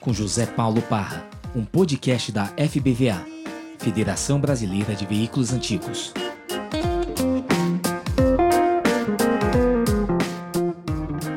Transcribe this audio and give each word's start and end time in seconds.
com 0.00 0.14
José 0.14 0.46
Paulo 0.46 0.80
Parra, 0.80 1.28
um 1.54 1.62
podcast 1.62 2.32
da 2.32 2.46
FBVA, 2.46 3.22
Federação 3.78 4.40
Brasileira 4.40 4.94
de 4.94 5.04
Veículos 5.04 5.52
Antigos. 5.52 6.14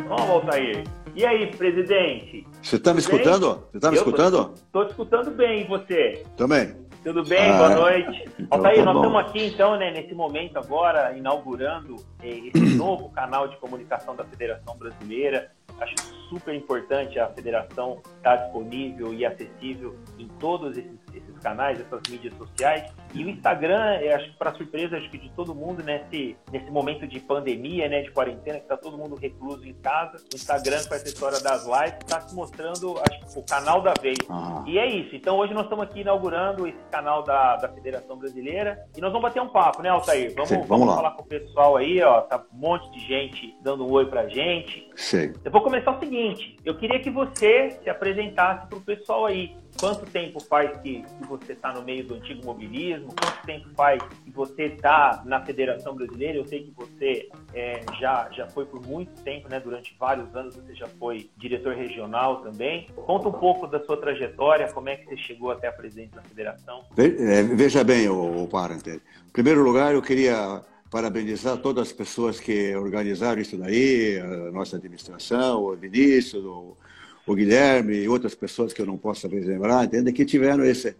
Vamos, 0.08 0.30
Altair. 0.30 0.86
E 1.14 1.26
aí, 1.26 1.48
presidente? 1.48 2.48
Você 2.62 2.78
está 2.78 2.94
me 2.94 3.00
escutando? 3.00 3.66
Você 3.70 3.78
está 3.78 3.92
me 3.92 3.98
escutando? 3.98 4.54
Estou 4.56 4.86
te 4.86 4.92
escutando 4.92 5.32
bem, 5.32 5.62
e 5.62 5.68
você? 5.68 6.24
Também. 6.38 6.74
Tudo 7.04 7.22
bem? 7.26 7.50
Ah, 7.50 7.58
Boa 7.58 7.76
noite. 7.76 8.24
então 8.40 8.58
Altair, 8.58 8.78
tá 8.78 8.86
nós 8.86 8.96
estamos 8.96 9.20
aqui 9.20 9.46
então, 9.48 9.78
né, 9.78 9.92
nesse 9.92 10.16
momento 10.16 10.58
agora, 10.58 11.18
inaugurando 11.18 11.98
eh, 12.22 12.48
esse 12.48 12.64
novo 12.78 13.10
canal 13.10 13.50
de 13.50 13.58
comunicação 13.58 14.16
da 14.16 14.24
Federação 14.24 14.78
Brasileira. 14.78 15.52
Acho 15.84 15.96
super 16.30 16.56
importante 16.56 17.20
a 17.20 17.28
federação 17.28 18.02
estar 18.18 18.38
disponível 18.38 19.14
e 19.14 19.26
acessível 19.26 19.98
em 20.18 20.28
todos 20.40 20.78
esses, 20.78 20.98
esses 21.14 21.38
canais, 21.40 21.80
essas 21.80 22.02
mídias 22.10 22.34
sociais. 22.36 22.90
E 23.14 23.24
o 23.24 23.30
Instagram, 23.30 24.00
acho 24.16 24.32
que 24.32 24.38
para 24.38 24.54
surpresa 24.54 24.98
acho 24.98 25.10
que 25.10 25.18
de 25.18 25.30
todo 25.32 25.54
mundo, 25.54 25.84
nesse, 25.84 26.36
nesse 26.52 26.70
momento 26.72 27.08
de 27.08 27.20
pandemia, 27.20 27.88
né, 27.88 28.02
de 28.02 28.12
quarentena, 28.12 28.58
que 28.58 28.66
está 28.66 28.78
todo 28.78 28.98
mundo 28.98 29.16
recluso 29.16 29.66
em 29.68 29.74
casa, 29.74 30.18
o 30.32 30.36
Instagram 30.36 30.84
com 30.88 30.96
essa 30.96 31.08
história 31.08 31.40
das 31.40 31.66
lives 31.66 31.98
está 32.02 32.22
se 32.22 32.36
mostrando 32.36 32.96
acho, 33.00 33.40
o 33.40 33.44
canal 33.44 33.82
da 33.82 33.94
vez. 34.02 34.18
Ah, 34.30 34.64
E 34.68 34.78
é 34.78 34.86
isso. 34.88 35.16
Então 35.16 35.38
hoje 35.38 35.54
nós 35.54 35.64
estamos 35.64 35.86
aqui 35.86 36.02
inaugurando 36.02 36.68
esse 36.68 36.78
canal 36.92 37.24
da, 37.24 37.56
da 37.58 37.70
Federação 37.70 38.18
Brasileira 38.18 38.86
e 38.96 39.02
nós 39.02 39.12
vamos 39.12 39.28
bater 39.28 39.42
um 39.42 39.50
papo, 39.50 39.82
né, 39.82 39.90
Altair? 39.90 40.34
Vamos, 40.34 40.50
Sim, 40.50 40.62
vamos 40.62 40.88
lá. 40.88 40.96
falar 40.96 41.12
com 41.12 41.24
o 41.24 41.26
pessoal 41.26 41.78
aí, 41.78 42.02
ó. 42.02 42.22
Tá 42.22 42.44
um 42.54 42.58
monte 42.58 42.92
de 42.92 43.00
gente 43.06 43.56
dando 43.62 43.86
um 43.86 43.92
oi 43.92 44.06
pra 44.06 44.28
gente. 44.28 44.90
sei. 44.96 45.34
Eu 45.44 45.52
vou 45.52 45.62
começar 45.62 45.92
o 45.92 46.00
seguinte: 46.00 46.58
eu 46.66 46.76
queria 46.76 47.00
que 47.00 47.10
você 47.10 47.72
se 47.84 47.90
apresentasse 47.90 48.68
pro 48.68 48.82
pessoal 48.82 49.26
aí. 49.26 49.56
Quanto 49.80 50.06
tempo 50.06 50.40
faz 50.40 50.76
que, 50.82 51.02
que 51.02 51.28
você 51.28 51.54
está 51.54 51.74
no 51.74 51.84
meio 51.84 52.06
do 52.06 52.16
antigo 52.16 52.46
mobilismo? 52.46 53.08
Quanto 53.08 53.46
tempo 53.46 53.70
faz 53.76 54.02
que 54.24 54.32
você 54.32 54.64
está 54.66 55.22
na 55.26 55.44
Federação 55.44 55.96
Brasileira? 55.96 56.38
Eu 56.38 56.48
sei 56.48 56.64
que 56.64 56.72
você 56.72 57.30
é, 57.54 57.82
já, 58.00 58.30
já 58.32 58.48
foi 58.48 58.66
por 58.66 58.86
muito 58.86 59.22
tempo, 59.24 59.50
né? 59.50 59.60
Durante 59.60 59.96
vários 60.00 60.34
anos 60.36 60.56
você 60.56 60.74
já 60.74 60.88
foi 60.88 61.30
diretor 61.38 61.76
regional 61.76 62.42
também. 62.42 62.88
Conta 62.96 63.30
um 63.30 63.34
pouco 63.34 63.68
da 63.68 63.84
sua 63.84 63.98
trajetória, 63.98 64.72
como 64.72 64.90
é 64.90 64.96
que 64.96 65.06
você 65.06 65.18
chegou 65.18 65.52
até 65.52 65.68
a 65.68 65.72
presidente 65.72 66.16
da 66.16 66.22
federação. 66.22 66.86
É, 66.98 67.44
Veja 67.44 67.84
bem, 67.84 68.08
o, 68.08 68.48
Parente. 68.48 68.90
Em 68.90 69.32
primeiro 69.32 69.64
lugar, 69.64 69.94
eu 69.94 70.02
queria 70.02 70.62
parabenizar 70.90 71.58
todas 71.58 71.88
as 71.88 71.94
pessoas 71.94 72.40
que 72.40 72.76
organizaram 72.76 73.42
isso 73.42 73.58
daí, 73.58 74.20
a 74.20 74.52
nossa 74.52 74.78
administração, 74.78 75.64
o 75.64 75.76
Vinícius, 75.76 76.46
o, 76.46 76.78
o 77.26 77.36
Guilherme 77.36 77.96
e 77.96 78.10
outras 78.10 78.36
pessoas 78.36 78.74
que 78.74 78.82
eu 78.82 78.86
não 78.86 78.98
posso 78.98 79.22
talvez 79.22 79.46
lembrar, 79.46 79.86
entende? 79.86 80.12
Que 80.12 80.26
tiveram 80.26 80.64
esse, 80.66 80.96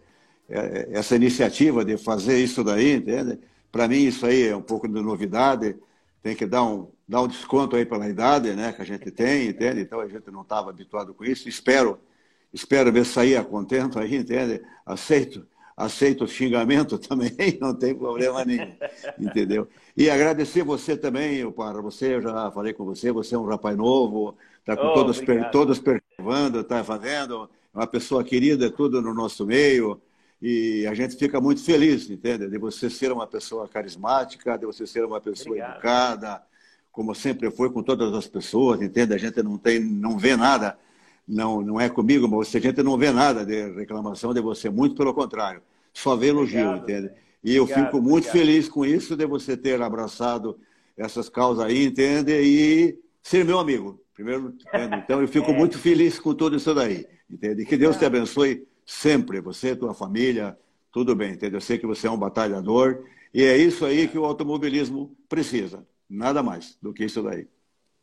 é, 0.48 0.88
essa 0.92 1.16
iniciativa 1.16 1.84
de 1.84 1.96
fazer 1.96 2.38
isso 2.38 2.64
daí, 2.64 2.94
entende? 2.94 3.38
Para 3.70 3.88
mim, 3.88 4.04
isso 4.04 4.24
aí 4.24 4.48
é 4.48 4.56
um 4.56 4.62
pouco 4.62 4.86
de 4.86 5.00
novidade, 5.00 5.76
tem 6.22 6.34
que 6.34 6.46
dar 6.46 6.64
um, 6.64 6.88
dar 7.06 7.22
um 7.22 7.28
desconto 7.28 7.76
aí 7.76 7.84
pela 7.84 8.08
idade 8.08 8.54
né, 8.54 8.72
que 8.72 8.80
a 8.80 8.84
gente 8.84 9.10
tem, 9.10 9.48
entende? 9.48 9.80
Então 9.80 10.00
a 10.00 10.08
gente 10.08 10.30
não 10.30 10.42
estava 10.42 10.70
habituado 10.70 11.12
com 11.12 11.24
isso. 11.24 11.48
Espero, 11.48 11.98
espero 12.52 12.90
ver 12.90 13.04
sair 13.04 13.36
a 13.36 13.44
contento 13.44 13.98
aí, 13.98 14.16
entende? 14.16 14.62
Aceito, 14.86 15.46
aceito 15.76 16.24
o 16.24 16.28
xingamento 16.28 16.96
também, 17.00 17.58
não 17.60 17.74
tem 17.74 17.94
problema 17.94 18.44
nenhum, 18.44 18.72
entendeu? 19.18 19.68
E 19.96 20.08
agradecer 20.08 20.62
você 20.62 20.96
também, 20.96 21.50
para 21.52 21.80
você, 21.80 22.14
eu 22.14 22.22
já 22.22 22.50
falei 22.50 22.72
com 22.72 22.84
você, 22.84 23.12
você 23.12 23.34
é 23.34 23.38
um 23.38 23.44
rapaz 23.44 23.76
novo, 23.76 24.36
está 24.64 24.76
com 24.76 24.92
Oh, 24.92 24.94
obrigado. 25.20 25.50
todos 25.50 25.78
perturbando, 25.78 26.60
está 26.60 26.82
fazendo, 26.82 27.48
é 27.74 27.78
uma 27.78 27.86
pessoa 27.86 28.24
querida, 28.24 28.70
tudo 28.70 29.02
no 29.02 29.12
nosso 29.12 29.44
meio, 29.46 30.00
e 30.40 30.86
a 30.86 30.94
gente 30.94 31.16
fica 31.16 31.40
muito 31.40 31.62
feliz, 31.62 32.08
entende? 32.10 32.48
De 32.48 32.58
você 32.58 32.88
ser 32.90 33.12
uma 33.12 33.26
pessoa 33.26 33.68
carismática, 33.68 34.56
de 34.58 34.66
você 34.66 34.86
ser 34.86 35.04
uma 35.04 35.20
pessoa 35.20 35.50
Obrigado. 35.56 35.72
educada, 35.74 36.42
como 36.92 37.14
sempre 37.14 37.50
foi 37.50 37.70
com 37.70 37.82
todas 37.82 38.12
as 38.14 38.26
pessoas, 38.26 38.80
entende? 38.80 39.14
A 39.14 39.18
gente 39.18 39.42
não 39.42 39.58
tem, 39.58 39.80
não 39.80 40.18
vê 40.18 40.36
nada, 40.36 40.78
não, 41.26 41.60
não 41.62 41.80
é 41.80 41.88
comigo, 41.88 42.28
mas 42.28 42.54
a 42.54 42.60
gente 42.60 42.82
não 42.82 42.96
vê 42.96 43.10
nada 43.10 43.44
de 43.44 43.70
reclamação 43.72 44.32
de 44.34 44.40
você, 44.40 44.70
muito 44.70 44.94
pelo 44.94 45.12
contrário, 45.14 45.60
só 45.92 46.16
vê 46.16 46.28
elogio, 46.28 46.68
Obrigado. 46.68 46.90
entende? 46.90 47.10
E 47.42 47.54
eu 47.54 47.66
fico 47.66 48.00
muito 48.00 48.28
feliz 48.28 48.68
com 48.68 48.84
isso, 48.86 49.16
de 49.16 49.26
você 49.26 49.56
ter 49.56 49.80
abraçado 49.82 50.58
essas 50.96 51.28
causas 51.28 51.64
aí, 51.64 51.84
entende? 51.86 52.32
E 52.32 52.98
ser 53.22 53.44
meu 53.44 53.58
amigo, 53.58 54.00
primeiro, 54.14 54.54
entende? 54.66 54.96
Então 55.04 55.20
eu 55.20 55.28
fico 55.28 55.50
É. 55.50 55.56
muito 55.56 55.78
feliz 55.78 56.18
com 56.18 56.34
tudo 56.34 56.56
isso 56.56 56.72
daí, 56.74 57.06
entende? 57.30 57.64
Que 57.64 57.76
Deus 57.76 57.96
te 57.96 58.04
abençoe 58.04 58.66
sempre, 58.86 59.40
você, 59.40 59.74
tua 59.74 59.92
família, 59.94 60.56
tudo 60.92 61.14
bem, 61.16 61.32
entende? 61.32 61.56
Eu 61.56 61.60
sei 61.60 61.78
que 61.78 61.86
você 61.86 62.06
é 62.06 62.10
um 62.10 62.18
batalhador 62.18 63.04
e 63.32 63.42
é 63.42 63.56
isso 63.56 63.84
aí 63.84 64.06
que 64.06 64.18
o 64.18 64.24
automobilismo 64.24 65.14
precisa, 65.28 65.84
nada 66.08 66.42
mais 66.42 66.78
do 66.80 66.92
que 66.92 67.04
isso 67.04 67.22
daí. 67.22 67.48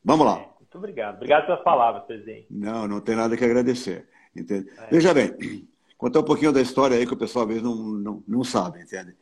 Vamos 0.03 0.25
lá. 0.25 0.37
Muito 0.59 0.77
obrigado. 0.77 1.15
Obrigado 1.15 1.45
pelas 1.45 1.63
palavras, 1.63 2.03
presidente. 2.05 2.47
Não, 2.49 2.87
não 2.87 2.99
tem 3.01 3.15
nada 3.15 3.35
que 3.37 3.45
agradecer. 3.45 4.07
Entende? 4.35 4.69
É. 4.77 4.87
Veja 4.89 5.13
bem, 5.13 5.33
contar 5.97 6.19
um 6.21 6.23
pouquinho 6.23 6.51
da 6.51 6.61
história 6.61 6.97
aí 6.97 7.05
que 7.05 7.13
o 7.13 7.17
pessoal 7.17 7.43
às 7.43 7.49
vezes 7.49 7.63
não, 7.63 7.75
não, 7.75 8.23
não 8.27 8.43
sabe, 8.43 8.81
entende? 8.81 9.13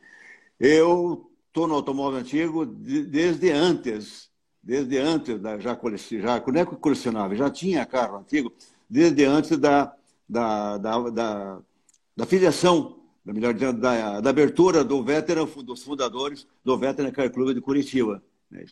Eu 0.58 1.30
estou 1.48 1.66
no 1.66 1.74
automóvel 1.74 2.20
antigo 2.20 2.64
de- 2.64 3.04
desde 3.04 3.50
antes, 3.50 4.29
desde 4.62 4.98
antes 4.98 5.38
da 5.40 5.58
já, 5.58 5.74
já 5.74 6.42
não 6.46 6.60
é 6.60 6.66
que 6.66 6.76
colecionava, 6.76 7.34
já 7.34 7.48
tinha 7.50 7.84
carro 7.86 8.18
antigo, 8.18 8.52
desde 8.88 9.24
antes 9.24 9.56
da, 9.58 9.92
da, 10.28 10.76
da, 10.78 11.10
da, 11.10 11.58
da 12.16 12.26
filiação, 12.26 12.96
da, 13.24 13.32
melhor 13.32 13.54
dizendo, 13.54 13.80
da, 13.80 14.20
da 14.20 14.30
abertura 14.30 14.84
do 14.84 15.02
veteran, 15.02 15.44
dos 15.64 15.82
fundadores 15.82 16.46
do 16.64 16.76
Veteran 16.76 17.10
Car 17.10 17.30
Club 17.30 17.54
de 17.54 17.60
Curitiba. 17.60 18.22
né? 18.50 18.64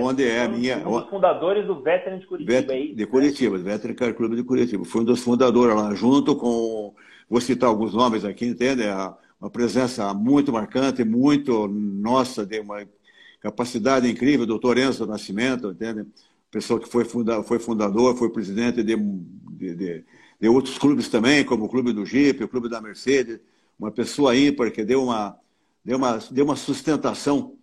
onde 0.00 0.24
é 0.24 0.42
a 0.44 0.46
um 0.46 0.50
dos- 0.50 0.58
minha. 0.58 0.88
Um 0.88 1.00
dos 1.00 1.10
fundadores 1.10 1.66
do 1.66 1.82
Veteran 1.82 2.18
de 2.18 2.26
Curitiba, 2.26 2.52
Vet- 2.52 2.70
é 2.70 2.78
isso? 2.80 2.96
de 2.96 3.06
Curitiba, 3.06 3.58
do 3.58 3.64
Veteran 3.64 3.94
Car 3.94 4.14
Club 4.14 4.34
de 4.36 4.42
Curitiba. 4.44 4.84
Fui 4.84 5.00
um 5.00 5.04
dos 5.04 5.20
fundadores 5.22 5.74
lá, 5.76 5.94
junto 5.94 6.36
com, 6.36 6.94
vou 7.28 7.40
citar 7.40 7.68
alguns 7.68 7.92
nomes 7.94 8.24
aqui, 8.24 8.46
entende? 8.46 8.84
A- 8.84 9.14
Uma 9.40 9.50
presença 9.50 10.14
muito 10.14 10.50
marcante, 10.52 11.04
muito 11.04 11.68
nossa, 11.68 12.46
de 12.46 12.60
uma 12.60 12.80
capacidade 13.44 14.10
incrível, 14.10 14.46
doutor 14.46 14.78
Enzo 14.78 15.04
Nascimento, 15.06 15.70
entende? 15.70 16.06
Pessoa 16.50 16.80
que 16.80 16.88
foi, 16.88 17.04
funda, 17.04 17.42
foi 17.42 17.58
fundador, 17.58 18.16
foi 18.16 18.30
presidente 18.30 18.82
de, 18.82 18.96
de, 18.96 19.74
de- 19.76 20.04
de 20.40 20.48
outros 20.48 20.78
clubes 20.78 21.08
também, 21.08 21.44
como 21.44 21.64
o 21.64 21.68
Clube 21.68 21.92
do 21.92 22.06
Jeep, 22.06 22.42
o 22.42 22.48
Clube 22.48 22.70
da 22.70 22.80
Mercedes, 22.80 23.38
uma 23.78 23.90
pessoa 23.90 24.34
ímpar 24.34 24.70
que 24.70 24.82
deu 24.82 25.02
uma, 25.04 25.38
deu 25.84 25.98
uma, 25.98 26.18
deu 26.30 26.44
uma 26.46 26.56
sustentação 26.56 27.54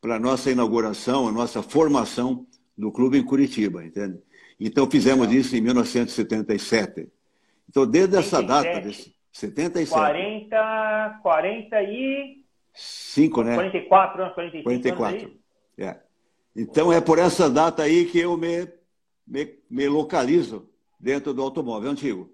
para 0.00 0.16
a 0.16 0.18
nossa 0.18 0.50
inauguração, 0.50 1.28
a 1.28 1.32
nossa 1.32 1.62
formação 1.62 2.44
do 2.76 2.90
clube 2.90 3.16
em 3.16 3.22
Curitiba, 3.22 3.84
entende? 3.84 4.18
Então 4.58 4.90
fizemos 4.90 5.32
isso 5.32 5.54
em 5.54 5.60
1977. 5.60 7.08
Então 7.68 7.86
desde 7.86 8.16
essa 8.16 8.38
77. 8.38 8.46
data, 8.46 8.80
desse 8.86 9.14
77, 9.32 9.88
40, 9.88 11.20
40 11.22 11.82
e... 11.82 12.47
5, 12.78 13.42
né? 13.42 13.54
44 13.54 14.22
anos, 14.22 14.34
45 14.34 14.64
44. 14.64 15.16
anos, 15.16 15.22
é 15.22 15.26
isso? 15.26 15.38
É. 15.78 16.00
Então 16.54 16.92
é 16.92 17.00
por 17.00 17.18
essa 17.18 17.50
data 17.50 17.82
aí 17.82 18.04
que 18.04 18.18
eu 18.18 18.36
me, 18.36 18.68
me, 19.26 19.58
me 19.68 19.88
localizo 19.88 20.68
dentro 20.98 21.34
do 21.34 21.42
automóvel 21.42 21.90
antigo. 21.90 22.30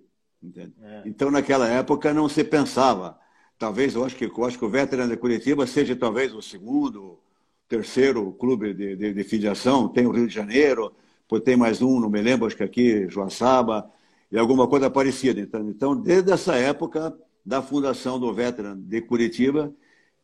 É. 0.57 1.03
Então 1.07 1.31
naquela 1.31 1.67
época 1.69 2.13
não 2.13 2.29
se 2.29 2.45
pensava. 2.45 3.19
Talvez 3.59 3.95
eu 3.95 4.05
acho 4.05 4.17
que, 4.17 4.27
eu 4.27 4.45
acho 4.45 4.59
que 4.59 4.65
o 4.65 4.69
Veteran 4.69 5.09
de 5.09 5.17
Curitiba 5.17 5.67
seja 5.67 5.97
talvez 5.97 6.35
o 6.35 6.43
segundo, 6.43 7.19
terceiro 7.67 8.33
clube 8.33 8.75
de, 8.75 8.97
de, 8.97 9.15
de 9.15 9.25
filiação. 9.25 9.89
Tem 9.89 10.07
o 10.07 10.11
Rio 10.11 10.27
de 10.27 10.35
Janeiro, 10.35 10.95
tem 11.43 11.57
mais 11.57 11.81
um, 11.81 11.99
não 11.99 12.11
me 12.11 12.21
lembro, 12.21 12.47
acho 12.47 12.57
que 12.57 12.63
aqui, 12.63 13.09
Joaçaba, 13.09 13.91
e 14.31 14.39
alguma 14.39 14.69
coisa 14.69 14.91
parecida. 14.91 15.41
Então, 15.41 15.69
então 15.69 15.97
desde 15.97 16.31
essa 16.31 16.55
época 16.57 17.17
da 17.45 17.63
fundação 17.63 18.21
do 18.21 18.33
Veteran 18.33 18.79
de 18.79 19.01
Curitiba, 19.01 19.73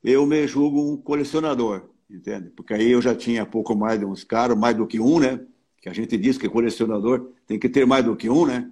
eu 0.03 0.27
me 0.27 0.47
julgo 0.47 0.93
um 0.93 0.97
colecionador, 0.97 1.91
entende? 2.11 2.51
Porque 2.51 2.75
aí 2.75 2.91
eu 2.91 3.03
já 3.03 3.15
tinha 3.15 3.45
pouco 3.47 3.75
mais 3.75 3.99
de 3.99 4.05
uns 4.07 4.25
caras, 4.25 4.57
mais 4.57 4.77
do 4.77 4.87
que 4.87 5.01
um, 5.01 5.19
né? 5.21 5.41
Que 5.81 5.89
a 5.89 5.93
gente 5.93 6.17
diz 6.17 6.37
que 6.39 6.49
colecionador 6.49 7.33
tem 7.47 7.59
que 7.59 7.69
ter 7.69 7.87
mais 7.87 8.05
do 8.05 8.17
que 8.17 8.29
um, 8.29 8.47
né? 8.47 8.71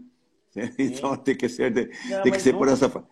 Então 0.78 1.16
tem 1.16 1.36
que 1.36 1.48
ser, 1.48 1.70
de- 1.72 1.90
Não, 2.08 2.22
tem 2.22 2.32
que 2.32 2.40
ser 2.40 2.54
um- 2.54 2.58
por 2.58 2.68
essa. 2.68 3.04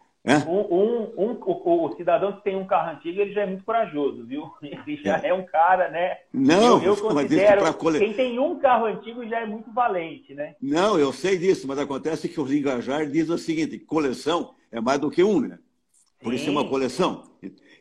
Um, 0.49 0.59
um, 0.59 1.03
um, 1.17 1.39
o, 1.41 1.85
o 1.87 1.97
cidadão 1.97 2.33
que 2.33 2.43
tem 2.43 2.57
um 2.57 2.67
carro 2.67 2.97
antigo, 2.97 3.21
ele 3.21 3.33
já 3.33 3.43
é 3.43 3.47
muito 3.47 3.63
corajoso, 3.65 4.27
viu? 4.27 4.51
Ele 4.61 4.97
já 4.97 5.19
é 5.19 5.33
um 5.33 5.47
cara, 5.47 5.89
né? 5.89 6.17
Não, 6.33 6.83
eu, 6.83 6.95
eu 6.95 6.97
considero, 6.97 7.75
cole- 7.75 8.01
quem 8.01 8.13
tem 8.13 8.37
um 8.41 8.59
carro 8.59 8.87
antigo 8.87 9.25
já 9.29 9.43
é 9.43 9.47
muito 9.47 9.71
valente, 9.73 10.35
né? 10.35 10.57
Não, 10.61 10.99
eu 10.99 11.13
sei 11.13 11.39
disso, 11.39 11.69
mas 11.69 11.79
acontece 11.79 12.29
que 12.29 12.41
os 12.41 12.51
engajar 12.51 13.07
diz 13.09 13.29
o 13.31 13.39
seguinte: 13.39 13.79
coleção 13.79 14.57
é 14.73 14.81
mais 14.81 14.99
do 14.99 15.13
que 15.13 15.23
um, 15.23 15.39
né? 15.41 15.61
Por 16.21 16.35
isso 16.35 16.49
é 16.49 16.51
uma 16.51 16.63
Sim. 16.63 16.69
coleção. 16.71 17.23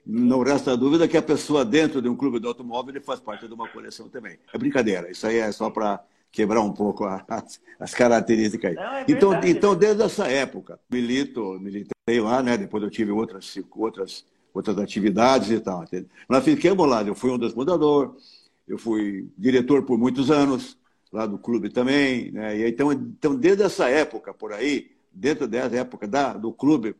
Não 0.05 0.43
resta 0.43 0.77
dúvida 0.77 1.07
que 1.07 1.17
a 1.17 1.21
pessoa 1.21 1.65
dentro 1.65 2.01
de 2.01 2.07
um 2.07 2.15
clube 2.15 2.39
de 2.39 2.45
automóvel 2.45 3.01
faz 3.01 3.19
parte 3.19 3.47
de 3.47 3.53
uma 3.53 3.67
coleção 3.67 4.07
também. 4.07 4.37
É 4.53 4.57
brincadeira, 4.57 5.09
isso 5.09 5.25
aí 5.25 5.37
é 5.37 5.51
só 5.51 5.69
para 5.69 6.03
quebrar 6.31 6.61
um 6.61 6.71
pouco 6.71 7.05
as, 7.05 7.61
as 7.79 7.93
características. 7.93 8.75
Não, 8.75 8.83
é 8.83 9.05
então, 9.07 9.33
então 9.43 9.75
desde 9.75 10.03
essa 10.03 10.27
época, 10.27 10.79
milito, 10.91 11.57
militei 11.59 12.19
lá, 12.19 12.43
né? 12.43 12.57
Depois 12.57 12.83
eu 12.83 12.89
tive 12.89 13.11
outras, 13.11 13.57
outras, 13.71 14.25
outras 14.53 14.77
atividades 14.77 15.49
e 15.49 15.59
tal. 15.59 15.83
Entendeu? 15.83 16.09
Mas 16.27 16.43
ficamos 16.43 16.87
lá, 16.87 17.01
eu 17.01 17.15
fui 17.15 17.31
um 17.31 17.37
dos 17.37 17.53
fundadores, 17.53 18.11
eu 18.67 18.77
fui 18.77 19.27
diretor 19.37 19.83
por 19.83 19.97
muitos 19.97 20.29
anos, 20.29 20.77
lá 21.11 21.25
do 21.25 21.37
clube 21.37 21.69
também. 21.69 22.31
Né? 22.31 22.59
E 22.59 22.69
então, 22.69 22.91
então, 22.91 23.35
desde 23.35 23.63
essa 23.63 23.89
época 23.89 24.33
por 24.33 24.51
aí, 24.51 24.91
dentro 25.11 25.47
dessa 25.47 25.75
época 25.77 26.05
da, 26.05 26.33
do 26.33 26.51
clube, 26.51 26.95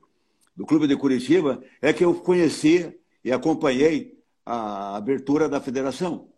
do 0.56 0.66
clube 0.66 0.88
de 0.88 0.96
Curitiba, 0.96 1.62
é 1.82 1.92
que 1.92 2.04
eu 2.04 2.14
conheci 2.14 2.98
e 3.24 3.32
acompanhei 3.32 4.14
a 4.46 4.96
abertura 4.96 5.50
da 5.50 5.60
federação. 5.60 6.30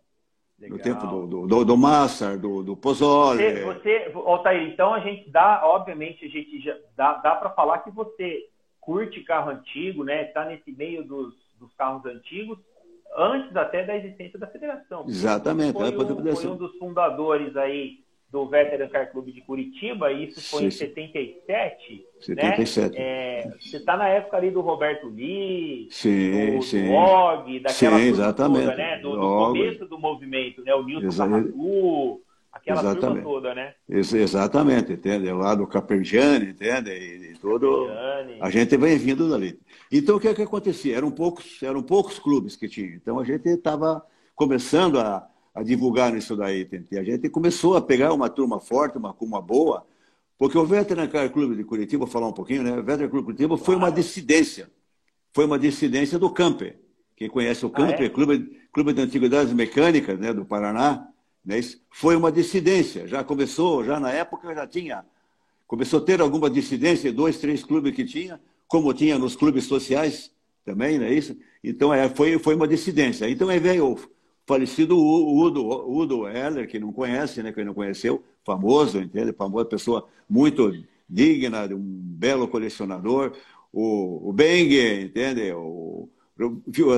Legal. 0.58 0.76
No 0.76 0.82
tempo 0.82 1.06
do, 1.06 1.46
do, 1.46 1.64
do 1.64 1.76
Massar, 1.76 2.36
do, 2.36 2.64
do 2.64 2.76
Pozzoli. 2.76 3.62
Você, 3.62 3.62
você 3.62 4.12
Altair, 4.14 4.68
então 4.68 4.92
a 4.92 4.98
gente 4.98 5.30
dá, 5.30 5.60
obviamente, 5.64 6.24
a 6.24 6.28
gente 6.28 6.60
já 6.60 6.76
dá, 6.96 7.14
dá 7.14 7.36
para 7.36 7.50
falar 7.50 7.78
que 7.78 7.90
você 7.92 8.48
curte 8.80 9.22
carro 9.22 9.50
antigo, 9.50 10.02
né? 10.02 10.24
Está 10.24 10.44
nesse 10.46 10.72
meio 10.72 11.04
dos, 11.04 11.34
dos 11.60 11.72
carros 11.74 12.04
antigos, 12.06 12.58
antes 13.16 13.54
até 13.54 13.84
da 13.84 13.96
existência 13.96 14.36
da 14.36 14.48
federação. 14.48 15.04
Exatamente. 15.06 15.74
Foi, 15.74 15.92
um, 15.92 16.34
foi 16.34 16.46
um 16.48 16.56
dos 16.56 16.76
fundadores 16.76 17.56
aí 17.56 18.00
do 18.30 18.46
Veteran 18.46 18.88
Car 18.88 19.10
Clube 19.10 19.32
de 19.32 19.40
Curitiba, 19.40 20.12
e 20.12 20.28
isso 20.28 20.50
foi 20.50 20.60
sim, 20.60 20.66
em 20.66 20.70
77. 20.70 22.06
77. 22.20 22.98
Né? 22.98 23.02
É, 23.02 23.50
você 23.58 23.78
está 23.78 23.96
na 23.96 24.08
época 24.08 24.36
ali 24.36 24.50
do 24.50 24.60
Roberto 24.60 25.08
Lee, 25.08 25.88
sim, 25.90 26.56
do, 26.56 26.62
sim. 26.62 26.86
do 26.88 26.92
Og, 26.92 27.60
daquela 27.60 27.98
sim, 27.98 28.12
toda, 28.14 28.76
né? 28.76 28.98
Do, 28.98 29.12
do 29.12 29.20
começo 29.20 29.86
do 29.86 29.98
movimento, 29.98 30.62
né? 30.62 30.74
O 30.74 30.84
Nilson 30.84 31.30
Carratu, 31.30 32.22
aquela 32.52 32.80
exatamente. 32.80 33.00
turma 33.00 33.22
toda, 33.22 33.54
né? 33.54 33.74
Ex 33.88 34.12
exatamente, 34.12 34.92
entende? 34.92 35.32
Lá 35.32 35.54
do 35.54 35.66
Capergiani, 35.66 36.50
entende? 36.50 36.90
E, 36.90 37.32
e 37.32 37.38
tudo. 37.38 37.88
A 38.40 38.50
gente 38.50 38.76
vem 38.76 38.98
vindo 38.98 39.30
dali. 39.30 39.58
Então, 39.90 40.16
o 40.16 40.20
que, 40.20 40.28
é 40.28 40.34
que 40.34 40.42
acontecia? 40.42 40.98
Eram 40.98 41.10
poucos, 41.10 41.62
eram 41.62 41.82
poucos 41.82 42.18
clubes 42.18 42.56
que 42.56 42.68
tinham. 42.68 42.92
Então, 42.94 43.18
a 43.18 43.24
gente 43.24 43.48
estava 43.48 44.04
começando 44.34 45.00
a, 45.00 45.26
a, 45.58 45.62
divulgar 45.62 46.16
isso 46.16 46.36
daí. 46.36 46.62
Entende? 46.62 46.98
A 46.98 47.04
gente 47.04 47.28
começou 47.28 47.76
a 47.76 47.80
pegar 47.80 48.12
uma 48.12 48.28
turma 48.28 48.60
forte, 48.60 48.98
uma 48.98 49.12
turma 49.12 49.40
boa, 49.40 49.86
porque 50.38 50.56
o 50.56 50.64
Veteran 50.64 51.08
Car 51.08 51.30
Clube 51.30 51.56
de 51.56 51.64
Curitiba, 51.64 52.04
vou 52.04 52.12
falar 52.12 52.28
um 52.28 52.32
pouquinho, 52.32 52.62
né? 52.62 52.78
O 52.78 52.82
Veteran 52.82 53.08
Clube 53.08 53.18
de 53.18 53.24
Curitiba 53.24 53.56
foi 53.58 53.76
uma 53.76 53.90
dissidência. 53.90 54.70
Foi 55.32 55.44
uma 55.44 55.58
dissidência 55.58 56.18
do 56.18 56.30
Camper. 56.30 56.78
Quem 57.16 57.28
conhece 57.28 57.66
o 57.66 57.70
Camper, 57.70 58.00
ah, 58.00 58.04
é? 58.04 58.08
Clube, 58.08 58.58
Clube 58.72 58.92
de 58.92 59.00
Antiguidades 59.00 59.52
Mecânicas 59.52 60.18
né, 60.18 60.32
do 60.32 60.44
Paraná, 60.44 61.08
né? 61.44 61.60
foi 61.90 62.14
uma 62.14 62.30
dissidência. 62.30 63.08
Já 63.08 63.24
começou, 63.24 63.84
já 63.84 63.98
na 63.98 64.10
época 64.10 64.54
já 64.54 64.66
tinha. 64.66 65.04
Começou 65.66 66.00
a 66.00 66.02
ter 66.02 66.20
alguma 66.20 66.48
dissidência, 66.48 67.12
dois, 67.12 67.38
três 67.38 67.64
clubes 67.64 67.94
que 67.94 68.04
tinha, 68.04 68.40
como 68.68 68.94
tinha 68.94 69.18
nos 69.18 69.34
clubes 69.34 69.64
sociais 69.64 70.30
também, 70.64 70.98
não 70.98 71.06
é 71.06 71.12
isso? 71.12 71.36
Então, 71.62 71.92
é, 71.92 72.08
foi, 72.08 72.38
foi 72.38 72.54
uma 72.54 72.68
dissidência. 72.68 73.28
Então, 73.28 73.48
aí 73.48 73.58
veio 73.58 73.98
falecido 74.48 74.98
Udo, 74.98 75.62
Udo 75.86 76.26
Heller, 76.26 76.66
que 76.66 76.78
não 76.78 76.90
conhece, 76.90 77.42
né, 77.42 77.52
que 77.52 77.62
não 77.62 77.74
conheceu, 77.74 78.24
famoso, 78.42 78.98
entende? 78.98 79.30
Famosa 79.34 79.66
pessoa 79.66 80.08
muito 80.28 80.72
digna, 81.06 81.66
um 81.66 81.78
belo 81.78 82.48
colecionador. 82.48 83.36
O, 83.70 84.30
o 84.30 84.32
Beng, 84.32 85.02
entende? 85.04 85.52
O, 85.52 86.08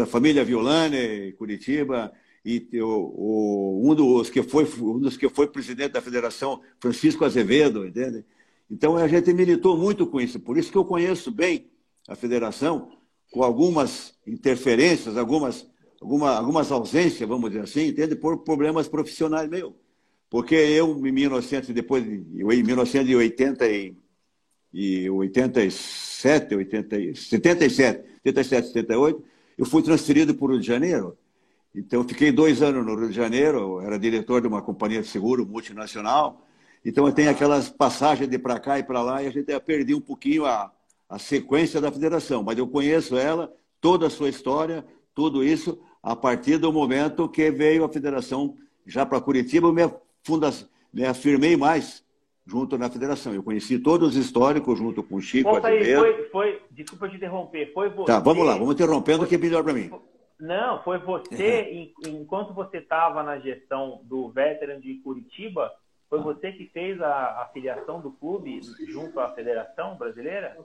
a 0.00 0.06
família 0.06 0.44
Violane, 0.44 1.32
Curitiba, 1.32 2.12
e 2.44 2.68
o, 2.80 2.86
o, 2.86 3.90
um, 3.90 3.94
dos 3.96 4.30
que 4.30 4.44
foi, 4.44 4.64
um 4.80 5.00
dos 5.00 5.16
que 5.16 5.28
foi 5.28 5.48
presidente 5.48 5.92
da 5.92 6.00
federação, 6.00 6.60
Francisco 6.78 7.24
Azevedo, 7.24 7.84
entende? 7.84 8.24
Então 8.70 8.96
a 8.96 9.08
gente 9.08 9.32
militou 9.32 9.76
muito 9.76 10.06
com 10.06 10.20
isso, 10.20 10.38
por 10.38 10.56
isso 10.56 10.70
que 10.70 10.78
eu 10.78 10.84
conheço 10.84 11.32
bem 11.32 11.68
a 12.08 12.14
federação, 12.14 12.92
com 13.32 13.42
algumas 13.42 14.14
interferências, 14.26 15.16
algumas, 15.16 15.69
alguma, 16.00 16.36
algumas 16.36 16.72
ausências, 16.72 17.28
vamos 17.28 17.50
dizer 17.50 17.64
assim, 17.64 17.88
entende? 17.88 18.16
Por 18.16 18.38
problemas 18.38 18.88
profissionais 18.88 19.48
meus. 19.48 19.74
Porque 20.28 20.54
eu, 20.54 21.06
em 21.06 21.12
1900, 21.12 21.70
depois, 21.70 22.04
em 22.04 22.62
1980 22.62 23.68
e, 23.68 23.96
e 24.72 25.10
87, 25.10 26.54
80, 26.54 26.96
77, 27.14 28.04
77, 28.22 28.68
78, 28.68 29.24
eu 29.58 29.66
fui 29.66 29.82
transferido 29.82 30.34
para 30.34 30.44
o 30.44 30.50
Rio 30.50 30.60
de 30.60 30.66
Janeiro. 30.66 31.18
Então, 31.74 32.00
eu 32.00 32.08
fiquei 32.08 32.32
dois 32.32 32.62
anos 32.62 32.84
no 32.84 32.94
Rio 32.94 33.08
de 33.08 33.14
Janeiro, 33.14 33.80
era 33.80 33.98
diretor 33.98 34.40
de 34.40 34.48
uma 34.48 34.62
companhia 34.62 35.02
de 35.02 35.08
seguro 35.08 35.46
multinacional, 35.46 36.46
então 36.84 37.06
eu 37.06 37.12
tenho 37.12 37.30
aquelas 37.30 37.68
passagens 37.68 38.28
de 38.28 38.38
para 38.38 38.58
cá 38.58 38.78
e 38.78 38.82
para 38.82 39.02
lá 39.02 39.22
e 39.22 39.26
a 39.26 39.30
gente 39.30 39.58
perdi 39.60 39.94
um 39.94 40.00
pouquinho 40.00 40.46
a, 40.46 40.72
a 41.08 41.18
sequência 41.18 41.80
da 41.80 41.92
federação, 41.92 42.42
mas 42.42 42.58
eu 42.58 42.66
conheço 42.66 43.16
ela, 43.16 43.52
toda 43.80 44.06
a 44.06 44.10
sua 44.10 44.28
história, 44.28 44.84
tudo 45.14 45.44
isso, 45.44 45.78
a 46.02 46.16
partir 46.16 46.58
do 46.58 46.72
momento 46.72 47.28
que 47.28 47.50
veio 47.50 47.84
a 47.84 47.88
federação 47.88 48.56
já 48.86 49.04
para 49.04 49.20
Curitiba, 49.20 49.68
eu 49.68 49.72
me, 49.72 49.82
funda, 50.22 50.50
me 50.92 51.04
afirmei 51.04 51.56
mais 51.56 52.04
junto 52.46 52.76
na 52.78 52.90
federação. 52.90 53.34
Eu 53.34 53.42
conheci 53.42 53.78
todos 53.78 54.10
os 54.10 54.16
históricos 54.16 54.78
junto 54.78 55.02
com 55.02 55.16
o 55.16 55.20
Chico 55.20 55.50
Volta 55.50 55.68
aí, 55.68 55.94
foi, 55.94 56.28
foi, 56.30 56.62
desculpa 56.70 57.08
te 57.08 57.16
interromper, 57.16 57.72
foi 57.72 57.90
você... 57.90 58.12
Tá, 58.12 58.18
vamos 58.18 58.44
lá, 58.44 58.56
vamos 58.56 58.74
interrompendo 58.74 59.20
foi, 59.20 59.28
que 59.28 59.34
é 59.34 59.38
melhor 59.38 59.62
para 59.62 59.72
mim. 59.72 59.90
Não, 60.40 60.82
foi 60.82 60.98
você, 60.98 61.92
enquanto 62.06 62.54
você 62.54 62.78
estava 62.78 63.22
na 63.22 63.38
gestão 63.38 64.00
do 64.04 64.30
Veteran 64.30 64.80
de 64.80 64.94
Curitiba, 64.94 65.70
foi 66.10 66.20
você 66.20 66.50
que 66.50 66.66
fez 66.66 67.00
a, 67.00 67.40
a 67.40 67.50
filiação 67.52 68.00
do 68.00 68.10
clube 68.10 68.60
junto 68.88 69.20
à 69.20 69.32
Federação 69.32 69.96
Brasileira? 69.96 70.56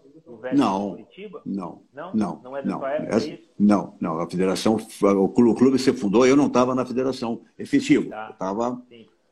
não, 0.55 0.89
Curitiba? 0.89 1.41
Não, 1.45 1.83
não. 1.93 2.11
Não. 2.15 2.41
Não 2.43 2.57
é 2.57 2.63
da 2.63 2.71
não, 2.71 2.79
sua 2.79 2.91
época 2.93 3.15
essa, 3.15 3.29
isso? 3.29 3.49
Não, 3.59 3.95
não. 4.01 4.19
A 4.19 4.27
federação, 4.27 4.75
o 5.03 5.29
clube 5.29 5.77
se 5.77 5.93
fundou, 5.93 6.25
eu 6.25 6.35
não 6.35 6.47
estava 6.47 6.73
na 6.73 6.83
federação 6.83 7.41
efetivo. 7.59 8.09
Tá. 8.09 8.25
Eu 8.25 8.33
estava 8.33 8.81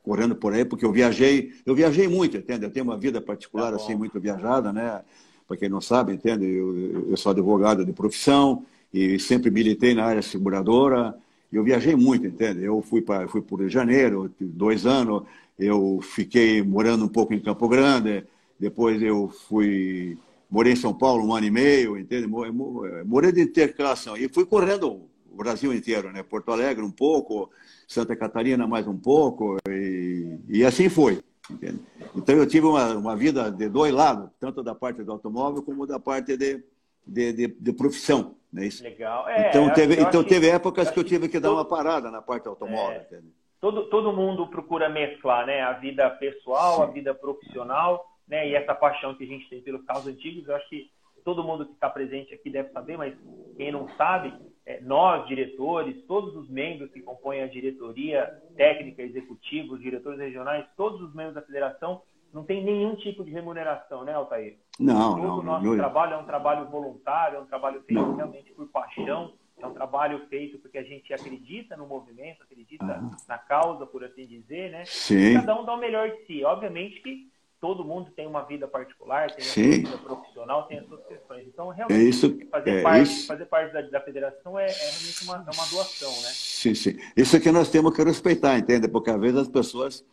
correndo 0.03 0.35
por 0.35 0.53
aí, 0.53 0.63
porque 0.63 0.85
eu 0.85 0.91
viajei, 0.91 1.51
eu 1.65 1.73
viajei 1.73 2.07
muito, 2.07 2.37
entende? 2.37 2.63
Eu 2.63 2.71
tenho 2.71 2.85
uma 2.85 2.97
vida 2.97 3.19
particular 3.19 3.71
tá 3.71 3.77
assim, 3.77 3.95
muito 3.95 4.19
viajada, 4.19 4.71
né? 4.71 5.01
Para 5.47 5.57
quem 5.57 5.67
não 5.67 5.81
sabe, 5.81 6.13
entende? 6.13 6.45
Eu, 6.45 7.09
eu 7.09 7.17
sou 7.17 7.31
advogado 7.31 7.83
de 7.83 7.91
profissão 7.91 8.63
e 8.93 9.17
sempre 9.17 9.49
militei 9.49 9.95
na 9.95 10.05
área 10.05 10.21
seguradora. 10.21 11.17
Eu 11.51 11.63
viajei 11.63 11.95
muito, 11.95 12.27
entende? 12.27 12.63
Eu 12.63 12.81
fui 12.81 13.01
para 13.01 13.27
fui 13.27 13.41
para 13.41 13.55
o 13.55 13.57
Rio 13.57 13.67
de 13.67 13.73
Janeiro, 13.73 14.31
dois 14.39 14.85
anos, 14.85 15.23
eu 15.57 15.99
fiquei 16.01 16.61
morando 16.61 17.05
um 17.05 17.09
pouco 17.09 17.33
em 17.33 17.39
Campo 17.39 17.67
Grande, 17.67 18.25
depois 18.59 19.01
eu 19.01 19.29
fui 19.29 20.17
morei 20.49 20.73
em 20.73 20.75
São 20.75 20.93
Paulo 20.93 21.25
um 21.25 21.33
ano 21.33 21.47
e 21.47 21.51
meio, 21.51 21.97
entende? 21.97 22.27
Morei 22.27 23.31
de 23.31 23.41
intercalação 23.41 24.15
e 24.15 24.29
fui 24.29 24.45
correndo 24.45 25.09
o 25.31 25.35
Brasil 25.35 25.73
inteiro, 25.73 26.11
né? 26.11 26.21
Porto 26.21 26.51
Alegre 26.51 26.83
um 26.83 26.91
pouco, 26.91 27.49
Santa 27.87 28.15
Catarina 28.15 28.67
mais 28.67 28.87
um 28.87 28.95
pouco 28.95 29.57
e, 29.67 30.37
e 30.47 30.63
assim 30.63 30.89
foi, 30.89 31.23
entende? 31.49 31.81
Então 32.15 32.35
eu 32.35 32.45
tive 32.45 32.67
uma, 32.67 32.95
uma 32.95 33.15
vida 33.15 33.49
de 33.49 33.67
dois 33.67 33.91
lados, 33.91 34.29
tanto 34.39 34.61
da 34.61 34.75
parte 34.75 35.03
do 35.03 35.11
automóvel 35.11 35.63
como 35.63 35.87
da 35.87 35.99
parte 35.99 36.37
de, 36.37 36.63
de, 37.05 37.33
de, 37.33 37.47
de 37.47 37.73
profissão, 37.73 38.35
né? 38.51 38.67
Isso. 38.67 38.83
Legal. 38.83 39.27
É, 39.27 39.49
então 39.49 39.73
teve, 39.73 39.95
então 39.99 40.23
teve 40.23 40.49
épocas 40.49 40.91
que 40.91 40.99
eu 40.99 41.03
tive 41.03 41.27
que 41.27 41.39
dar 41.39 41.51
uma 41.51 41.65
parada 41.65 42.11
na 42.11 42.21
parte 42.21 42.47
automóvel, 42.47 42.99
é. 42.99 43.01
entende? 43.01 43.33
Todo, 43.63 43.85
todo 43.85 44.11
mundo 44.11 44.45
procura 44.47 44.89
mesclar 44.89 45.45
né, 45.45 45.61
a 45.61 45.71
vida 45.71 46.09
pessoal, 46.09 46.75
Sim. 46.75 46.83
a 46.83 46.85
vida 46.87 47.15
profissional, 47.15 48.05
né, 48.27 48.49
e 48.49 48.55
essa 48.55 48.75
paixão 48.75 49.15
que 49.15 49.23
a 49.23 49.27
gente 49.27 49.49
tem 49.49 49.61
pelos 49.61 49.85
carros 49.85 50.05
antigos. 50.05 50.45
Eu 50.45 50.55
acho 50.57 50.67
que 50.67 50.91
todo 51.23 51.45
mundo 51.45 51.65
que 51.65 51.71
está 51.71 51.89
presente 51.89 52.33
aqui 52.33 52.49
deve 52.49 52.71
saber, 52.71 52.97
mas 52.97 53.15
quem 53.55 53.71
não 53.71 53.87
sabe, 53.95 54.33
é, 54.65 54.81
nós, 54.81 55.25
diretores, 55.27 56.03
todos 56.05 56.35
os 56.35 56.49
membros 56.49 56.91
que 56.91 56.99
compõem 56.99 57.41
a 57.41 57.47
diretoria 57.47 58.25
técnica, 58.57 59.01
executiva, 59.01 59.75
os 59.75 59.81
diretores 59.81 60.19
regionais, 60.19 60.65
todos 60.75 60.99
os 60.99 61.15
membros 61.15 61.35
da 61.35 61.41
federação, 61.41 62.01
não 62.33 62.43
tem 62.43 62.61
nenhum 62.61 62.95
tipo 62.95 63.23
de 63.23 63.31
remuneração, 63.31 64.03
né, 64.03 64.13
Altair? 64.13 64.57
Não, 64.77 65.15
Todo 65.15 65.21
não. 65.21 65.39
o 65.39 65.43
nosso 65.43 65.65
não, 65.65 65.77
trabalho 65.77 66.15
é 66.15 66.17
um 66.17 66.25
trabalho 66.25 66.65
voluntário, 66.69 67.37
é 67.37 67.39
um 67.39 67.45
trabalho 67.45 67.81
feito 67.83 68.01
não. 68.01 68.17
realmente 68.17 68.51
por 68.51 68.67
paixão 68.67 69.31
é 69.63 69.67
um 69.67 69.73
trabalho 69.73 70.27
feito 70.27 70.59
porque 70.59 70.77
a 70.77 70.83
gente 70.83 71.13
acredita 71.13 71.77
no 71.77 71.87
movimento, 71.87 72.43
acredita 72.43 72.85
ah. 72.85 73.17
na 73.27 73.37
causa, 73.37 73.85
por 73.85 74.03
assim 74.03 74.25
dizer, 74.25 74.71
né? 74.71 74.83
Sim. 74.85 75.35
Cada 75.35 75.59
um 75.59 75.65
dá 75.65 75.73
o 75.73 75.79
melhor 75.79 76.09
de 76.09 76.25
si. 76.25 76.43
Obviamente 76.43 77.01
que 77.01 77.31
todo 77.61 77.85
mundo 77.85 78.11
tem 78.11 78.27
uma 78.27 78.41
vida 78.43 78.67
particular, 78.67 79.31
tem 79.31 79.45
Sim. 79.45 79.85
uma 79.85 79.91
vida 79.91 79.97
profissional, 79.99 80.63
tem 80.67 80.79
as 80.79 80.85
suas 80.85 81.05
questões. 81.05 81.47
Então, 81.47 81.69
realmente, 81.69 81.97
é 81.97 82.03
isso, 82.03 82.37
fazer, 82.51 82.71
é 82.71 82.81
parte, 82.81 83.03
isso. 83.03 83.27
fazer 83.27 83.45
parte 83.45 83.73
da, 83.73 83.81
da 83.83 84.01
federação 84.01 84.59
é, 84.59 84.65
é 84.65 84.73
realmente 84.73 85.23
uma, 85.23 85.35
é 85.35 85.55
uma 85.55 85.65
doação, 85.67 86.11
né? 86.23 86.29
Sim, 86.33 86.75
sim. 86.75 86.97
Isso 87.15 87.37
é 87.37 87.39
que 87.39 87.49
nós 87.53 87.69
temos 87.69 87.95
que 87.95 88.03
respeitar, 88.03 88.57
entende? 88.57 88.89
Porque 88.89 89.09
às 89.09 89.19
vezes 89.19 89.37
as 89.37 89.47
pessoas 89.47 90.05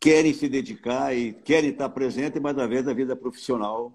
querem 0.00 0.32
se 0.32 0.48
dedicar 0.48 1.14
e 1.14 1.34
querem 1.34 1.70
estar 1.70 1.90
presente, 1.90 2.40
mas 2.40 2.56
às 2.56 2.68
vezes 2.68 2.88
a 2.88 2.94
vida 2.94 3.14
profissional, 3.14 3.92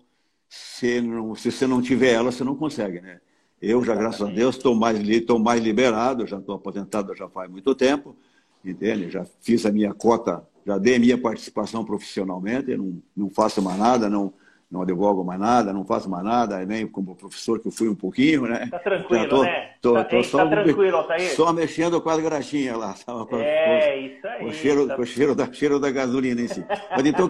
se, 0.47 1.01
não, 1.01 1.33
se 1.33 1.51
você 1.51 1.65
não 1.65 1.81
tiver 1.81 2.13
ela, 2.13 2.31
você 2.31 2.43
não 2.43 2.55
consegue, 2.55 3.01
né? 3.01 3.19
Eu 3.63 3.84
já, 3.84 3.96
graças 3.96 4.22
a 4.22 4.29
Deus, 4.29 4.58
estou 4.58 4.75
mais, 4.75 5.00
mais 5.41 5.63
liberado, 5.63 6.27
já 6.27 6.38
estou 6.38 6.55
aposentado 6.55 7.15
já 7.15 7.29
faz 7.29 7.50
muito 7.50 7.74
tempo, 7.74 8.15
entende? 8.63 9.10
Já 9.10 9.25
fiz 9.41 9.65
a 9.65 9.72
minha 9.72 9.93
cota 9.93 10.46
já 10.65 10.77
dei 10.77 10.98
minha 10.98 11.17
participação 11.17 11.84
profissionalmente, 11.84 12.75
não, 12.75 13.01
não 13.15 13.29
faço 13.29 13.62
mais 13.62 13.77
nada, 13.77 14.10
não, 14.10 14.34
não 14.72 14.82
advogo 14.82 15.24
mais 15.24 15.39
nada, 15.39 15.74
não 15.74 15.84
faço 15.84 16.10
mais 16.10 16.24
nada, 16.24 16.65
nem 16.65 16.88
como 16.88 17.15
professor 17.15 17.60
que 17.60 17.67
eu 17.67 17.72
fui 17.72 17.89
um 17.89 17.96
pouquinho, 17.96 18.43
né? 18.43 18.67
Tá 18.72 18.79
tranquilo, 18.79 19.27
tô, 19.27 19.43
né? 19.43 19.70
Tô, 19.82 19.93
tá, 19.93 20.03
tô, 20.05 20.17
tá 20.17 20.24
só, 20.24 20.48
tranquilo, 20.48 20.98
Altair? 20.98 21.36
Só 21.36 21.51
mexendo 21.51 22.01
com 22.01 22.10
as 22.10 22.20
graxinhas 22.22 22.77
lá. 22.77 22.96
Com, 23.05 23.38
é, 23.38 23.91
com, 23.91 24.05
isso 24.05 24.27
aí. 24.27 24.39
Com 24.39 24.46
o 24.46 24.53
cheiro, 24.53 24.88
tá... 24.88 24.96
com 24.96 25.01
o 25.01 25.05
cheiro, 25.05 25.36
da, 25.36 25.51
cheiro 25.51 25.79
da 25.79 25.91
gasolina 25.91 26.41
em 26.41 26.48
si. 26.48 26.65
Mas 26.91 27.05
então, 27.05 27.29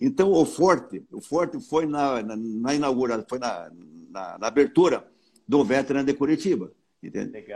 então 0.00 0.32
o 0.32 0.44
forte, 0.44 1.02
o 1.12 1.20
forte 1.20 1.60
foi 1.60 1.86
na, 1.86 2.22
na, 2.22 2.36
na 2.36 2.74
inauguração, 2.74 3.26
foi 3.28 3.38
na, 3.38 3.68
na, 4.10 4.38
na, 4.38 4.46
abertura 4.46 5.04
do 5.48 5.64
Veteran 5.64 6.04
de 6.04 6.12
Curitiba. 6.12 6.70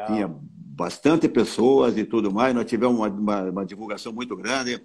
Tinha 0.06 0.34
bastante 0.54 1.28
pessoas 1.28 1.98
e 1.98 2.04
tudo 2.04 2.32
mais, 2.32 2.54
nós 2.54 2.64
tivemos 2.64 2.96
uma, 2.98 3.08
uma, 3.08 3.42
uma 3.50 3.66
divulgação 3.66 4.12
muito 4.12 4.34
grande. 4.34 4.80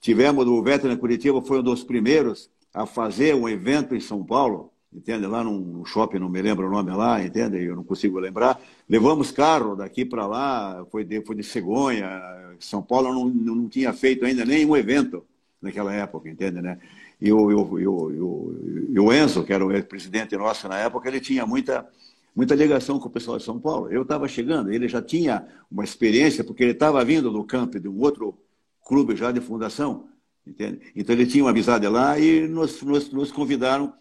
Tivemos 0.00 0.46
o 0.46 0.62
Veteran 0.62 0.96
Curitiba, 0.96 1.40
foi 1.40 1.60
um 1.60 1.62
dos 1.62 1.82
primeiros 1.82 2.50
a 2.74 2.84
fazer 2.84 3.34
um 3.34 3.48
evento 3.48 3.94
em 3.94 4.00
São 4.00 4.24
Paulo, 4.24 4.72
entende? 4.92 5.26
Lá 5.26 5.42
num 5.42 5.84
shopping, 5.84 6.18
não 6.18 6.28
me 6.28 6.42
lembro 6.42 6.66
o 6.66 6.70
nome 6.70 6.90
lá, 6.90 7.24
entende? 7.24 7.62
Eu 7.62 7.76
não 7.76 7.84
consigo 7.84 8.18
lembrar. 8.18 8.60
Levamos 8.88 9.30
carro 9.30 9.76
daqui 9.76 10.04
para 10.04 10.26
lá, 10.26 10.84
foi 10.90 11.04
de, 11.04 11.24
foi 11.24 11.36
de 11.36 11.44
Cegonha. 11.44 12.20
São 12.58 12.82
Paulo 12.82 13.12
não, 13.14 13.26
não 13.28 13.68
tinha 13.68 13.92
feito 13.92 14.24
ainda 14.24 14.44
nenhum 14.44 14.76
evento 14.76 15.24
naquela 15.60 15.94
época, 15.94 16.28
entende, 16.28 16.60
né? 16.60 16.78
E 17.20 17.32
o, 17.32 17.38
o, 17.38 17.88
o, 17.88 19.00
o 19.00 19.12
Enzo, 19.12 19.44
que 19.44 19.52
era 19.52 19.64
o 19.64 19.84
presidente 19.84 20.36
nosso 20.36 20.68
na 20.68 20.78
época, 20.78 21.08
ele 21.08 21.20
tinha 21.20 21.46
muita, 21.46 21.88
muita 22.34 22.54
ligação 22.54 22.98
com 22.98 23.08
o 23.08 23.10
pessoal 23.10 23.38
de 23.38 23.44
São 23.44 23.60
Paulo. 23.60 23.90
Eu 23.90 24.02
estava 24.02 24.26
chegando, 24.28 24.72
ele 24.72 24.88
já 24.88 25.02
tinha 25.02 25.46
uma 25.70 25.84
experiência, 25.84 26.42
porque 26.44 26.62
ele 26.62 26.72
estava 26.72 27.04
vindo 27.04 27.30
do 27.30 27.44
campo 27.44 27.78
de 27.78 27.88
um 27.88 28.00
outro 28.00 28.38
clube 28.84 29.16
já 29.16 29.30
de 29.30 29.40
fundação, 29.40 30.08
Entende? 30.46 30.92
Então 30.96 31.14
ele 31.14 31.26
tinha 31.26 31.44
uma 31.44 31.50
amizade 31.50 31.86
lá 31.86 32.18
e 32.18 32.48
nos, 32.48 32.82
nos, 32.82 33.12
nos, 33.12 33.30
convidaram 33.30 33.92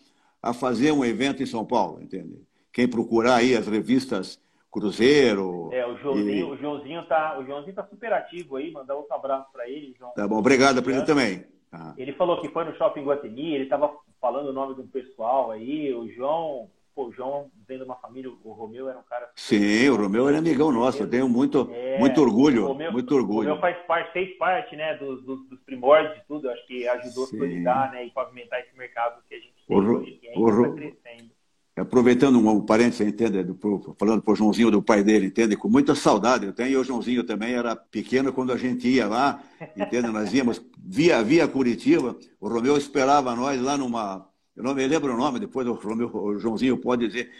a 0.41 0.53
fazer 0.53 0.91
um 0.91 1.05
evento 1.05 1.43
em 1.43 1.45
São 1.45 1.63
Paulo, 1.63 2.01
entende? 2.01 2.41
Quem 2.73 2.87
procurar 2.87 3.35
aí 3.35 3.55
as 3.55 3.67
revistas 3.67 4.41
Cruzeiro. 4.71 5.69
É, 5.73 5.85
o 5.85 5.97
Joãozinho, 5.97 6.31
e... 6.31 6.43
o 6.43 6.55
Joãozinho 6.55 7.05
tá, 7.05 7.37
o 7.37 7.45
Joãozinho 7.45 7.75
tá 7.75 7.85
super 7.85 8.13
ativo 8.13 8.55
aí, 8.55 8.71
mandar 8.71 8.95
outro 8.95 9.13
abraço 9.13 9.51
para 9.51 9.69
ele, 9.69 9.93
João. 9.99 10.13
Tá 10.13 10.25
bom, 10.25 10.37
obrigado 10.37 10.81
para 10.81 10.93
ele 10.93 11.05
também. 11.05 11.45
Ah. 11.71 11.93
Ele 11.97 12.13
falou 12.13 12.39
que 12.41 12.47
foi 12.49 12.63
no 12.63 12.75
Shopping 12.75 13.03
Guatemi, 13.03 13.53
ele 13.53 13.65
estava 13.65 13.93
falando 14.19 14.47
o 14.47 14.53
nome 14.53 14.75
do 14.75 14.83
pessoal 14.85 15.51
aí, 15.51 15.93
o 15.93 16.09
João 16.13 16.69
Pô, 16.93 17.07
o 17.07 17.11
João 17.11 17.49
vem 17.67 17.77
de 17.77 17.83
uma 17.83 17.95
família, 17.95 18.29
o 18.43 18.51
Romeu 18.51 18.89
era 18.89 18.99
um 18.99 19.03
cara. 19.03 19.29
Sim, 19.35 19.89
o 19.89 19.95
Romeu 19.95 20.27
era 20.27 20.39
amigão 20.39 20.71
nosso, 20.71 21.03
eu 21.03 21.09
tenho 21.09 21.29
muito, 21.29 21.69
é, 21.71 21.97
muito 21.97 22.21
orgulho. 22.21 22.67
Romeu, 22.67 22.91
muito 22.91 23.15
orgulho. 23.15 23.49
O 23.49 23.55
Romeu 23.55 23.61
faz 23.61 23.77
parte, 23.85 24.11
fez 24.11 24.37
parte 24.37 24.75
né, 24.75 24.95
dos, 24.97 25.23
dos, 25.23 25.47
dos 25.47 25.59
primórdios 25.61 26.15
de 26.15 26.27
tudo, 26.27 26.49
acho 26.49 26.67
que 26.67 26.87
ajudou 26.87 27.25
Sim. 27.25 27.35
a 27.35 27.39
consolidar 27.39 27.91
né, 27.91 28.05
e 28.05 28.11
pavimentar 28.11 28.59
esse 28.59 28.77
mercado 28.77 29.21
que 29.29 29.35
a 29.35 29.39
gente 29.39 29.55
tem 29.65 29.77
o, 29.77 29.79
hoje, 29.79 30.11
que 30.11 30.27
ainda 30.27 30.51
está 30.51 30.73
crescendo. 30.73 31.31
Aproveitando 31.77 32.37
um, 32.37 32.49
um 32.49 32.65
parênteses, 32.65 33.07
entende? 33.07 33.41
Do, 33.43 33.55
falando 33.97 34.21
para 34.21 34.33
o 34.33 34.35
Joãozinho 34.35 34.69
do 34.69 34.83
pai 34.83 35.01
dele, 35.01 35.27
entende? 35.27 35.55
Com 35.55 35.69
muita 35.69 35.95
saudade. 35.95 36.45
Eu 36.45 36.53
tenho, 36.53 36.71
e 36.71 36.77
o 36.77 36.83
Joãozinho 36.83 37.23
também 37.23 37.53
era 37.53 37.73
pequeno 37.75 38.33
quando 38.33 38.51
a 38.51 38.57
gente 38.57 38.89
ia 38.89 39.07
lá, 39.07 39.41
entende? 39.77 40.09
Nós 40.09 40.33
íamos 40.33 40.61
via, 40.77 41.23
via 41.23 41.47
Curitiba, 41.47 42.17
o 42.39 42.49
Romeu 42.49 42.75
esperava 42.75 43.33
nós 43.33 43.61
lá 43.61 43.77
numa 43.77 44.29
eu 44.55 44.63
não 44.63 44.73
me 44.73 44.85
lembro 44.85 45.13
o 45.13 45.17
nome, 45.17 45.39
depois 45.39 45.67
o, 45.67 45.73
o 45.73 46.39
Joãozinho 46.39 46.77
pode 46.77 47.07
dizer. 47.07 47.31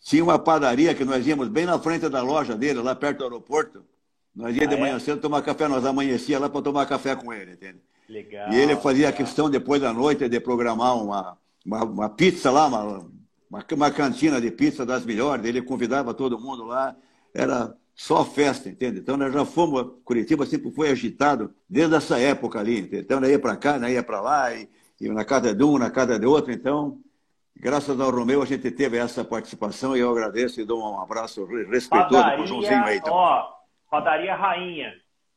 Tinha 0.00 0.22
uma 0.22 0.38
padaria 0.38 0.94
que 0.94 1.04
nós 1.04 1.26
íamos 1.26 1.48
bem 1.48 1.66
na 1.66 1.78
frente 1.78 2.08
da 2.08 2.22
loja 2.22 2.56
dele, 2.56 2.80
lá 2.80 2.94
perto 2.94 3.18
do 3.18 3.24
aeroporto. 3.24 3.84
Nós 4.34 4.54
íamos 4.54 4.72
ah, 4.72 4.76
de 4.76 4.80
manhã 4.80 4.96
é? 4.96 4.98
cedo 4.98 5.20
tomar 5.20 5.42
café, 5.42 5.66
nós 5.66 5.84
amanhecia 5.84 6.38
lá 6.38 6.48
para 6.48 6.62
tomar 6.62 6.86
café 6.86 7.16
com 7.16 7.32
ele, 7.32 7.52
entende? 7.52 7.78
Legal. 8.08 8.52
E 8.52 8.56
ele 8.56 8.76
fazia 8.76 9.06
legal. 9.06 9.24
questão 9.24 9.50
depois 9.50 9.80
da 9.80 9.92
noite 9.92 10.28
de 10.28 10.40
programar 10.40 10.96
uma, 10.96 11.36
uma, 11.66 11.84
uma 11.84 12.08
pizza 12.08 12.50
lá, 12.50 12.66
uma, 12.66 12.82
uma, 13.50 13.64
uma, 13.72 13.90
cantina 13.90 14.40
de 14.40 14.50
pizza 14.50 14.86
das 14.86 15.04
melhores. 15.04 15.44
Ele 15.44 15.60
convidava 15.60 16.14
todo 16.14 16.38
mundo 16.38 16.64
lá. 16.64 16.94
Era 17.34 17.74
só 17.94 18.24
festa, 18.24 18.68
entende? 18.68 19.00
Então 19.00 19.16
nós 19.16 19.32
já 19.32 19.44
fomos, 19.44 19.84
Curitiba 20.04 20.46
sempre 20.46 20.70
foi 20.70 20.90
agitado 20.90 21.52
desde 21.68 21.96
essa 21.96 22.16
época 22.18 22.60
ali, 22.60 22.78
entende? 22.78 23.02
Então 23.02 23.18
nós 23.18 23.28
ia 23.28 23.38
para 23.40 23.56
cá, 23.56 23.76
nós 23.78 23.90
ia 23.90 24.02
para 24.04 24.20
lá 24.20 24.54
e 24.54 24.68
e 25.00 25.08
na 25.08 25.24
casa 25.24 25.54
de 25.54 25.64
um, 25.64 25.78
na 25.78 25.90
casa 25.90 26.18
de 26.18 26.26
outro. 26.26 26.52
Então, 26.52 26.98
graças 27.56 27.98
ao 28.00 28.10
Romeu, 28.10 28.42
a 28.42 28.46
gente 28.46 28.70
teve 28.70 28.98
essa 28.98 29.24
participação 29.24 29.96
e 29.96 30.00
eu 30.00 30.10
agradeço 30.10 30.60
e 30.60 30.64
dou 30.64 30.80
um 30.80 31.00
abraço 31.00 31.44
respeitoso 31.44 32.22
para 32.22 32.42
o 32.42 32.46
Joãozinho 32.46 32.84
aí. 32.84 32.98
Então. 32.98 33.12
Ó, 33.12 33.48
padaria 33.90 34.34
Rainha. 34.34 34.92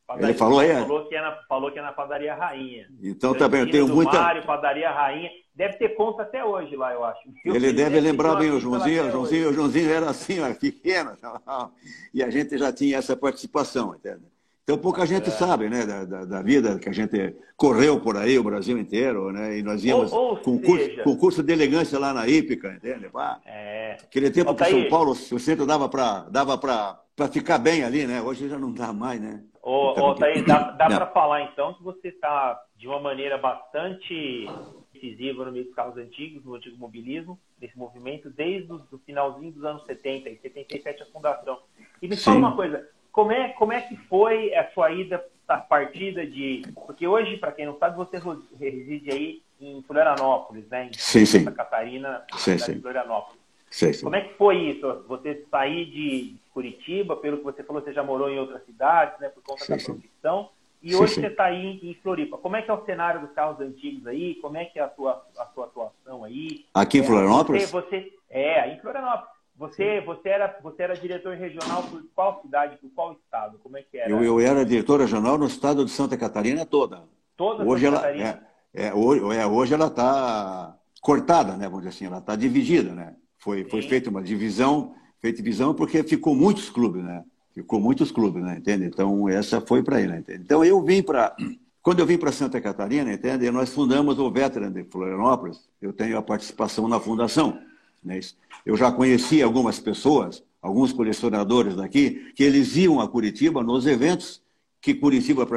Padaria, 0.07 0.29
Ele 0.29 0.37
falou 0.37 0.59
aí? 0.59 0.73
Falou 0.73 1.07
que, 1.07 1.15
é 1.15 1.21
na, 1.21 1.35
falou 1.47 1.71
que 1.71 1.79
é 1.79 1.81
na 1.81 1.93
padaria 1.93 2.35
Rainha. 2.35 2.87
Então 3.01 3.33
também, 3.33 3.61
eu 3.61 3.71
tenho 3.71 3.87
muita. 3.87 4.19
Mário, 4.19 4.45
padaria 4.45 4.91
Rainha. 4.91 5.29
Deve 5.53 5.77
ter 5.77 5.89
conta 5.89 6.23
até 6.23 6.43
hoje 6.43 6.75
lá, 6.75 6.93
eu 6.93 7.03
acho. 7.03 7.19
Eu 7.45 7.55
Ele 7.55 7.73
deve 7.73 7.99
lembrar 7.99 8.35
bem 8.35 8.51
o 8.51 8.59
Joãozinho. 8.59 9.07
O 9.07 9.11
Joãozinho, 9.11 9.49
o 9.49 9.53
Joãozinho 9.53 9.91
era 9.91 10.09
assim, 10.09 10.39
ó, 10.41 10.53
pequeno. 10.53 11.11
E 12.13 12.21
a 12.21 12.29
gente 12.29 12.57
já 12.57 12.73
tinha 12.73 12.97
essa 12.97 13.15
participação, 13.15 13.95
entende? 13.95 14.30
Então 14.71 14.81
pouca 14.81 15.05
gente 15.05 15.27
é. 15.27 15.31
sabe, 15.31 15.67
né, 15.67 15.85
da, 15.85 16.05
da, 16.05 16.23
da, 16.23 16.41
vida 16.41 16.79
que 16.79 16.87
a 16.87 16.93
gente 16.93 17.35
correu 17.57 17.99
por 17.99 18.15
aí, 18.15 18.39
o 18.39 18.43
Brasil 18.43 18.77
inteiro, 18.77 19.29
né? 19.29 19.57
E 19.57 19.61
nós 19.61 19.83
íamos 19.83 20.13
ou, 20.13 20.29
ou 20.29 20.37
com, 20.37 20.63
seja... 20.63 21.03
curso 21.03 21.43
de 21.43 21.51
elegância 21.51 21.99
lá 21.99 22.13
na 22.13 22.25
Ípica, 22.25 22.71
entende? 22.71 23.09
Pá. 23.09 23.41
É. 23.45 23.97
Aquele 24.01 24.31
tempo 24.31 24.55
que 24.55 24.63
São 24.63 24.87
Paulo, 24.87 25.11
o 25.11 25.39
centro 25.39 25.65
dava 25.65 25.89
para 25.89 26.21
dava 26.29 26.57
para 26.57 27.27
ficar 27.29 27.57
bem 27.57 27.83
ali, 27.83 28.07
né? 28.07 28.21
Hoje 28.21 28.47
já 28.47 28.57
não 28.57 28.71
dá 28.71 28.93
mais, 28.93 29.19
né? 29.19 29.43
Ô, 29.61 29.91
então, 29.91 30.05
ô 30.05 30.15
Thaís, 30.15 30.45
dá, 30.45 30.71
dá 30.71 30.85
para 30.87 31.07
falar 31.07 31.41
então 31.51 31.73
que 31.73 31.83
você 31.83 32.07
está 32.07 32.57
de 32.77 32.87
uma 32.87 33.01
maneira 33.01 33.37
bastante 33.37 34.47
decisiva 34.93 35.43
no 35.43 35.51
meio 35.51 35.65
dos 35.65 35.75
carros 35.75 35.97
antigos, 35.97 36.45
no 36.45 36.55
antigo 36.55 36.77
mobilismo, 36.77 37.37
nesse 37.59 37.77
movimento, 37.77 38.29
desde 38.29 38.71
o 38.71 39.01
finalzinho 39.05 39.51
dos 39.51 39.65
anos 39.65 39.83
70, 39.85 40.29
em 40.29 40.37
77 40.37 41.03
a 41.03 41.05
fundação. 41.07 41.59
E 42.01 42.07
me 42.07 42.15
Sim. 42.15 42.23
fala 42.23 42.37
uma 42.37 42.55
coisa, 42.55 42.87
como 43.11 43.31
é, 43.31 43.49
como 43.49 43.73
é 43.73 43.81
que 43.81 43.95
foi 44.07 44.53
a 44.55 44.69
sua 44.71 44.91
ida, 44.91 45.23
a 45.47 45.57
partida 45.57 46.25
de. 46.25 46.63
Porque 46.73 47.05
hoje, 47.07 47.37
para 47.37 47.51
quem 47.51 47.65
não 47.65 47.77
sabe, 47.77 47.97
você 47.97 48.17
reside 48.57 49.11
aí 49.11 49.41
em 49.59 49.81
Florianópolis, 49.83 50.67
né? 50.69 50.87
Em 50.87 50.93
sim, 50.93 51.25
Santa 51.25 51.51
sim. 51.51 51.55
Catarina, 51.55 52.23
sim, 52.37 52.57
sim. 52.57 52.79
Florianópolis. 52.79 53.41
Sim, 53.69 53.93
sim. 53.93 54.03
Como 54.03 54.15
é 54.15 54.21
que 54.21 54.33
foi 54.35 54.57
isso? 54.57 55.05
Você 55.07 55.45
sair 55.49 55.85
de 55.85 56.35
Curitiba, 56.53 57.15
pelo 57.15 57.37
que 57.37 57.43
você 57.43 57.63
falou, 57.63 57.81
você 57.81 57.93
já 57.93 58.03
morou 58.03 58.29
em 58.29 58.39
outras 58.39 58.65
cidades, 58.65 59.19
né? 59.19 59.29
Por 59.29 59.43
conta 59.43 59.63
sim, 59.65 59.75
da 59.75 59.83
profissão. 59.83 60.49
E 60.81 60.95
hoje 60.95 61.15
você 61.15 61.27
está 61.27 61.45
aí 61.45 61.79
em 61.83 61.93
Floripa. 62.01 62.37
Como 62.37 62.55
é 62.55 62.61
que 62.61 62.71
é 62.71 62.73
o 62.73 62.83
cenário 62.85 63.21
dos 63.21 63.31
carros 63.31 63.59
antigos 63.59 64.07
aí? 64.07 64.35
Como 64.35 64.57
é 64.57 64.65
que 64.65 64.79
é 64.79 64.81
a 64.81 64.89
sua, 64.89 65.23
a 65.37 65.45
sua 65.47 65.65
atuação 65.65 66.23
aí? 66.23 66.65
Aqui 66.73 66.97
em 66.97 67.03
Florianópolis? 67.03 67.69
Você, 67.69 68.01
você, 68.01 68.13
é, 68.29 68.73
em 68.73 68.79
Florianópolis. 68.79 69.40
Você, 69.61 70.01
você, 70.01 70.29
era, 70.29 70.59
você 70.63 70.81
era 70.81 70.95
diretor 70.95 71.37
regional 71.37 71.83
por 71.83 72.03
qual 72.15 72.41
cidade, 72.41 72.77
por 72.77 72.89
qual 72.95 73.13
estado? 73.13 73.59
Como 73.59 73.77
é 73.77 73.83
que 73.83 73.95
era? 73.95 74.09
Eu, 74.09 74.23
eu 74.23 74.39
era 74.39 74.65
diretor 74.65 74.99
regional 74.99 75.37
no 75.37 75.45
estado 75.45 75.85
de 75.85 75.91
Santa 75.91 76.17
Catarina 76.17 76.65
toda. 76.65 77.03
Toda 77.37 77.63
hoje 77.63 77.85
Santa 77.85 77.97
ela, 77.97 78.01
Catarina? 78.07 78.47
É, 78.73 78.87
é, 78.87 78.93
hoje, 78.95 79.37
é, 79.37 79.45
hoje 79.45 79.73
ela 79.75 79.85
está 79.85 80.75
cortada, 80.99 81.57
né? 81.57 81.65
Vamos 81.65 81.81
dizer 81.81 81.89
assim, 81.89 82.05
ela 82.07 82.17
está 82.17 82.35
dividida, 82.35 82.91
né? 82.91 83.13
Foi, 83.37 83.63
foi 83.65 83.83
feita 83.83 84.09
uma 84.09 84.23
divisão, 84.23 84.95
feita 85.19 85.37
divisão 85.37 85.75
porque 85.75 86.01
ficou 86.01 86.33
muitos 86.33 86.67
clubes, 86.71 87.03
né? 87.03 87.23
Ficou 87.53 87.79
muitos 87.79 88.11
clubes, 88.11 88.43
né? 88.43 88.57
Entende? 88.57 88.85
Então, 88.85 89.29
essa 89.29 89.61
foi 89.61 89.83
para 89.83 90.01
ele, 90.01 90.17
entende? 90.17 90.41
Então, 90.41 90.65
eu 90.65 90.81
vim 90.81 91.03
para... 91.03 91.35
Quando 91.83 91.99
eu 91.99 92.05
vim 92.05 92.17
para 92.17 92.31
Santa 92.31 92.61
Catarina, 92.61 93.11
entende? 93.11 93.49
Nós 93.49 93.73
fundamos 93.73 94.19
o 94.19 94.31
Veteran 94.31 94.71
de 94.71 94.83
Florianópolis. 94.83 95.67
Eu 95.81 95.91
tenho 95.91 96.15
a 96.15 96.21
participação 96.21 96.87
na 96.87 96.99
fundação. 96.99 97.59
Né? 98.03 98.19
Eu 98.65 98.75
já 98.75 98.91
conheci 98.91 99.41
algumas 99.41 99.79
pessoas, 99.79 100.43
alguns 100.61 100.91
colecionadores 100.91 101.75
daqui, 101.75 102.31
que 102.35 102.43
eles 102.43 102.75
iam 102.75 102.99
a 102.99 103.07
Curitiba 103.07 103.63
nos 103.63 103.85
eventos 103.85 104.41
que 104.81 104.93
Curitiba 104.93 105.47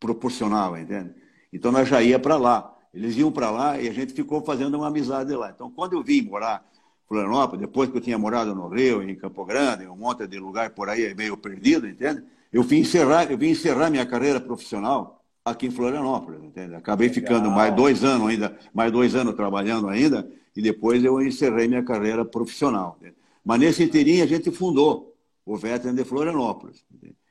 proporcionava, 0.00 0.80
entende? 0.80 1.14
Então 1.52 1.70
nós 1.70 1.88
já 1.88 2.02
ia 2.02 2.18
para 2.18 2.36
lá. 2.36 2.72
Eles 2.92 3.16
iam 3.16 3.30
para 3.30 3.50
lá 3.50 3.78
e 3.78 3.88
a 3.88 3.92
gente 3.92 4.14
ficou 4.14 4.42
fazendo 4.42 4.76
uma 4.78 4.88
amizade 4.88 5.34
lá. 5.34 5.50
Então 5.50 5.70
quando 5.70 5.92
eu 5.92 6.02
vim 6.02 6.22
morar 6.22 6.66
em 6.74 7.08
Florianópolis, 7.08 7.60
depois 7.60 7.90
que 7.90 7.96
eu 7.98 8.00
tinha 8.00 8.18
morado 8.18 8.54
no 8.54 8.68
Rio, 8.68 9.02
em 9.02 9.14
Campo 9.14 9.44
Grande, 9.44 9.84
em 9.84 9.88
um 9.88 9.96
monte 9.96 10.26
de 10.26 10.38
lugar 10.38 10.70
por 10.70 10.88
aí 10.88 11.14
meio 11.14 11.36
perdido, 11.36 11.86
entende? 11.86 12.22
Eu 12.52 12.62
vim 12.62 12.78
encerrar, 12.78 13.30
eu 13.30 13.36
vim 13.36 13.50
encerrar 13.50 13.90
minha 13.90 14.06
carreira 14.06 14.40
profissional 14.40 15.22
aqui 15.44 15.66
em 15.66 15.70
Florianópolis, 15.70 16.42
entende? 16.42 16.74
Acabei 16.74 17.08
Legal. 17.08 17.22
ficando 17.22 17.50
mais 17.50 17.74
dois 17.74 18.02
anos 18.02 18.28
ainda, 18.28 18.58
mais 18.72 18.90
dois 18.90 19.14
anos 19.14 19.34
trabalhando 19.34 19.88
ainda, 19.88 20.28
e 20.56 20.62
depois 20.62 21.04
eu 21.04 21.20
encerrei 21.20 21.68
minha 21.68 21.84
carreira 21.84 22.24
profissional. 22.24 22.98
Né? 23.00 23.12
Mas 23.44 23.60
nesse 23.60 23.82
inteirinho 23.84 24.24
a 24.24 24.26
gente 24.26 24.50
fundou 24.50 25.14
o 25.44 25.56
Veteran 25.56 25.94
de 25.94 26.04
Florianópolis. 26.04 26.84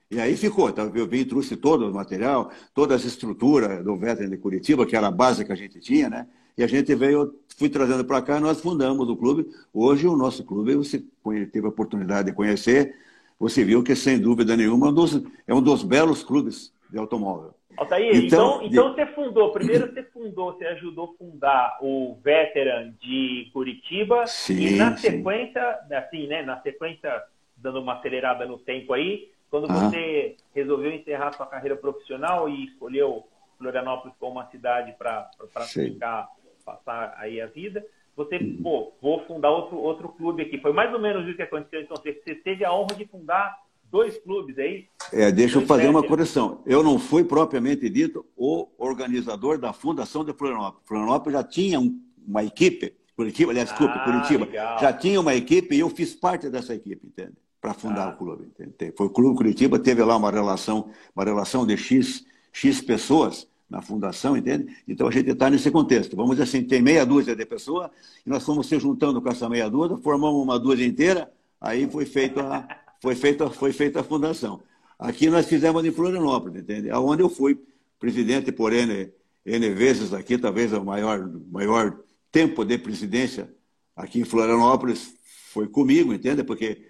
E 0.10 0.20
aí 0.20 0.38
ficou, 0.38 0.72
tá? 0.72 0.84
eu 0.94 1.08
vim 1.08 1.26
trouxe 1.26 1.58
todo 1.58 1.90
o 1.90 1.94
material, 1.94 2.52
todas 2.74 3.02
as 3.02 3.08
estruturas 3.08 3.84
do 3.84 3.98
Veteran 3.98 4.30
de 4.30 4.38
Curitiba, 4.38 4.86
que 4.86 4.96
era 4.96 5.08
a 5.08 5.12
base 5.12 5.44
que 5.44 5.52
a 5.52 5.56
gente 5.56 5.80
tinha, 5.80 6.10
né? 6.10 6.28
E 6.58 6.64
a 6.64 6.68
gente 6.68 6.94
veio, 6.96 7.36
fui 7.58 7.68
trazendo 7.68 8.06
para 8.06 8.22
cá 8.22 8.40
nós 8.40 8.62
fundamos 8.62 9.10
o 9.10 9.18
clube. 9.18 9.46
Hoje 9.74 10.08
o 10.08 10.16
nosso 10.16 10.44
clube, 10.46 10.76
você 10.76 11.04
teve 11.52 11.66
a 11.66 11.70
oportunidade 11.70 12.30
de 12.30 12.36
conhecer, 12.36 12.96
você 13.38 13.66
viu 13.66 13.84
que 13.84 13.96
sem 13.96 14.18
dúvida 14.18 14.56
nenhuma 14.56 14.88
é 14.88 14.92
um 14.92 15.24
é 15.48 15.54
um 15.54 15.62
dos 15.62 15.84
belos 15.84 16.24
clubes 16.24 16.72
de 16.90 16.98
automóvel. 16.98 17.54
Altair, 17.78 18.16
então, 18.16 18.62
então, 18.64 18.64
então 18.64 18.94
você 18.94 19.06
fundou, 19.08 19.52
primeiro 19.52 19.92
você 19.92 20.04
fundou, 20.04 20.54
você 20.54 20.66
ajudou 20.68 21.14
a 21.14 21.18
fundar 21.18 21.78
o 21.82 22.18
Veteran 22.24 22.94
de 23.02 23.50
Curitiba 23.52 24.26
sim, 24.28 24.56
e 24.56 24.76
na 24.76 24.96
sim. 24.96 25.10
sequência, 25.10 25.80
assim, 25.92 26.28
né, 26.28 26.42
na 26.42 26.62
sequência, 26.62 27.24
dando 27.58 27.82
uma 27.82 27.94
acelerada 27.94 28.46
no 28.46 28.58
tempo 28.58 28.94
aí, 28.94 29.30
quando 29.50 29.66
ah. 29.70 29.74
você 29.74 30.36
resolveu 30.54 30.92
encerrar 30.94 31.34
sua 31.34 31.46
carreira 31.46 31.76
profissional 31.76 32.50
e 32.50 32.66
escolheu 32.66 33.26
Florianópolis 33.58 34.16
como 34.20 34.34
uma 34.34 34.50
cidade 34.50 34.94
para 34.98 35.30
ficar, 35.68 36.28
passar 36.66 37.16
aí 37.18 37.40
a 37.40 37.48
vida, 37.48 37.86
você, 38.16 38.38
uhum. 38.38 38.60
pô, 38.64 38.94
vou 39.02 39.26
fundar 39.26 39.52
outro, 39.52 39.78
outro 39.78 40.10
clube 40.10 40.42
aqui. 40.42 40.58
Foi 40.60 40.72
mais 40.72 40.94
ou 40.94 41.00
menos 41.00 41.28
isso 41.28 41.36
que 41.36 41.44
aconteceu. 41.44 41.82
Então, 41.82 41.98
você, 41.98 42.14
você 42.14 42.36
teve 42.36 42.64
a 42.64 42.74
honra 42.74 42.96
de 42.96 43.06
fundar 43.06 43.58
dois 43.92 44.18
clubes 44.18 44.58
aí? 44.58 44.88
É, 45.12 45.32
deixa 45.32 45.60
eu 45.60 45.66
fazer 45.66 45.88
uma 45.88 46.04
correção. 46.04 46.62
Eu 46.66 46.84
não 46.84 47.00
fui 47.00 47.24
propriamente 47.24 47.90
dito 47.90 48.26
o 48.36 48.68
organizador 48.78 49.58
da 49.58 49.72
fundação 49.74 50.24
de 50.24 50.34
Florianópolis. 50.34 50.86
Florianópolis 50.86 51.38
já 51.38 51.44
tinha 51.44 51.80
uma 52.28 52.44
equipe, 52.44 52.94
Curitiba, 53.16 53.52
aliás, 53.52 53.70
desculpa, 53.70 53.94
ah, 53.94 54.04
Curitiba, 54.04 54.46
legal. 54.46 54.80
já 54.80 54.92
tinha 54.92 55.22
uma 55.22 55.34
equipe 55.34 55.76
e 55.76 55.80
eu 55.80 55.90
fiz 55.90 56.14
parte 56.14 56.50
dessa 56.50 56.76
equipe, 56.76 57.08
entende? 57.08 57.34
Para 57.62 57.74
fundar 57.74 58.08
ah. 58.08 58.10
o 58.10 58.18
clube. 58.18 58.52
Entende? 58.60 58.94
Foi 58.98 59.08
o 59.08 59.10
Clube 59.10 59.38
Curitiba, 59.38 59.80
teve 59.80 60.04
lá 60.04 60.18
uma 60.18 60.30
relação, 60.30 60.90
uma 61.16 61.24
relação 61.24 61.66
de 61.66 61.78
X, 61.78 62.26
X 62.52 62.82
pessoas 62.82 63.48
na 63.70 63.82
fundação, 63.82 64.36
entende? 64.36 64.76
Então 64.88 65.08
a 65.08 65.12
gente 65.12 65.30
está 65.30 65.50
nesse 65.50 65.72
contexto. 65.72 66.16
Vamos 66.16 66.32
dizer 66.32 66.44
assim, 66.44 66.64
tem 66.64 66.82
meia 66.82 67.06
dúzia 67.06 67.36
de 67.36 67.46
pessoas 67.46 67.90
e 68.26 68.30
nós 68.30 68.44
fomos 68.44 68.68
se 68.68 68.78
juntando 68.80 69.22
com 69.22 69.30
essa 69.30 69.48
meia 69.48 69.70
dúzia, 69.70 69.98
formamos 69.98 70.44
uma 70.44 70.60
dúzia 70.60 70.86
inteira, 70.86 71.32
aí 71.60 71.90
foi 71.90 72.06
feito 72.06 72.40
a, 72.42 72.68
foi 73.06 73.14
feita, 73.14 73.50
foi 73.52 73.72
feita 73.72 74.00
a 74.00 74.04
fundação. 74.04 74.64
Aqui 74.98 75.30
nós 75.30 75.46
fizemos 75.46 75.86
em 75.86 75.92
Florianópolis, 75.92 76.64
entende? 76.64 76.92
Onde 76.92 77.22
eu 77.22 77.30
fui 77.30 77.62
presidente 78.00 78.52
por 78.52 78.74
N, 78.74 79.12
N 79.46 79.70
vezes 79.70 80.12
aqui, 80.12 80.40
talvez 80.40 80.74
o 80.74 80.84
maior, 80.84 81.30
maior 81.52 82.00
tempo 82.32 82.66
de 82.66 82.80
presidência 82.80 83.54
aqui 83.96 84.22
em 84.22 84.24
Florianópolis 84.24 85.14
foi 85.52 85.68
comigo, 85.68 86.16
entende? 86.16 86.44
Porque 86.44 86.88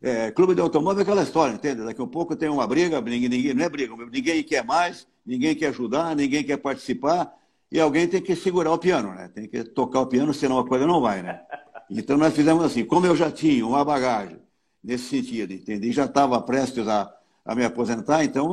é, 0.00 0.30
clube 0.30 0.54
de 0.54 0.60
automóvel 0.60 1.00
é 1.00 1.02
aquela 1.02 1.24
história, 1.24 1.54
entende? 1.54 1.82
Daqui 1.82 2.00
a 2.00 2.06
pouco 2.06 2.36
tem 2.36 2.48
uma 2.48 2.64
briga, 2.64 3.00
ninguém, 3.00 3.28
ninguém, 3.28 3.52
não 3.52 3.64
é 3.64 3.68
briga, 3.68 3.96
ninguém 4.12 4.44
quer 4.44 4.64
mais, 4.64 5.08
ninguém 5.26 5.56
quer 5.56 5.70
ajudar, 5.70 6.14
ninguém 6.14 6.44
quer 6.44 6.58
participar, 6.58 7.34
e 7.68 7.80
alguém 7.80 8.06
tem 8.06 8.22
que 8.22 8.36
segurar 8.36 8.72
o 8.72 8.78
piano, 8.78 9.12
né? 9.12 9.28
Tem 9.34 9.48
que 9.48 9.64
tocar 9.64 10.02
o 10.02 10.06
piano, 10.06 10.32
senão 10.32 10.60
a 10.60 10.68
coisa 10.68 10.86
não 10.86 11.00
vai, 11.00 11.20
né? 11.20 11.40
Então 11.90 12.16
nós 12.16 12.32
fizemos 12.32 12.62
assim, 12.62 12.84
como 12.84 13.06
eu 13.06 13.16
já 13.16 13.28
tinha 13.28 13.66
uma 13.66 13.84
bagagem 13.84 14.38
nesse 14.82 15.04
sentido, 15.04 15.52
entende? 15.52 15.88
E 15.88 15.92
já 15.92 16.06
estava 16.06 16.40
prestes 16.40 16.88
a, 16.88 17.12
a 17.44 17.54
me 17.54 17.64
aposentar, 17.64 18.24
então 18.24 18.52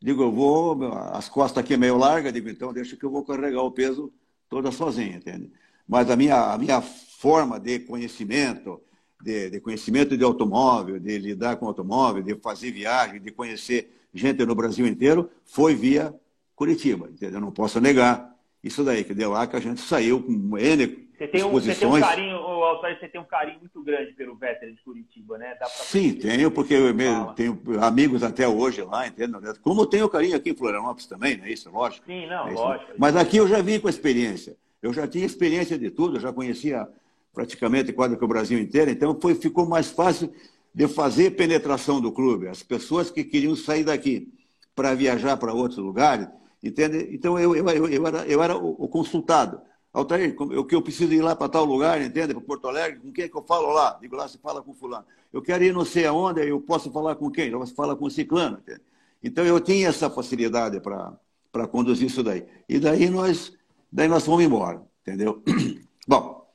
digo, 0.00 0.22
eu 0.22 0.32
vou, 0.32 0.92
as 1.12 1.28
costas 1.28 1.64
aqui 1.64 1.76
meio 1.76 1.96
largas, 1.96 2.32
digo, 2.32 2.48
então 2.48 2.72
deixa 2.72 2.96
que 2.96 3.04
eu 3.04 3.10
vou 3.10 3.24
carregar 3.24 3.62
o 3.62 3.70
peso 3.70 4.12
toda 4.48 4.70
sozinha, 4.70 5.16
entende? 5.16 5.50
Mas 5.88 6.10
a 6.10 6.16
minha, 6.16 6.52
a 6.52 6.58
minha 6.58 6.80
forma 6.80 7.58
de 7.58 7.80
conhecimento, 7.80 8.80
de, 9.22 9.50
de, 9.50 9.60
conhecimento 9.60 10.16
de 10.16 10.24
automóvel, 10.24 11.00
de 11.00 11.18
lidar 11.18 11.56
com 11.56 11.66
automóvel, 11.66 12.22
de 12.22 12.34
fazer 12.36 12.70
viagem, 12.70 13.20
de 13.20 13.30
conhecer 13.30 14.06
gente 14.12 14.44
no 14.44 14.54
Brasil 14.54 14.86
inteiro, 14.86 15.30
foi 15.44 15.74
via 15.74 16.14
Curitiba, 16.54 17.08
entendeu? 17.08 17.36
Eu 17.36 17.40
não 17.40 17.50
posso 17.50 17.80
negar 17.80 18.34
isso 18.62 18.84
daí, 18.84 19.04
que 19.04 19.14
deu 19.14 19.30
lá 19.30 19.46
que 19.46 19.56
a 19.56 19.60
gente 19.60 19.80
saiu 19.80 20.22
com 20.22 20.58
N 20.58 21.06
você 21.16 21.28
tem, 21.28 21.44
um, 21.44 21.50
você 21.50 21.74
tem 21.74 21.88
um 21.88 21.98
carinho, 21.98 22.36
Altair, 22.66 22.98
você 22.98 23.08
tem 23.08 23.20
um 23.20 23.24
carinho 23.24 23.60
muito 23.60 23.82
grande 23.82 24.12
pelo 24.12 24.36
Veteran 24.36 24.72
de 24.72 24.82
Curitiba, 24.82 25.38
né? 25.38 25.56
Sim, 25.66 26.14
tenho, 26.14 26.50
porque 26.50 26.74
eu 26.74 26.94
mesmo, 26.94 27.32
tenho 27.34 27.60
amigos 27.80 28.22
até 28.22 28.46
hoje 28.46 28.82
lá, 28.82 29.06
entendeu? 29.06 29.40
Como 29.62 29.82
eu 29.82 29.86
tenho 29.86 30.08
carinho 30.08 30.36
aqui 30.36 30.50
em 30.50 30.56
Florianópolis 30.56 31.06
também, 31.06 31.36
né? 31.36 31.50
Isso, 31.50 31.70
lógico. 31.70 32.06
Sim, 32.06 32.26
não, 32.26 32.48
é 32.48 32.52
lógico. 32.52 32.92
Mas 32.98 33.16
aqui 33.16 33.36
eu 33.36 33.48
já 33.48 33.60
vim 33.62 33.80
com 33.80 33.88
experiência. 33.88 34.56
Eu 34.82 34.92
já 34.92 35.06
tinha 35.06 35.24
experiência 35.26 35.78
de 35.78 35.90
tudo, 35.90 36.16
eu 36.16 36.20
já 36.20 36.32
conhecia 36.32 36.86
praticamente 37.32 37.92
quase 37.92 38.16
que 38.16 38.24
o 38.24 38.28
Brasil 38.28 38.58
inteiro, 38.58 38.90
então 38.90 39.18
foi, 39.20 39.34
ficou 39.34 39.66
mais 39.66 39.90
fácil 39.90 40.32
de 40.74 40.88
fazer 40.88 41.32
penetração 41.32 42.00
do 42.00 42.12
clube. 42.12 42.48
As 42.48 42.62
pessoas 42.62 43.10
que 43.10 43.24
queriam 43.24 43.56
sair 43.56 43.84
daqui 43.84 44.32
para 44.74 44.94
viajar 44.94 45.36
para 45.36 45.52
outros 45.52 45.78
lugares, 45.78 46.28
entende? 46.62 47.08
Então 47.10 47.38
eu, 47.38 47.56
eu, 47.56 47.68
eu, 47.68 47.88
eu 47.88 48.06
era, 48.06 48.26
eu 48.26 48.42
era 48.42 48.56
o 48.56 48.86
consultado. 48.88 49.60
Altair, 49.96 50.36
o 50.38 50.62
que 50.62 50.74
eu 50.74 50.82
preciso 50.82 51.10
ir 51.14 51.22
lá 51.22 51.34
para 51.34 51.48
tal 51.48 51.64
lugar, 51.64 52.02
entende? 52.02 52.34
Para 52.34 52.42
Porto 52.42 52.68
Alegre, 52.68 53.00
com 53.00 53.10
quem 53.10 53.24
é 53.24 53.28
que 53.30 53.34
eu 53.34 53.42
falo 53.42 53.72
lá? 53.72 53.96
Digo 53.98 54.14
lá, 54.14 54.28
se 54.28 54.36
fala 54.36 54.62
com 54.62 54.74
fulano. 54.74 55.06
Eu 55.32 55.40
quero 55.40 55.64
ir 55.64 55.72
não 55.72 55.86
sei 55.86 56.04
aonde, 56.04 56.46
eu 56.46 56.60
posso 56.60 56.92
falar 56.92 57.14
com 57.14 57.30
quem? 57.30 57.50
Você 57.52 57.74
fala 57.74 57.96
com 57.96 58.04
o 58.04 58.10
ciclano, 58.10 58.58
entende? 58.58 58.82
Então 59.24 59.42
eu 59.46 59.58
tinha 59.58 59.88
essa 59.88 60.10
facilidade 60.10 60.80
para 60.80 61.66
conduzir 61.68 62.08
isso 62.08 62.22
daí. 62.22 62.44
E 62.68 62.78
daí 62.78 63.08
nós, 63.08 63.56
daí 63.90 64.06
nós 64.06 64.22
fomos 64.22 64.44
embora, 64.44 64.82
entendeu? 65.00 65.42
Bom, 66.06 66.46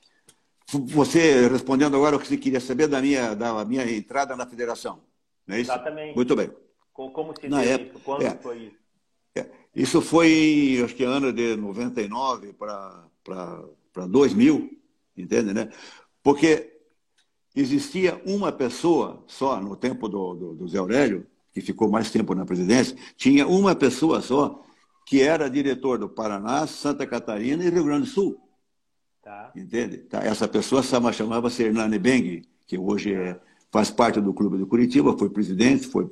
você 0.71 1.47
respondendo 1.47 1.95
agora 1.95 2.17
o 2.17 2.19
que 2.19 2.27
você 2.27 2.37
queria 2.37 2.59
saber 2.59 2.87
da 2.87 3.01
minha, 3.01 3.33
da 3.33 3.65
minha 3.65 3.91
entrada 3.91 4.35
na 4.35 4.45
federação, 4.45 5.01
não 5.47 5.55
é 5.55 5.61
isso? 5.61 5.71
Exatamente. 5.71 6.15
Muito 6.15 6.35
bem. 6.35 6.51
Como 6.93 7.33
se 7.39 7.49
na 7.49 7.63
época, 7.63 7.89
isso? 7.95 8.05
Quando 8.05 8.21
é, 8.21 8.35
foi 8.35 8.57
isso? 8.65 8.80
É, 9.35 9.49
isso 9.75 10.01
foi, 10.01 10.81
acho 10.83 10.95
que 10.95 11.03
ano 11.03 11.31
de 11.31 11.55
99 11.55 12.53
para 12.53 13.09
para 13.23 14.07
2000, 14.07 14.69
entende, 15.17 15.53
né? 15.53 15.69
Porque 16.23 16.71
existia 17.55 18.21
uma 18.25 18.51
pessoa 18.51 19.23
só 19.27 19.59
no 19.61 19.75
tempo 19.75 20.07
do, 20.07 20.33
do, 20.33 20.53
do 20.55 20.67
Zé 20.67 20.77
Aurélio, 20.77 21.25
que 21.53 21.61
ficou 21.61 21.89
mais 21.89 22.09
tempo 22.09 22.33
na 22.33 22.45
presidência, 22.45 22.95
tinha 23.17 23.45
uma 23.47 23.75
pessoa 23.75 24.21
só 24.21 24.63
que 25.05 25.21
era 25.21 25.49
diretor 25.49 25.97
do 25.97 26.07
Paraná, 26.07 26.65
Santa 26.65 27.05
Catarina 27.05 27.63
e 27.63 27.69
Rio 27.69 27.83
Grande 27.83 28.05
do 28.05 28.11
Sul. 28.11 28.39
Tá. 29.21 29.51
Entende? 29.55 29.97
Tá. 29.97 30.23
Essa 30.23 30.47
pessoa 30.47 30.81
chamava-se 30.81 31.63
Hernani 31.63 31.99
Beng, 31.99 32.43
que 32.65 32.77
hoje 32.77 33.13
é, 33.13 33.39
faz 33.69 33.91
parte 33.91 34.21
do 34.21 34.33
Clube 34.33 34.57
do 34.57 34.65
Curitiba, 34.65 35.17
foi 35.17 35.29
presidente, 35.29 35.87
foi, 35.87 36.09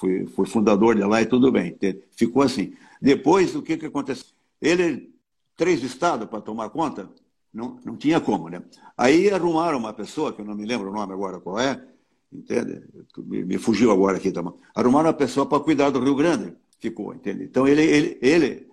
foi, 0.00 0.26
foi 0.26 0.46
fundador 0.46 0.96
de 0.96 1.04
lá 1.04 1.20
e 1.20 1.26
tudo 1.26 1.52
bem. 1.52 1.76
Ficou 2.16 2.42
assim. 2.42 2.72
Depois, 3.00 3.54
o 3.54 3.62
que, 3.62 3.76
que 3.76 3.86
aconteceu? 3.86 4.26
Ele 4.60 5.12
três 5.56 5.82
estados 5.82 6.26
para 6.26 6.40
tomar 6.40 6.70
conta, 6.70 7.10
não, 7.52 7.78
não 7.84 7.94
tinha 7.94 8.18
como, 8.18 8.48
né? 8.48 8.62
Aí 8.96 9.30
arrumaram 9.30 9.76
uma 9.76 9.92
pessoa, 9.92 10.32
que 10.32 10.40
eu 10.40 10.44
não 10.44 10.54
me 10.54 10.64
lembro 10.64 10.88
o 10.88 10.92
nome 10.92 11.12
agora 11.12 11.38
qual 11.38 11.58
é, 11.58 11.84
entende? 12.32 12.82
Me, 13.18 13.44
me 13.44 13.58
fugiu 13.58 13.90
agora 13.90 14.16
aqui 14.16 14.32
também. 14.32 14.54
Arrumaram 14.74 15.08
uma 15.08 15.14
pessoa 15.14 15.44
para 15.44 15.60
cuidar 15.60 15.90
do 15.90 16.00
Rio 16.00 16.14
Grande, 16.14 16.54
ficou, 16.80 17.14
entende? 17.14 17.44
Então 17.44 17.68
ele, 17.68 17.82
ele, 17.82 18.18
ele 18.22 18.68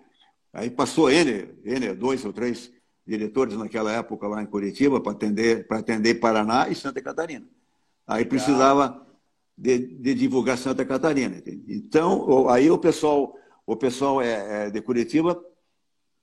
aí 0.50 0.70
passou 0.70 1.10
N, 1.10 1.48
N, 1.62 1.94
dois 1.94 2.24
ou 2.24 2.32
três 2.32 2.72
diretores 3.06 3.54
naquela 3.56 3.92
época 3.92 4.26
lá 4.26 4.42
em 4.42 4.46
Curitiba 4.46 4.98
para 4.98 5.12
atender, 5.12 5.66
para 5.66 5.80
atender 5.80 6.14
Paraná 6.14 6.70
e 6.70 6.74
Santa 6.74 7.02
Catarina. 7.02 7.46
Aí 8.06 8.24
precisava 8.24 9.06
de, 9.58 9.78
de 9.78 10.14
divulgar 10.14 10.56
Santa 10.56 10.84
Catarina. 10.84 11.42
Então, 11.66 12.48
aí 12.48 12.70
o 12.70 12.78
pessoal, 12.78 13.34
o 13.66 13.76
pessoal 13.76 14.22
é, 14.22 14.66
é 14.66 14.70
de 14.70 14.80
Curitiba 14.80 15.42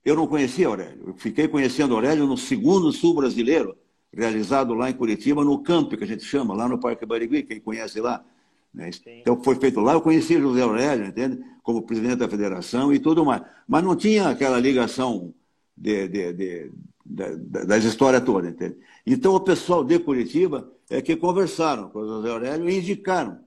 eu 0.06 0.15
não 0.15 0.28
conhecia 0.28 0.67
Aurélio. 0.67 1.04
Eu 1.08 1.13
fiquei 1.15 1.48
conhecendo 1.48 1.95
Aurélio 1.95 2.28
no 2.28 2.38
segundo 2.38 2.91
Sul 2.91 3.15
Brasileiro, 3.15 3.76
realizado 4.13 4.76
lá 4.76 4.88
em 4.88 4.93
Curitiba, 4.93 5.43
no 5.43 5.63
campo, 5.63 5.98
que 5.98 6.04
a 6.04 6.08
gente 6.08 6.24
chama, 6.24 6.54
lá 6.54 6.69
no 6.69 6.80
Parque 6.80 7.08
Barigui, 7.08 7.41
quem 7.41 7.60
conhece 7.60 8.00
lá. 8.00 8.24
Né? 8.71 8.91
Então 9.08 9.41
foi 9.43 9.56
feito 9.56 9.80
lá, 9.80 9.93
eu 9.93 10.02
conheci 10.02 10.39
José 10.39 10.62
Aurélio, 10.62 11.08
entende? 11.08 11.43
Como 11.63 11.82
presidente 11.82 12.17
da 12.17 12.30
federação 12.30 12.93
e 12.93 13.00
tudo 13.00 13.26
mais. 13.26 13.41
Mas 13.67 13.84
não 13.84 13.95
tinha 13.95 14.30
aquela 14.30 14.60
ligação 14.60 15.34
de, 15.76 16.08
de, 16.08 16.34
de, 16.34 16.71
de 17.04 17.38
das 17.48 17.84
histórias 17.84 18.24
todas, 18.24 18.52
entende? 18.52 18.78
Então 19.08 19.34
o 19.34 19.39
pessoal 19.39 19.84
de 19.84 19.98
Curitiba 19.98 20.71
é 20.89 21.02
que 21.02 21.15
conversaram 21.15 21.89
com 21.89 22.00
o 22.00 22.08
José 22.08 22.30
Aurélio 22.30 22.69
e 22.69 22.78
indicaram 22.78 23.39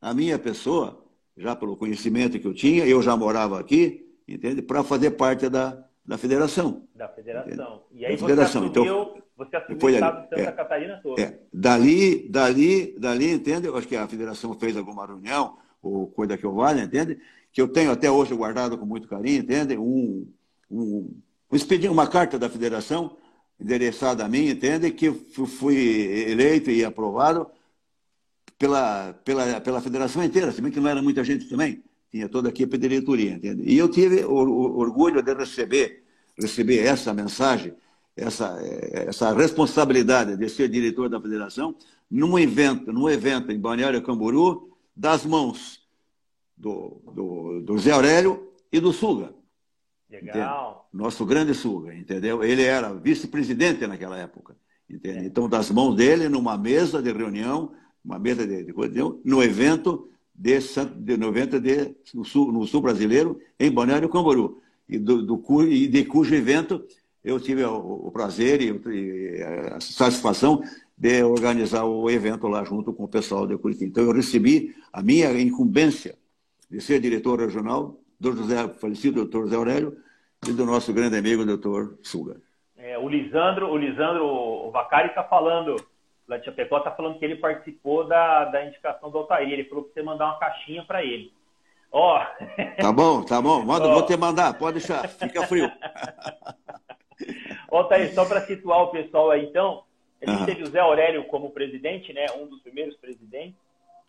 a 0.00 0.12
minha 0.12 0.38
pessoa, 0.38 1.04
já 1.36 1.54
pelo 1.56 1.76
conhecimento 1.76 2.38
que 2.38 2.46
eu 2.46 2.54
tinha, 2.54 2.86
eu 2.86 3.00
já 3.02 3.16
morava 3.16 3.58
aqui, 3.58 4.06
entende? 4.26 4.60
Para 4.62 4.82
fazer 4.82 5.12
parte 5.12 5.48
da, 5.48 5.84
da 6.04 6.18
federação. 6.18 6.86
Da 6.94 7.08
federação. 7.08 7.84
E 7.92 8.04
aí 8.04 8.16
federação. 8.16 8.62
você 8.62 8.78
assumiu, 8.78 9.04
então, 9.04 9.22
você 9.36 9.56
assumiu 9.56 9.86
o 9.86 9.90
estado 9.90 10.22
de 10.22 10.28
Santa 10.28 10.40
é, 10.42 10.52
Catarina 10.52 11.00
todo. 11.02 11.20
É. 11.20 11.38
Dali, 11.52 12.28
dali, 12.28 12.98
dali, 12.98 13.32
entende? 13.32 13.66
Eu 13.66 13.76
acho 13.76 13.88
que 13.88 13.96
a 13.96 14.06
federação 14.08 14.54
fez 14.54 14.76
alguma 14.76 15.06
reunião, 15.06 15.56
ou 15.82 16.06
coisa 16.08 16.36
que 16.36 16.44
eu 16.44 16.54
valha, 16.54 16.82
entende? 16.82 17.18
Que 17.52 17.60
eu 17.60 17.68
tenho 17.68 17.90
até 17.90 18.10
hoje 18.10 18.34
guardado 18.34 18.76
com 18.76 18.84
muito 18.84 19.08
carinho, 19.08 19.40
entende? 19.40 19.76
Um, 19.76 20.28
um, 20.70 21.20
um 21.50 21.56
expediente, 21.56 21.92
uma 21.92 22.06
carta 22.06 22.38
da 22.38 22.48
federação 22.48 23.16
endereçada 23.60 24.24
a 24.24 24.28
mim, 24.28 24.48
entende? 24.48 24.90
Que 24.90 25.12
fui 25.12 25.76
eleito 26.30 26.70
e 26.70 26.84
aprovado 26.84 27.46
pela, 28.58 29.12
pela, 29.24 29.60
pela 29.60 29.80
federação 29.80 30.22
inteira, 30.22 30.52
se 30.52 30.60
bem 30.60 30.70
que 30.70 30.80
não 30.80 30.90
era 30.90 31.02
muita 31.02 31.24
gente 31.24 31.48
também 31.48 31.82
tinha 32.12 32.28
toda 32.28 32.50
aqui 32.50 32.64
a 32.64 32.76
diretoria, 32.76 33.32
entende? 33.32 33.62
E 33.64 33.78
eu 33.78 33.88
tive 33.88 34.22
o, 34.22 34.34
o, 34.34 34.78
orgulho 34.78 35.22
de 35.22 35.32
receber, 35.32 36.04
receber 36.38 36.80
essa 36.80 37.14
mensagem, 37.14 37.72
essa, 38.14 38.60
essa 38.92 39.32
responsabilidade 39.32 40.36
de 40.36 40.48
ser 40.50 40.68
diretor 40.68 41.08
da 41.08 41.18
federação 41.18 41.74
num 42.10 42.38
evento, 42.38 42.92
num 42.92 43.08
evento 43.08 43.50
em 43.50 43.58
Balneário 43.58 44.02
Camboriú, 44.02 44.70
das 44.94 45.24
mãos 45.24 45.80
do, 46.54 47.00
do, 47.14 47.62
do 47.62 47.78
Zé 47.78 47.92
Aurélio 47.92 48.52
e 48.70 48.78
do 48.78 48.92
Suga. 48.92 49.34
Legal. 50.12 50.86
Entende? 50.90 51.02
Nosso 51.02 51.24
grande 51.24 51.54
Suga, 51.54 51.94
entendeu? 51.94 52.44
Ele 52.44 52.62
era 52.62 52.92
vice-presidente 52.92 53.86
naquela 53.86 54.18
época. 54.18 54.54
Entende? 54.88 55.18
É. 55.18 55.24
Então, 55.24 55.48
das 55.48 55.70
mãos 55.70 55.94
dele, 55.94 56.28
numa 56.28 56.58
mesa 56.58 57.02
de 57.02 57.10
reunião, 57.10 57.72
uma 58.04 58.18
mesa 58.18 58.46
de, 58.46 58.64
de 58.64 58.74
no 59.24 59.42
evento 59.42 60.10
de, 60.34 60.58
de 61.00 61.16
90 61.16 61.60
de, 61.60 61.96
no, 62.12 62.24
sul, 62.24 62.52
no 62.52 62.66
sul 62.66 62.82
brasileiro, 62.82 63.40
em 63.58 63.70
Balneário 63.70 64.08
Camboriú. 64.08 64.60
E, 64.86 64.98
do, 64.98 65.22
do, 65.22 65.62
e 65.64 65.88
de 65.88 66.04
cujo 66.04 66.34
evento 66.34 66.84
eu 67.24 67.40
tive 67.40 67.64
o, 67.64 68.08
o 68.08 68.10
prazer 68.10 68.60
e, 68.60 68.70
e, 68.90 69.42
a 69.42 69.80
satisfação 69.80 70.62
de 70.98 71.22
organizar 71.22 71.84
o 71.84 72.10
evento 72.10 72.48
lá 72.48 72.64
junto 72.64 72.92
com 72.92 73.04
o 73.04 73.08
pessoal 73.08 73.46
de 73.46 73.56
Curitiba. 73.56 73.86
Então, 73.86 74.04
eu 74.04 74.12
recebi 74.12 74.74
a 74.92 75.02
minha 75.02 75.40
incumbência 75.40 76.16
de 76.70 76.80
ser 76.80 77.00
diretor 77.00 77.40
regional 77.40 78.01
do 78.22 78.36
José, 78.36 78.68
falecido 78.68 79.16
doutor 79.16 79.42
José 79.42 79.56
Aurélio 79.56 79.96
e 80.46 80.52
do 80.52 80.64
nosso 80.64 80.92
grande 80.92 81.16
amigo 81.16 81.44
doutor 81.44 81.98
Suga. 82.04 82.40
É, 82.76 82.96
o 82.96 83.08
Lisandro, 83.08 83.68
o 83.68 83.76
Lisandro 83.76 84.24
o 84.24 84.70
Vacari 84.70 85.08
está 85.08 85.24
falando, 85.24 85.74
lá 86.28 86.36
de 86.36 86.44
Chapecó, 86.44 86.78
está 86.78 86.92
falando 86.92 87.18
que 87.18 87.24
ele 87.24 87.36
participou 87.36 88.06
da, 88.06 88.44
da 88.44 88.64
indicação 88.64 89.10
do 89.10 89.18
Altair. 89.18 89.50
Ele 89.50 89.64
falou 89.64 89.84
que 89.84 89.92
você 89.92 90.02
mandar 90.02 90.26
uma 90.26 90.38
caixinha 90.38 90.84
para 90.84 91.04
ele. 91.04 91.32
Ó. 91.90 92.20
Oh. 92.20 92.52
Tá 92.80 92.92
bom, 92.92 93.22
tá 93.24 93.42
bom. 93.42 93.64
Manda, 93.64 93.88
oh. 93.88 93.94
vou 93.94 94.06
te 94.06 94.16
mandar, 94.16 94.54
pode 94.54 94.78
deixar, 94.78 95.08
fica 95.08 95.44
frio. 95.46 95.70
Ó, 97.70 97.78
Altair, 97.78 98.14
só 98.14 98.24
para 98.24 98.40
situar 98.42 98.82
o 98.82 98.88
pessoal 98.88 99.32
aí, 99.32 99.44
então, 99.44 99.82
a 100.20 100.30
gente 100.30 100.40
uhum. 100.40 100.46
teve 100.46 100.62
o 100.62 100.66
Zé 100.66 100.78
Aurélio 100.78 101.24
como 101.24 101.50
presidente, 101.50 102.12
né? 102.12 102.26
Um 102.36 102.46
dos 102.46 102.60
primeiros 102.62 102.96
presidentes, 102.96 103.58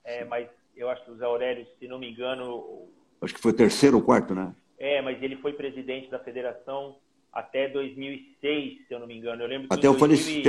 é, 0.03 0.23
mas 0.23 0.47
eu 0.75 0.87
acho 0.89 1.03
que 1.03 1.11
o 1.11 1.15
Zé 1.15 1.25
Aurélio, 1.25 1.65
se 1.79 1.87
não 1.87 1.97
me 1.97 2.11
engano. 2.11 2.87
Acho 3.23 3.33
que 3.33 3.41
foi 3.41 3.53
terceiro 3.53 3.97
ou 3.97 4.03
quarto, 4.03 4.35
né? 4.35 4.53
É, 4.77 5.01
mas 5.01 5.21
ele 5.23 5.37
foi 5.37 5.53
presidente 5.53 6.09
da 6.11 6.19
federação 6.19 6.97
até 7.31 7.69
2006, 7.69 8.87
se 8.87 8.93
eu 8.93 8.99
não 8.99 9.07
me 9.07 9.17
engano. 9.17 9.41
Eu 9.41 9.47
lembro 9.47 9.67
que 9.67 9.73
até 9.73 9.87
eu 9.87 9.93
faleci... 9.95 10.43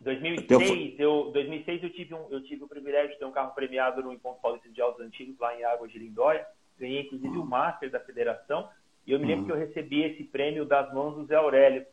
2006, 0.00 1.00
eu, 1.00 1.30
2006 1.32 1.82
eu 1.82 1.90
tive, 1.90 2.14
um, 2.14 2.26
eu 2.30 2.42
tive 2.42 2.64
o 2.64 2.68
privilégio 2.68 3.12
de 3.12 3.18
ter 3.18 3.24
um 3.24 3.32
carro 3.32 3.54
premiado 3.54 4.02
no 4.02 4.12
Encontro 4.12 4.42
Paulista 4.42 4.68
de 4.68 4.80
Altos 4.80 5.04
Antigos, 5.04 5.38
lá 5.38 5.58
em 5.58 5.64
Águas 5.64 5.90
de 5.90 5.98
Lindóia. 5.98 6.46
Ganhei, 6.78 7.02
inclusive, 7.02 7.38
o 7.38 7.44
Master 7.44 7.90
da 7.90 8.00
federação. 8.00 8.68
E 9.06 9.12
eu 9.12 9.18
me 9.18 9.26
lembro 9.26 9.42
uhum. 9.42 9.46
que 9.46 9.52
eu 9.52 9.66
recebi 9.66 10.02
esse 10.02 10.24
prêmio 10.24 10.64
das 10.64 10.92
mãos 10.92 11.14
do 11.14 11.24
Zé 11.24 11.36
Aurélio. 11.36 11.86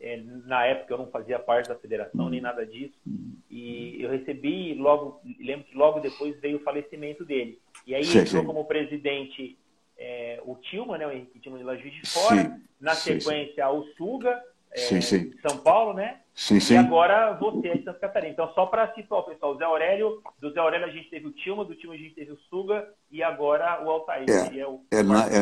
É, 0.00 0.16
na 0.16 0.64
época 0.64 0.92
eu 0.92 0.98
não 0.98 1.06
fazia 1.10 1.38
parte 1.38 1.68
da 1.68 1.76
federação 1.76 2.28
nem 2.28 2.40
nada 2.40 2.66
disso. 2.66 2.98
E 3.48 4.02
eu 4.02 4.10
recebi 4.10 4.74
logo, 4.74 5.20
lembro 5.38 5.64
que 5.64 5.76
logo 5.76 6.00
depois 6.00 6.40
veio 6.40 6.56
o 6.56 6.62
falecimento 6.62 7.24
dele. 7.24 7.60
E 7.86 7.94
aí 7.94 8.04
sim, 8.04 8.18
entrou 8.18 8.42
sim. 8.42 8.46
como 8.46 8.64
presidente 8.64 9.56
é, 9.98 10.40
o 10.44 10.56
Tilma, 10.56 10.98
né, 10.98 11.06
o 11.06 11.10
Henrique 11.10 11.38
Tilma 11.40 11.58
de 11.58 11.64
La 11.64 11.76
Juiz 11.76 11.94
de 11.94 12.08
Fora. 12.08 12.42
Sim, 12.42 12.62
na 12.80 12.94
sequência, 12.94 13.68
o 13.70 13.84
Suga, 13.96 14.42
é, 14.72 15.00
São 15.46 15.58
Paulo, 15.58 15.94
né? 15.94 16.18
Sim, 16.34 16.58
sim. 16.58 16.74
E 16.74 16.76
agora 16.78 17.34
você 17.34 17.68
é 17.68 17.76
de 17.76 17.84
Santa 17.84 18.00
Catarina. 18.00 18.32
Então, 18.32 18.50
só 18.54 18.66
para 18.66 18.92
situar 18.94 19.22
pessoal, 19.24 19.54
o 19.54 19.58
Zé 19.58 19.64
Aurélio, 19.64 20.22
do 20.40 20.50
Zé 20.50 20.58
Aurélio 20.58 20.86
a 20.86 20.90
gente 20.90 21.10
teve 21.10 21.26
o 21.26 21.32
Tilma, 21.32 21.64
do 21.64 21.74
Tilma 21.74 21.94
a 21.94 21.98
gente 21.98 22.14
teve 22.14 22.32
o 22.32 22.38
Suga 22.48 22.88
e 23.10 23.22
agora 23.22 23.84
o 23.84 23.90
Altair. 23.90 24.24
É, 24.28 24.58
é, 24.58 24.66
o 24.66 24.80
é, 24.90 25.02
na, 25.02 25.26
é, 25.26 25.40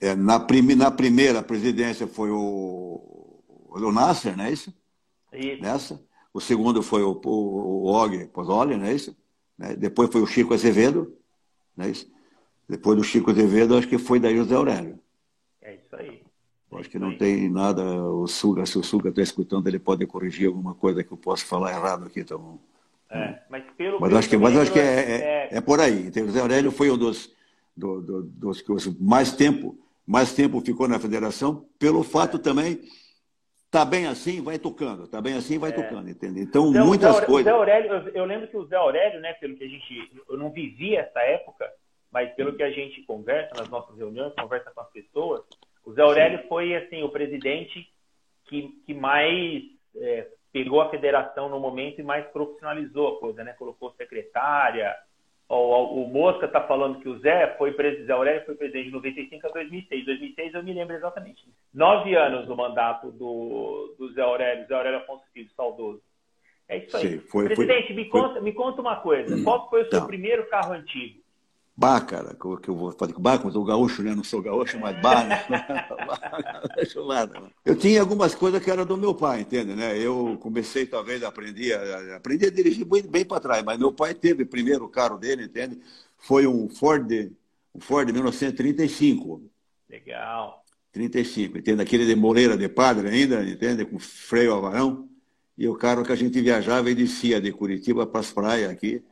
é 0.00 0.14
na, 0.16 0.38
na 0.76 0.90
primeira 0.90 1.42
presidência 1.42 2.06
foi 2.06 2.30
o 2.30 3.14
o 3.82 3.92
Nasser, 3.92 4.36
não 4.36 4.44
é 4.44 4.52
isso? 4.52 4.72
Isso. 5.32 5.62
Nessa. 5.62 6.00
O 6.32 6.40
segundo 6.40 6.82
foi 6.82 7.02
o, 7.02 7.20
o, 7.24 7.84
o 7.84 7.86
Og 7.86 8.26
Pozzoli, 8.28 8.76
não 8.76 8.86
é 8.86 8.92
isso? 8.92 9.16
Né? 9.58 9.74
Depois 9.76 10.10
foi 10.10 10.20
o 10.20 10.26
Chico 10.26 10.54
Azevedo, 10.54 11.16
não 11.76 11.84
é 11.84 11.90
isso? 11.90 12.10
Depois 12.68 12.96
do 12.96 13.04
Chico 13.04 13.30
Azevedo, 13.30 13.76
acho 13.76 13.88
que 13.88 13.98
foi 13.98 14.18
daí 14.18 14.34
o 14.34 14.44
José 14.44 14.54
Aurélio. 14.54 14.98
É 15.60 15.74
isso 15.74 15.94
aí. 15.96 16.22
É 16.72 16.78
acho 16.78 16.90
que 16.90 16.98
não 16.98 17.16
tem 17.16 17.48
nada, 17.48 17.82
o 17.82 18.26
Suga, 18.26 18.66
se 18.66 18.76
o 18.78 18.82
Suga 18.82 19.10
está 19.10 19.22
escutando, 19.22 19.66
ele 19.68 19.78
pode 19.78 20.04
corrigir 20.06 20.48
alguma 20.48 20.74
coisa 20.74 21.04
que 21.04 21.12
eu 21.12 21.16
posso 21.16 21.46
falar 21.46 21.70
errado 21.70 22.06
aqui. 22.06 22.20
Então, 22.20 22.58
é, 23.10 23.38
mas 23.48 23.64
pelo 23.76 24.00
mas 24.00 24.12
acho 24.12 24.28
que, 24.28 24.36
mas 24.36 24.56
acho 24.56 24.72
que 24.72 24.80
é, 24.80 24.82
é, 24.82 25.48
é, 25.52 25.56
é 25.58 25.60
por 25.60 25.78
aí. 25.80 26.06
Então, 26.06 26.24
o 26.24 26.26
José 26.26 26.40
Aurélio 26.40 26.72
foi 26.72 26.90
um 26.90 26.98
dos, 26.98 27.30
do, 27.76 28.00
do, 28.00 28.22
dos 28.22 28.60
que 28.60 28.72
mais 28.98 29.32
tempo, 29.32 29.78
mais 30.04 30.32
tempo 30.32 30.60
ficou 30.60 30.88
na 30.88 30.98
federação, 30.98 31.64
pelo 31.78 32.02
fato 32.02 32.38
também 32.38 32.80
Tá 33.74 33.84
bem 33.84 34.06
assim, 34.06 34.40
vai 34.40 34.56
tocando. 34.56 35.08
Tá 35.08 35.20
bem 35.20 35.34
assim, 35.34 35.58
vai 35.58 35.70
é. 35.70 35.72
tocando, 35.72 36.08
entende? 36.08 36.38
Então, 36.38 36.70
então 36.70 36.86
muitas 36.86 37.16
Zé, 37.16 37.26
coisas. 37.26 37.44
Zé 37.44 37.50
Aurélio, 37.50 37.90
eu, 37.90 38.08
eu, 38.10 38.24
lembro 38.24 38.46
que 38.46 38.56
o 38.56 38.64
Zé 38.66 38.76
Aurélio, 38.76 39.20
né, 39.20 39.32
pelo 39.32 39.56
que 39.56 39.64
a 39.64 39.68
gente. 39.68 40.12
Eu 40.28 40.36
não 40.36 40.50
vivi 40.50 40.94
essa 40.94 41.18
época, 41.18 41.68
mas 42.12 42.32
pelo 42.34 42.54
que 42.54 42.62
a 42.62 42.70
gente 42.70 43.02
conversa 43.02 43.52
nas 43.56 43.68
nossas 43.68 43.98
reuniões, 43.98 44.32
conversa 44.38 44.70
com 44.70 44.80
as 44.80 44.90
pessoas, 44.90 45.42
o 45.84 45.92
Zé 45.92 46.02
Aurélio 46.02 46.40
Sim. 46.42 46.48
foi, 46.48 46.76
assim, 46.76 47.02
o 47.02 47.08
presidente 47.08 47.84
que, 48.44 48.68
que 48.86 48.94
mais 48.94 49.64
é, 49.96 50.28
pegou 50.52 50.80
a 50.80 50.90
federação 50.90 51.48
no 51.48 51.58
momento 51.58 51.98
e 52.00 52.04
mais 52.04 52.24
profissionalizou 52.28 53.16
a 53.16 53.18
coisa, 53.18 53.42
né? 53.42 53.54
Colocou 53.54 53.92
secretária, 53.98 54.94
o, 55.48 56.02
o 56.02 56.08
Mosca 56.08 56.46
está 56.46 56.60
falando 56.62 57.00
que 57.00 57.08
o 57.08 57.18
Zé 57.18 57.54
foi 57.58 57.72
presidente, 57.72 58.06
Zé 58.06 58.12
Aurélio 58.12 58.44
foi 58.46 58.54
presidente 58.54 58.86
de 58.86 58.92
95 58.92 59.46
a 59.46 59.50
2006. 59.50 60.04
2006 60.06 60.54
eu 60.54 60.62
me 60.62 60.72
lembro 60.72 60.96
exatamente. 60.96 61.44
Nove 61.72 62.14
anos 62.14 62.46
do 62.46 62.56
mandato 62.56 63.10
do, 63.12 63.94
do 63.98 64.12
Zé 64.12 64.22
Aurélio, 64.22 64.66
Zé 64.66 64.74
Aurélio 64.74 64.98
Afonso 65.00 65.24
Filho, 65.32 65.50
saudoso. 65.54 66.02
É 66.66 66.78
isso 66.78 66.96
aí. 66.96 67.08
Sim, 67.08 67.18
foi, 67.18 67.46
presidente, 67.46 67.88
foi, 67.88 67.96
me, 67.96 68.10
foi... 68.10 68.20
Conta, 68.20 68.40
me 68.40 68.52
conta 68.52 68.80
uma 68.80 68.96
coisa. 68.96 69.42
Qual 69.44 69.68
foi 69.68 69.82
o 69.82 69.90
seu 69.90 70.06
primeiro 70.06 70.48
carro 70.48 70.72
antigo? 70.72 71.23
Bah, 71.76 72.00
cara, 72.00 72.36
que 72.62 72.70
eu 72.70 72.76
vou 72.76 72.92
fazer 72.92 73.12
com 73.12 73.20
bar, 73.20 73.40
mas 73.44 73.56
o 73.56 73.64
gaúcho, 73.64 74.00
né? 74.00 74.14
Não 74.14 74.22
sou 74.22 74.40
gaúcho, 74.40 74.78
mas 74.78 75.00
bar, 75.02 75.26
né? 75.26 75.44
Eu 77.64 77.74
tinha 77.74 78.00
algumas 78.00 78.32
coisas 78.32 78.62
que 78.62 78.70
eram 78.70 78.86
do 78.86 78.96
meu 78.96 79.12
pai, 79.12 79.40
entende, 79.40 79.74
né? 79.74 79.98
Eu 79.98 80.38
comecei, 80.40 80.86
talvez, 80.86 81.24
a 81.24 81.28
aprender, 81.28 81.74
a, 81.74 82.16
aprendi 82.16 82.46
a 82.46 82.50
dirigir 82.50 82.84
bem, 82.84 83.02
bem 83.02 83.24
para 83.24 83.40
trás, 83.40 83.64
mas 83.64 83.76
meu 83.76 83.92
pai 83.92 84.14
teve 84.14 84.44
primeiro 84.44 84.84
o 84.84 84.88
carro 84.88 85.18
dele, 85.18 85.44
entende? 85.44 85.80
Foi 86.16 86.46
um 86.46 86.68
Ford, 86.68 87.10
um 87.74 87.80
Ford 87.80 88.08
1935. 88.08 89.42
Legal. 89.90 90.62
35, 90.92 91.58
entende? 91.58 91.82
Aquele 91.82 92.06
de 92.06 92.14
moleira 92.14 92.56
de 92.56 92.68
padre 92.68 93.08
ainda, 93.08 93.42
entende? 93.42 93.84
Com 93.84 93.98
freio 93.98 94.54
a 94.54 94.60
varão. 94.60 95.08
E 95.58 95.68
o 95.68 95.74
carro 95.74 96.04
que 96.04 96.12
a 96.12 96.16
gente 96.16 96.40
viajava 96.40 96.88
e 96.88 96.94
descia 96.94 97.40
de 97.40 97.52
Curitiba 97.52 98.06
para 98.06 98.20
as 98.20 98.32
praias 98.32 98.70
aqui 98.70 99.02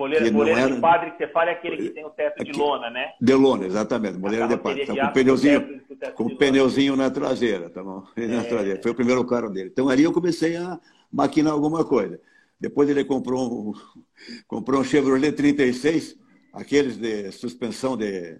Moleira, 0.00 0.32
moleira 0.32 0.60
era... 0.62 0.74
de 0.74 0.80
padre 0.80 1.10
que 1.10 1.18
você 1.18 1.28
fala 1.28 1.50
é 1.50 1.52
aquele 1.52 1.76
que 1.76 1.90
tem 1.90 2.06
o 2.06 2.08
teto 2.08 2.42
de 2.42 2.52
lona, 2.52 2.88
né? 2.88 3.12
De 3.20 3.34
lona, 3.34 3.66
exatamente. 3.66 4.16
Moleira 4.16 4.48
de 4.48 4.56
padre. 4.56 4.84
Então, 4.84 4.96
com 4.96 5.12
pneuzinho, 5.12 5.82
com 6.14 6.36
pneuzinho 6.36 6.96
na 6.96 7.10
traseira, 7.10 7.68
tá 7.68 7.84
bom? 7.84 8.02
É... 8.16 8.26
Na 8.26 8.42
traseira. 8.42 8.80
Foi 8.82 8.92
o 8.92 8.94
primeiro 8.94 9.22
carro 9.26 9.50
dele. 9.50 9.68
Então 9.70 9.90
ali 9.90 10.02
eu 10.02 10.12
comecei 10.12 10.56
a 10.56 10.80
maquinar 11.12 11.52
alguma 11.52 11.84
coisa. 11.84 12.18
Depois 12.58 12.88
ele 12.88 13.04
comprou 13.04 13.70
um, 13.70 13.74
comprou 14.48 14.80
um 14.80 14.84
Chevrolet 14.84 15.32
36, 15.32 16.16
aqueles 16.54 16.96
de 16.96 17.30
suspensão 17.32 17.94
de. 17.94 18.38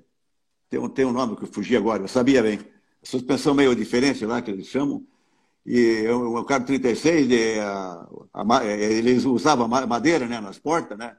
Tem 0.70 0.80
um, 0.80 0.88
tem 0.88 1.04
um 1.04 1.12
nome 1.12 1.36
que 1.36 1.44
eu 1.44 1.48
fugi 1.48 1.76
agora, 1.76 2.02
eu 2.02 2.08
sabia 2.08 2.42
bem. 2.42 2.58
Suspensão 3.02 3.52
meio 3.52 3.76
diferente 3.76 4.24
lá, 4.24 4.40
que 4.40 4.50
eles 4.50 4.66
chamam. 4.66 5.04
E 5.66 6.08
o 6.08 6.42
carro 6.44 6.64
36, 6.64 7.28
de, 7.28 7.58
a, 7.60 8.08
a, 8.32 8.64
eles 8.64 9.26
usavam 9.26 9.68
madeira 9.68 10.26
né, 10.26 10.40
nas 10.40 10.58
portas, 10.58 10.96
né? 10.96 11.14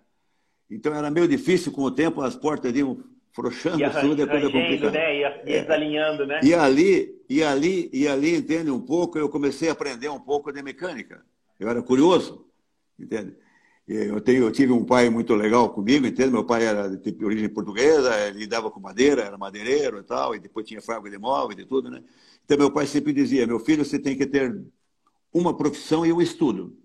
Então 0.71 0.95
era 0.95 1.11
meio 1.11 1.27
difícil 1.27 1.71
com 1.73 1.81
o 1.81 1.91
tempo, 1.91 2.21
as 2.21 2.33
portas 2.33 2.73
iam 2.73 3.03
frouxando, 3.33 3.77
tudo, 3.99 4.15
depois 4.15 4.43
é 4.43 4.45
complicado. 4.45 4.93
Né? 4.93 5.19
Ia 5.19 5.27
é. 5.27 5.61
desalinhando, 5.61 6.25
né? 6.25 6.39
E 6.41 6.53
ali, 6.53 7.21
e 7.29 7.43
ali, 7.43 7.89
e 7.91 8.07
ali, 8.07 8.35
entende, 8.35 8.71
um 8.71 8.79
pouco, 8.79 9.19
eu 9.19 9.27
comecei 9.27 9.67
a 9.67 9.73
aprender 9.73 10.09
um 10.09 10.19
pouco 10.19 10.51
de 10.51 10.63
mecânica. 10.63 11.23
Eu 11.59 11.69
era 11.69 11.81
curioso, 11.81 12.45
entende? 12.97 13.35
Eu, 13.85 14.21
tenho, 14.21 14.43
eu 14.43 14.51
tive 14.51 14.71
um 14.71 14.85
pai 14.85 15.09
muito 15.09 15.35
legal 15.35 15.69
comigo, 15.69 16.07
entende? 16.07 16.31
Meu 16.31 16.45
pai 16.45 16.63
era 16.63 16.87
de 16.87 17.25
origem 17.25 17.49
portuguesa, 17.49 18.29
lidava 18.29 18.71
com 18.71 18.79
madeira, 18.79 19.23
era 19.23 19.37
madeireiro 19.37 19.99
e 19.99 20.03
tal, 20.03 20.33
e 20.33 20.39
depois 20.39 20.65
tinha 20.65 20.81
fábrica 20.81 21.17
de 21.17 21.21
móveis 21.21 21.59
e 21.59 21.65
tudo, 21.65 21.89
né? 21.89 22.01
Então 22.45 22.57
meu 22.57 22.71
pai 22.71 22.85
sempre 22.85 23.11
dizia, 23.11 23.45
meu 23.45 23.59
filho, 23.59 23.83
você 23.83 23.99
tem 23.99 24.17
que 24.17 24.25
ter 24.25 24.57
uma 25.33 25.55
profissão 25.55 26.05
e 26.05 26.13
um 26.13 26.21
estudo. 26.21 26.77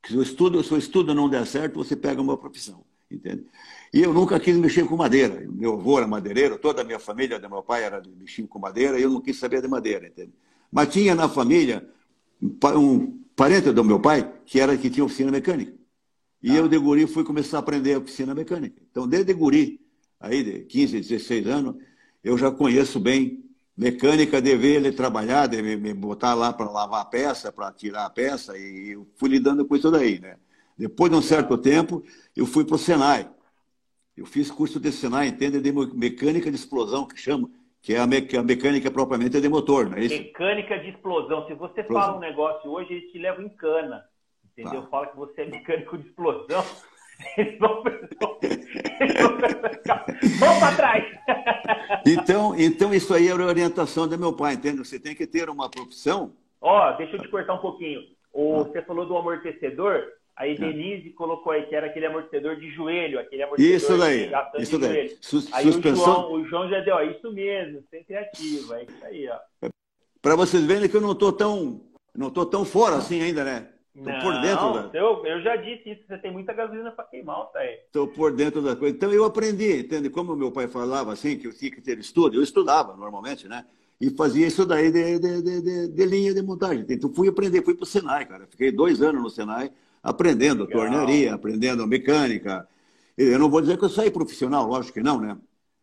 Porque 0.00 0.14
se 0.14 0.18
o 0.18 0.22
estudo, 0.22 0.62
se 0.64 0.72
o 0.72 0.78
estudo 0.78 1.14
não 1.14 1.28
der 1.28 1.46
certo, 1.46 1.74
você 1.74 1.94
pega 1.94 2.22
uma 2.22 2.38
profissão 2.38 2.84
entende? 3.10 3.44
E 3.92 4.02
eu 4.02 4.12
nunca 4.12 4.38
quis 4.38 4.56
mexer 4.56 4.84
com 4.86 4.96
madeira. 4.96 5.46
Meu 5.48 5.74
avô 5.74 5.98
era 5.98 6.06
madeireiro, 6.06 6.58
toda 6.58 6.82
a 6.82 6.84
minha 6.84 6.98
família 6.98 7.38
do 7.38 7.48
meu 7.48 7.62
pai 7.62 7.84
era 7.84 8.02
mexer 8.18 8.46
com 8.46 8.58
madeira, 8.58 8.98
e 8.98 9.02
eu 9.02 9.10
não 9.10 9.20
quis 9.20 9.38
saber 9.38 9.62
de 9.62 9.68
madeira, 9.68 10.06
entende? 10.06 10.32
Mas 10.70 10.88
tinha 10.88 11.14
na 11.14 11.28
família 11.28 11.88
um 12.40 13.18
parente 13.34 13.72
do 13.72 13.84
meu 13.84 14.00
pai 14.00 14.32
que 14.44 14.60
era 14.60 14.76
que 14.76 14.90
tinha 14.90 15.04
oficina 15.04 15.30
mecânica. 15.30 15.72
E 16.42 16.50
ah. 16.50 16.56
eu 16.56 16.68
de 16.68 16.78
guri 16.78 17.06
fui 17.06 17.24
começar 17.24 17.58
a 17.58 17.60
aprender 17.60 17.94
a 17.94 17.98
oficina 17.98 18.34
mecânica. 18.34 18.80
Então, 18.90 19.08
desde 19.08 19.32
guri, 19.32 19.80
aí 20.20 20.42
de 20.42 20.60
15, 20.64 21.00
16 21.00 21.46
anos, 21.46 21.76
eu 22.22 22.36
já 22.36 22.50
conheço 22.50 23.00
bem 23.00 23.44
mecânica 23.76 24.40
de 24.40 24.56
ver 24.56 24.76
ele 24.76 24.92
trabalhar, 24.92 25.46
de 25.46 25.60
me 25.62 25.92
botar 25.92 26.34
lá 26.34 26.52
para 26.52 26.70
lavar 26.70 27.02
a 27.02 27.04
peça, 27.04 27.52
para 27.52 27.70
tirar 27.72 28.06
a 28.06 28.10
peça, 28.10 28.56
e 28.56 28.92
eu 28.92 29.06
fui 29.16 29.28
lidando 29.28 29.66
com 29.66 29.76
isso 29.76 29.90
daí, 29.90 30.18
né? 30.18 30.36
Depois 30.76 31.10
de 31.10 31.16
um 31.16 31.22
certo 31.22 31.56
tempo, 31.56 32.02
eu 32.36 32.46
fui 32.46 32.64
para 32.64 32.76
o 32.76 32.78
Senai. 32.78 33.28
Eu 34.16 34.26
fiz 34.26 34.50
curso 34.50 34.80
de 34.80 34.92
Senai, 34.92 35.28
entende? 35.28 35.60
De 35.60 35.72
mecânica 35.72 36.50
de 36.50 36.56
explosão, 36.56 37.06
que 37.06 37.18
chama, 37.18 37.50
que 37.82 37.94
é 37.94 37.98
a, 37.98 38.06
me, 38.06 38.16
é 38.16 38.36
a 38.36 38.42
mecânica 38.42 38.90
propriamente 38.90 39.40
de 39.40 39.48
motor, 39.48 39.88
não 39.88 39.96
é 39.96 40.04
isso? 40.04 40.16
Mecânica 40.16 40.78
de 40.78 40.90
explosão. 40.90 41.46
Se 41.46 41.54
você 41.54 41.80
explosão. 41.82 42.06
fala 42.06 42.16
um 42.16 42.20
negócio 42.20 42.70
hoje, 42.70 42.94
eles 42.94 43.10
te 43.12 43.18
levam 43.18 43.44
em 43.44 43.48
cana. 43.48 44.04
Entendeu? 44.52 44.82
Tá. 44.82 44.88
Fala 44.88 45.06
que 45.06 45.16
você 45.16 45.42
é 45.42 45.46
mecânico 45.46 45.98
de 45.98 46.08
explosão. 46.08 46.64
Eles 47.38 47.58
vão, 47.58 47.82
Vamos 50.38 50.58
para 50.58 50.76
trás! 50.76 51.04
Então, 52.06 52.54
então, 52.56 52.94
isso 52.94 53.12
aí 53.12 53.28
era 53.28 53.42
a 53.42 53.46
orientação 53.46 54.06
do 54.06 54.16
meu 54.18 54.32
pai, 54.32 54.54
entende? 54.54 54.78
Você 54.78 55.00
tem 55.00 55.14
que 55.14 55.26
ter 55.26 55.50
uma 55.50 55.68
profissão. 55.68 56.32
Ó, 56.60 56.90
oh, 56.90 56.96
deixa 56.96 57.16
eu 57.16 57.20
te 57.20 57.28
cortar 57.28 57.54
um 57.54 57.58
pouquinho. 57.58 58.00
O, 58.32 58.60
ah. 58.60 58.64
Você 58.64 58.82
falou 58.82 59.06
do 59.06 59.16
amortecedor, 59.16 60.04
aí 60.36 60.52
ah. 60.52 60.60
Denise 60.60 61.10
colocou 61.10 61.52
aí 61.52 61.66
que 61.66 61.74
era 61.74 61.86
aquele 61.86 62.06
amortecedor 62.06 62.56
de 62.56 62.70
joelho, 62.70 63.18
aquele 63.18 63.42
amortecedor 63.42 63.76
isso 63.76 63.98
daí, 63.98 64.28
de 64.28 64.62
isso 64.62 64.78
daí. 64.78 64.92
Joelho. 64.92 65.18
Sus 65.20 65.52
aí 65.52 65.64
suspensão... 65.64 66.02
o 66.02 66.04
João, 66.04 66.32
o 66.32 66.44
João 66.44 66.68
já 66.68 66.80
deu, 66.80 66.94
ó, 66.94 67.02
isso 67.02 67.32
mesmo, 67.32 67.82
sem 67.90 68.04
criativo, 68.04 68.74
é 68.74 68.84
isso 68.84 69.04
aí, 69.04 69.28
ó. 69.28 69.68
Para 70.20 70.36
vocês 70.36 70.64
verem 70.64 70.88
que 70.88 70.96
eu 70.96 71.00
não 71.00 71.12
estou 71.12 71.32
tão, 71.32 71.80
não 72.14 72.30
tô 72.30 72.44
tão 72.44 72.64
fora 72.64 72.96
assim 72.96 73.22
ainda, 73.22 73.44
né? 73.44 73.68
Tô 73.94 74.10
não, 74.10 74.20
por 74.20 74.40
dentro 74.42 74.72
da... 74.72 74.98
eu, 74.98 75.24
eu 75.24 75.40
já 75.40 75.56
disse 75.56 75.92
isso, 75.92 76.02
você 76.06 76.18
tem 76.18 76.30
muita 76.30 76.52
gasolina 76.52 76.90
para 76.90 77.04
queimar, 77.04 77.46
tá 77.46 77.60
aí. 77.60 77.78
Estou 77.86 78.06
por 78.06 78.30
dentro 78.30 78.60
da 78.60 78.76
coisa. 78.76 78.94
Então 78.94 79.10
eu 79.10 79.24
aprendi, 79.24 79.80
entende? 79.80 80.10
Como 80.10 80.36
meu 80.36 80.52
pai 80.52 80.68
falava 80.68 81.14
assim, 81.14 81.38
que 81.38 81.46
eu 81.46 81.54
tinha 81.54 81.70
que 81.70 81.80
ter 81.80 81.98
estudo, 81.98 82.36
eu 82.36 82.42
estudava 82.42 82.94
normalmente, 82.94 83.48
né? 83.48 83.64
E 83.98 84.10
fazia 84.10 84.46
isso 84.46 84.66
daí 84.66 84.90
de, 84.90 85.18
de, 85.18 85.62
de, 85.62 85.88
de 85.88 86.04
linha 86.04 86.34
de 86.34 86.42
montagem. 86.42 86.84
Então 86.86 87.10
fui 87.14 87.28
aprender, 87.28 87.62
fui 87.62 87.74
para 87.74 87.84
o 87.84 87.86
Senai, 87.86 88.26
cara. 88.26 88.46
Fiquei 88.46 88.70
dois 88.70 89.00
anos 89.00 89.22
no 89.22 89.30
Senai 89.30 89.70
aprendendo 90.06 90.64
Legal. 90.64 90.82
tornearia, 90.82 91.34
aprendendo 91.34 91.86
mecânica. 91.86 92.68
Eu 93.18 93.38
não 93.40 93.50
vou 93.50 93.60
dizer 93.60 93.76
que 93.76 93.84
eu 93.84 93.88
saí 93.88 94.08
profissional, 94.08 94.66
lógico 94.66 94.94
que 94.94 95.02
não, 95.02 95.20
né? 95.20 95.36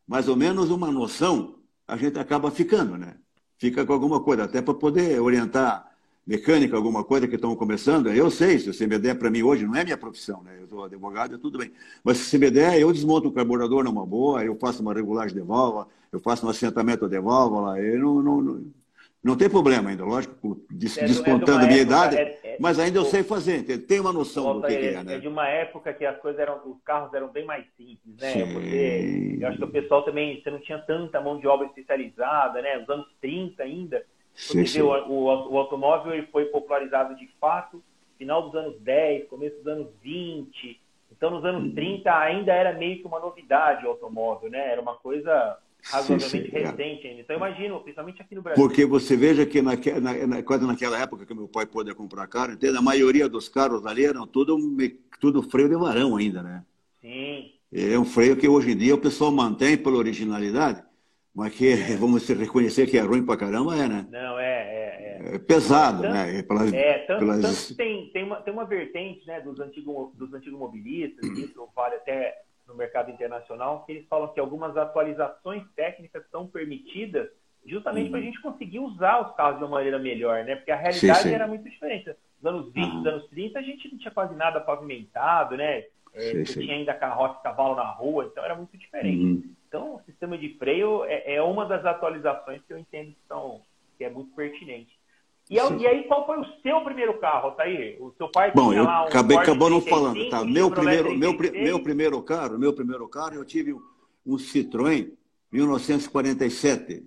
Mais 0.08 0.30
ou 0.30 0.36
menos 0.38 0.70
uma 0.70 0.90
noção 0.90 1.56
a 1.86 1.98
gente 1.98 2.18
acaba 2.18 2.50
ficando, 2.50 2.98
né? 2.98 3.16
Fica 3.58 3.86
com 3.86 3.92
alguma 3.92 4.22
coisa, 4.22 4.46
até 4.46 4.62
para 4.62 4.74
poder 4.74 5.20
orientar 5.20 5.92
mecânica, 6.26 6.78
alguma 6.78 7.04
coisa 7.04 7.28
que 7.28 7.36
estão 7.36 7.54
começando, 7.54 8.10
eu 8.10 8.32
sei, 8.32 8.58
se 8.58 8.72
você 8.72 8.88
me 8.88 8.98
der 8.98 9.20
para 9.20 9.30
mim 9.30 9.44
hoje, 9.44 9.66
não 9.66 9.76
é 9.76 9.84
minha 9.84 9.98
profissão, 9.98 10.42
né? 10.42 10.58
Eu 10.62 10.68
sou 10.68 10.86
advogado, 10.86 11.38
tudo 11.38 11.58
bem. 11.58 11.74
Mas 12.02 12.18
se 12.18 12.26
você 12.26 12.38
me 12.38 12.50
der, 12.50 12.80
eu 12.80 12.94
desmonto 12.94 13.28
o 13.28 13.32
carburador 13.34 13.84
numa 13.84 14.06
boa, 14.06 14.42
eu 14.46 14.56
faço 14.56 14.82
uma 14.82 14.94
regulagem 14.94 15.36
de 15.36 15.42
válvula, 15.42 15.88
eu 16.14 16.22
faço 16.22 16.46
um 16.46 16.50
assentamento 16.50 17.10
de 17.10 17.20
válvula, 17.20 17.78
eu 17.82 18.00
não, 18.00 18.22
não, 18.22 18.42
não, 18.42 18.66
não 19.24 19.38
tem 19.38 19.50
problema 19.50 19.90
ainda, 19.90 20.04
lógico, 20.04 20.62
des, 20.70 20.98
é, 20.98 21.06
descontando 21.06 21.64
a 21.64 21.68
minha 21.68 21.82
época, 21.82 21.96
idade, 21.96 22.18
é, 22.18 22.40
é, 22.44 22.58
mas 22.60 22.78
ainda 22.78 23.00
eu 23.00 23.06
sei 23.06 23.24
fazer, 23.24 23.64
tem 23.88 24.00
uma 24.02 24.12
noção 24.12 24.60
do 24.60 24.68
que, 24.68 24.74
é, 24.74 25.02
né? 25.02 25.16
É 25.16 25.20
de 25.20 25.30
uma 25.30 25.48
época 25.48 25.94
que 25.94 26.06
as 26.06 26.20
coisas 26.20 26.42
eram, 26.42 26.60
os 26.66 26.82
carros 26.84 27.14
eram 27.14 27.30
bem 27.30 27.46
mais 27.46 27.66
simples, 27.78 28.18
né? 28.20 28.34
Sim. 28.34 28.54
Porque 28.54 29.38
eu 29.40 29.48
acho 29.48 29.58
que 29.58 29.64
o 29.64 29.72
pessoal 29.72 30.04
também, 30.04 30.42
você 30.42 30.52
não 30.52 30.60
tinha 30.60 30.78
tanta 30.80 31.22
mão 31.22 31.40
de 31.40 31.48
obra 31.48 31.68
especializada, 31.68 32.62
né? 32.62 32.78
Nos 32.80 32.90
anos 32.90 33.08
30 33.22 33.64
ainda, 33.64 34.06
sim, 34.34 34.66
sim. 34.66 34.82
O, 34.82 34.90
o, 34.90 35.54
o, 35.54 35.58
automóvel 35.58 36.14
ele 36.14 36.28
foi 36.28 36.46
popularizado 36.46 37.16
de 37.16 37.30
fato 37.40 37.82
final 38.18 38.42
dos 38.42 38.56
anos 38.56 38.78
10, 38.82 39.30
começo 39.30 39.56
dos 39.58 39.68
anos 39.68 39.88
20. 40.02 40.82
Então, 41.12 41.30
nos 41.30 41.46
anos 41.46 41.74
30 41.74 42.10
hum. 42.10 42.14
ainda 42.14 42.52
era 42.52 42.74
meio 42.74 43.00
que 43.00 43.08
uma 43.08 43.22
novidade 43.22 43.86
o 43.86 43.90
automóvel, 43.90 44.50
né? 44.50 44.70
Era 44.70 44.82
uma 44.82 44.96
coisa 44.96 45.58
razoavelmente 45.84 46.30
sim, 46.30 46.58
sim, 46.58 46.63
recente 46.63 47.08
ainda. 47.08 47.22
Então, 47.22 47.36
imagino, 47.36 47.80
principalmente 47.82 48.22
aqui 48.22 48.36
no 48.36 48.41
Brasil. 48.41 48.63
Porque 48.63 48.86
você 48.86 49.17
veja 49.17 49.46
que 49.46 49.62
naque, 49.62 49.91
na, 49.91 50.41
quase 50.43 50.65
naquela 50.65 51.00
época 51.00 51.26
que 51.26 51.34
meu 51.34 51.48
pai 51.48 51.65
podia 51.65 51.93
comprar 51.93 52.28
carro, 52.28 52.54
entende? 52.54 52.78
a 52.78 52.82
maioria 52.82 53.28
dos 53.28 53.50
carros 53.50 53.86
ali 53.86 54.06
eram 54.06 54.26
tudo, 54.26 54.58
tudo 55.19 55.43
freio 55.43 55.69
de 55.69 55.76
varão 55.76 56.15
ainda, 56.15 56.41
né? 56.41 56.63
Sim. 57.02 57.52
É 57.72 57.98
um 57.98 58.06
freio 58.06 58.38
que 58.38 58.48
hoje 58.48 58.72
em 58.72 58.78
dia 58.78 58.96
o 58.96 59.02
pessoal 59.02 59.32
mantém 59.32 59.76
pela 59.76 59.98
originalidade, 59.98 60.84
mas 61.36 61.54
que 61.54 61.76
vamos 62.00 62.28
reconhecer 62.30 62.88
que 62.88 62.98
é 62.98 63.02
ruim 63.02 63.26
pra 63.26 63.36
caramba, 63.36 63.76
é, 63.76 63.88
né? 63.88 64.08
Não, 64.10 64.39
é, 64.39 64.43
é, 64.46 65.32
é. 65.32 65.36
é 65.36 65.39
pesado, 65.39 66.04
tanto, 66.04 66.13
né? 66.13 66.38
É, 66.38 66.43
pelas, 66.43 66.74
é 66.74 66.98
tanto, 67.00 67.19
pelas... 67.19 67.41
tanto 67.41 67.78
tem, 67.78 68.10
tem, 68.12 68.24
uma, 68.24 68.38
tem 68.38 68.54
uma 68.54 68.65
vertente 68.65 69.26
né, 69.28 69.41
dos, 69.41 69.60
antigos, 69.60 70.15
dos 70.15 70.34
antigos 70.34 70.58
mobilistas, 70.58 71.28
isso 71.38 71.67
vale 71.76 71.96
até 71.96 72.43
no 72.74 72.78
mercado 72.78 73.12
internacional, 73.12 73.86
que 73.86 73.94
eles 73.94 74.08
falam 74.08 74.28
que 74.34 74.40
algumas 74.40 74.76
atualizações 74.76 75.64
técnicas 75.76 76.24
são 76.30 76.48
permitidas 76.48 77.30
justamente 77.66 78.06
uhum. 78.06 78.12
para 78.12 78.20
a 78.20 78.24
gente 78.24 78.42
conseguir 78.42 78.80
usar 78.80 79.22
os 79.22 79.36
carros 79.36 79.58
de 79.58 79.64
uma 79.64 79.78
maneira 79.78 79.98
melhor, 79.98 80.44
né? 80.44 80.56
Porque 80.56 80.72
a 80.72 80.76
realidade 80.76 81.20
sim, 81.20 81.30
sim. 81.30 81.36
era 81.36 81.48
muito 81.48 81.64
diferente. 81.70 82.14
Nos 82.42 82.54
anos 82.54 82.74
20, 82.74 82.92
uhum. 82.92 83.08
anos 83.08 83.30
30, 83.30 83.60
a 83.60 83.62
gente 83.62 83.92
não 83.92 83.98
tinha 83.98 84.12
quase 84.12 84.36
nada 84.36 84.60
pavimentado, 84.60 85.56
né? 85.56 85.86
É, 86.14 86.46
sim, 86.46 86.62
tinha 86.62 86.76
ainda 86.76 86.94
carroça 86.94 87.40
e 87.40 87.44
cavalo 87.44 87.76
na 87.76 87.90
rua, 87.90 88.26
então 88.26 88.44
era 88.44 88.56
muito 88.56 88.78
diferente. 88.78 89.24
Uhum. 89.24 89.56
Então, 89.68 89.96
o 89.96 90.02
sistema 90.02 90.38
de 90.38 90.50
freio 90.58 91.06
é, 91.06 91.36
é, 91.36 91.42
uma 91.42 91.66
das 91.66 91.86
atualizações 91.86 92.62
que 92.68 92.74
eu 92.74 92.78
entendo 92.78 93.12
que, 93.12 93.28
são, 93.28 93.62
que 93.98 94.04
é 94.04 94.10
muito 94.10 94.36
pertinente. 94.36 94.92
E, 95.50 95.56
e, 95.56 95.88
aí, 95.88 96.04
qual 96.04 96.26
foi 96.26 96.40
o 96.40 96.46
seu 96.62 96.82
primeiro 96.82 97.20
carro, 97.20 97.50
Altair? 97.50 98.02
O 98.02 98.14
seu 98.18 98.30
pai 98.30 98.52
Bom, 98.54 98.74
eu 98.74 98.84
um 98.84 98.90
acabei, 98.90 99.38
acabou 99.38 99.70
não 99.70 99.82
falando, 99.82 100.30
tá? 100.30 100.44
Meu 100.44 100.72
primeiro, 100.72 101.18
meu, 101.18 101.34
meu 101.34 101.84
primeiro 101.84 102.22
carro, 102.22 102.58
meu 102.58 102.74
primeiro 102.74 103.08
carro, 103.10 103.36
eu 103.36 103.46
tive 103.46 103.74
um, 103.74 103.82
um 104.26 104.38
Citroën 104.38 105.12
1947. 105.52 107.04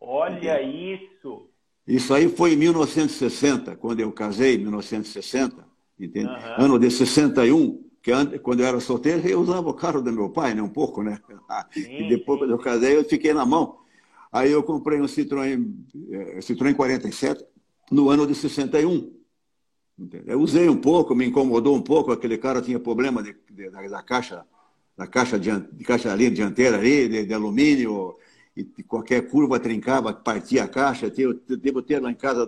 Olha 0.00 0.62
isso! 0.62 1.50
Isso 1.86 2.12
aí 2.12 2.28
foi 2.28 2.52
em 2.52 2.56
1960, 2.56 3.76
quando 3.76 4.00
eu 4.00 4.12
casei, 4.12 4.58
1960, 4.58 5.64
entende? 5.98 6.28
Uhum. 6.28 6.64
Ano 6.64 6.78
de 6.78 6.90
61, 6.90 7.82
que 8.02 8.12
antes, 8.12 8.40
quando 8.40 8.60
eu 8.60 8.66
era 8.66 8.80
solteiro, 8.80 9.26
eu 9.26 9.40
usava 9.40 9.68
o 9.68 9.74
carro 9.74 10.02
do 10.02 10.12
meu 10.12 10.30
pai, 10.30 10.54
né? 10.54 10.62
Um 10.62 10.68
pouco, 10.68 11.02
né? 11.02 11.18
Sim, 11.72 12.04
e 12.04 12.08
depois, 12.08 12.38
sim. 12.38 12.46
quando 12.46 12.50
eu 12.50 12.58
casei, 12.58 12.96
eu 12.96 13.04
fiquei 13.04 13.32
na 13.32 13.46
mão. 13.46 13.78
Aí 14.30 14.50
eu 14.50 14.62
comprei 14.62 15.00
um 15.00 15.06
Citroën, 15.06 15.64
eh, 16.10 16.38
Citroën 16.40 16.74
47, 16.74 17.42
no 17.90 18.10
ano 18.10 18.26
de 18.26 18.34
61. 18.34 19.16
Eu 20.26 20.40
usei 20.40 20.68
um 20.68 20.76
pouco, 20.76 21.14
me 21.14 21.26
incomodou 21.26 21.74
um 21.74 21.82
pouco, 21.82 22.12
aquele 22.12 22.38
cara 22.38 22.62
tinha 22.62 22.78
problema 22.78 23.22
de, 23.22 23.34
de, 23.50 23.68
da, 23.68 23.82
da, 23.88 24.02
caixa, 24.02 24.44
da 24.96 25.06
caixa, 25.06 25.38
de, 25.38 25.50
de 25.72 25.84
caixa 25.84 26.12
ali, 26.12 26.30
dianteira 26.30 26.78
ali, 26.78 27.08
de, 27.08 27.26
de 27.26 27.34
alumínio, 27.34 28.16
e 28.56 28.64
qualquer 28.82 29.28
curva 29.28 29.60
trincava, 29.60 30.12
partia 30.12 30.64
a 30.64 30.68
caixa. 30.68 31.12
Eu 31.16 31.34
devo 31.56 31.82
ter 31.82 32.00
lá 32.00 32.10
em 32.10 32.14
casa, 32.14 32.46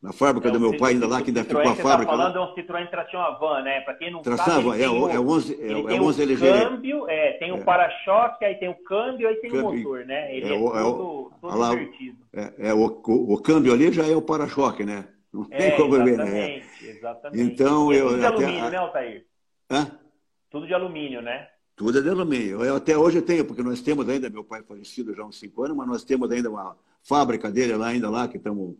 na 0.00 0.12
fábrica 0.12 0.48
é 0.48 0.50
do 0.52 0.60
meu 0.60 0.76
pai, 0.76 0.92
ainda 0.92 1.08
lá, 1.08 1.20
que 1.20 1.30
ainda 1.30 1.42
ficou 1.42 1.60
a 1.60 1.74
fábrica. 1.74 1.82
Você 1.82 2.02
está 2.02 2.06
falando 2.06 2.36
é 2.36 2.40
um 2.40 2.54
Citroën 2.54 2.88
Tração 2.88 3.20
Avant, 3.20 3.64
né? 3.64 3.80
Para 3.80 3.94
quem 3.94 4.12
não 4.12 4.22
Tração 4.22 4.44
sabe, 4.44 4.68
Avant, 4.68 4.80
é, 4.80 4.88
o, 4.88 5.08
é 5.08 5.18
o 5.18 5.28
11, 5.28 5.60
é, 5.60 5.72
é 5.72 6.00
11 6.00 6.22
LG. 6.22 6.52
câmbio, 6.52 7.08
é, 7.08 7.32
tem 7.32 7.50
o 7.50 7.56
é. 7.56 7.64
para-choque, 7.64 8.44
aí 8.44 8.54
tem 8.54 8.68
o 8.68 8.76
câmbio, 8.84 9.28
aí 9.28 9.34
tem 9.36 9.50
câmbio, 9.50 9.68
o 9.68 9.76
motor, 9.76 10.06
né? 10.06 10.36
Ele 10.36 10.46
é, 10.46 10.54
é 10.54 10.58
todo, 10.58 11.32
todo 11.40 11.58
lá, 11.58 11.70
divertido. 11.70 12.18
É, 12.32 12.68
é 12.68 12.74
o, 12.74 12.86
o, 12.86 13.34
o, 13.34 13.42
câmbio 13.42 13.72
ali 13.72 13.92
já 13.92 14.06
é 14.06 14.14
o 14.14 14.22
para-choque, 14.22 14.84
né? 14.84 15.04
Não 15.32 15.44
tem 15.44 15.76
como 15.76 15.90
ver, 15.90 16.16
né? 16.16 16.62
Exatamente. 16.80 17.42
Então, 17.42 17.92
eu, 17.92 18.08
tudo 18.08 18.20
de 18.20 18.26
alumínio, 18.26 18.60
até, 18.60 18.70
né, 18.70 18.76
Altair? 18.76 19.26
Hã? 19.68 19.98
Tudo 20.48 20.66
de 20.66 20.74
alumínio, 20.74 21.22
né? 21.22 21.48
Tudo 21.74 21.98
é 21.98 22.02
de 22.02 22.08
alumínio. 22.08 22.64
Eu, 22.64 22.76
até 22.76 22.96
hoje 22.96 23.18
eu 23.18 23.22
tenho, 23.22 23.44
porque 23.44 23.62
nós 23.62 23.80
temos 23.80 24.08
ainda, 24.08 24.30
meu 24.30 24.44
pai 24.44 24.62
falecido 24.62 25.12
já 25.14 25.22
há 25.22 25.26
uns 25.26 25.38
cinco 25.38 25.64
anos, 25.64 25.76
mas 25.76 25.88
nós 25.88 26.04
temos 26.04 26.30
ainda 26.30 26.48
uma 26.48 26.76
fábrica 27.02 27.50
dele 27.50 27.74
lá, 27.76 27.88
ainda 27.88 28.08
lá, 28.08 28.26
que 28.28 28.36
estamos 28.36 28.76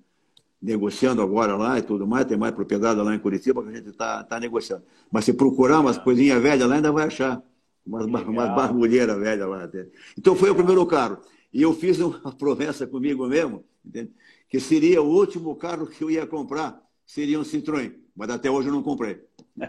negociando 0.60 1.22
agora 1.22 1.56
lá 1.56 1.78
e 1.78 1.82
tudo 1.82 2.06
mais, 2.06 2.26
tem 2.26 2.36
mais 2.36 2.52
propriedade 2.52 3.00
lá 3.00 3.14
em 3.14 3.18
Curitiba 3.18 3.62
que 3.62 3.68
a 3.68 3.72
gente 3.72 3.90
está 3.90 4.24
tá 4.24 4.40
negociando. 4.40 4.82
Mas 5.10 5.24
se 5.24 5.32
procurar 5.32 5.80
umas 5.80 5.96
coisinhas 5.98 6.42
velhas 6.42 6.68
lá, 6.68 6.76
ainda 6.76 6.92
vai 6.92 7.06
achar. 7.06 7.40
Umas, 7.86 8.04
umas 8.04 8.54
barbulheiras 8.54 9.18
velhas 9.18 9.48
lá. 9.48 9.64
Até. 9.64 9.86
Então 10.18 10.34
foi 10.34 10.50
o 10.50 10.54
primeiro 10.54 10.84
carro. 10.84 11.18
E 11.52 11.62
eu 11.62 11.72
fiz 11.72 11.98
uma 12.00 12.32
promessa 12.36 12.86
comigo 12.86 13.26
mesmo, 13.26 13.64
entende? 13.84 14.12
que 14.48 14.58
seria 14.58 15.02
o 15.02 15.06
último 15.06 15.54
carro 15.56 15.86
que 15.86 16.02
eu 16.02 16.10
ia 16.10 16.26
comprar, 16.26 16.80
seria 17.04 17.38
um 17.38 17.42
Citroën. 17.42 17.94
Mas 18.16 18.30
até 18.30 18.50
hoje 18.50 18.68
eu 18.68 18.72
não 18.72 18.82
comprei. 18.82 19.20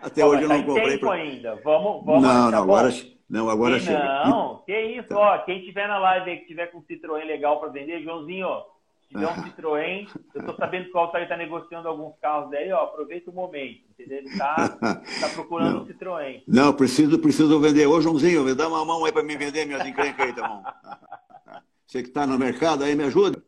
até 0.00 0.22
Bom, 0.22 0.28
hoje 0.28 0.42
eu 0.42 0.48
não 0.48 0.60
tá 0.60 0.66
comprei. 0.66 0.90
tempo 0.90 1.06
pra... 1.06 1.12
ainda. 1.12 1.60
Vamos, 1.64 2.04
vamos 2.04 2.22
não, 2.22 2.50
não, 2.50 2.62
agora, 2.62 2.90
não, 3.28 3.50
agora 3.50 3.80
chega. 3.80 4.26
Não, 4.26 4.62
que 4.64 4.78
isso, 4.78 5.08
tá. 5.08 5.18
ó. 5.18 5.38
Quem 5.38 5.64
tiver 5.64 5.88
na 5.88 5.98
live 5.98 6.30
aí 6.30 6.38
que 6.38 6.46
tiver 6.46 6.66
com 6.66 6.82
Citroën 6.82 7.24
legal 7.24 7.58
para 7.58 7.70
vender, 7.70 8.02
Joãozinho, 8.02 8.46
ó 8.46 8.75
tiver 9.08 9.26
um 9.26 9.42
Citroën, 9.42 10.08
eu 10.34 10.40
estou 10.40 10.56
sabendo 10.56 10.90
que 10.90 10.96
o 10.96 11.00
Altair 11.00 11.24
está 11.24 11.36
negociando 11.36 11.88
alguns 11.88 12.18
carros 12.20 12.50
daí, 12.50 12.70
ó, 12.72 12.84
aproveita 12.84 13.30
o 13.30 13.34
momento, 13.34 13.80
entendeu? 13.90 14.18
Ele 14.18 14.28
está 14.28 14.68
tá 14.68 15.28
procurando 15.34 15.74
não. 15.74 15.82
um 15.82 15.86
Citroën. 15.86 16.42
Não, 16.46 16.72
preciso, 16.72 17.18
preciso 17.18 17.60
vender. 17.60 17.86
Ô, 17.86 18.00
Joãozinho, 18.00 18.44
me 18.44 18.54
dá 18.54 18.68
uma 18.68 18.84
mão 18.84 19.04
aí 19.04 19.12
para 19.12 19.22
me 19.22 19.36
vender 19.36 19.66
minhas 19.66 19.86
encrencas 19.86 20.26
aí, 20.26 20.32
tá 20.32 20.48
bom? 20.48 20.62
Você 21.86 22.02
que 22.02 22.08
está 22.08 22.26
no 22.26 22.38
mercado 22.38 22.82
aí, 22.82 22.94
me 22.94 23.04
ajuda? 23.04 23.42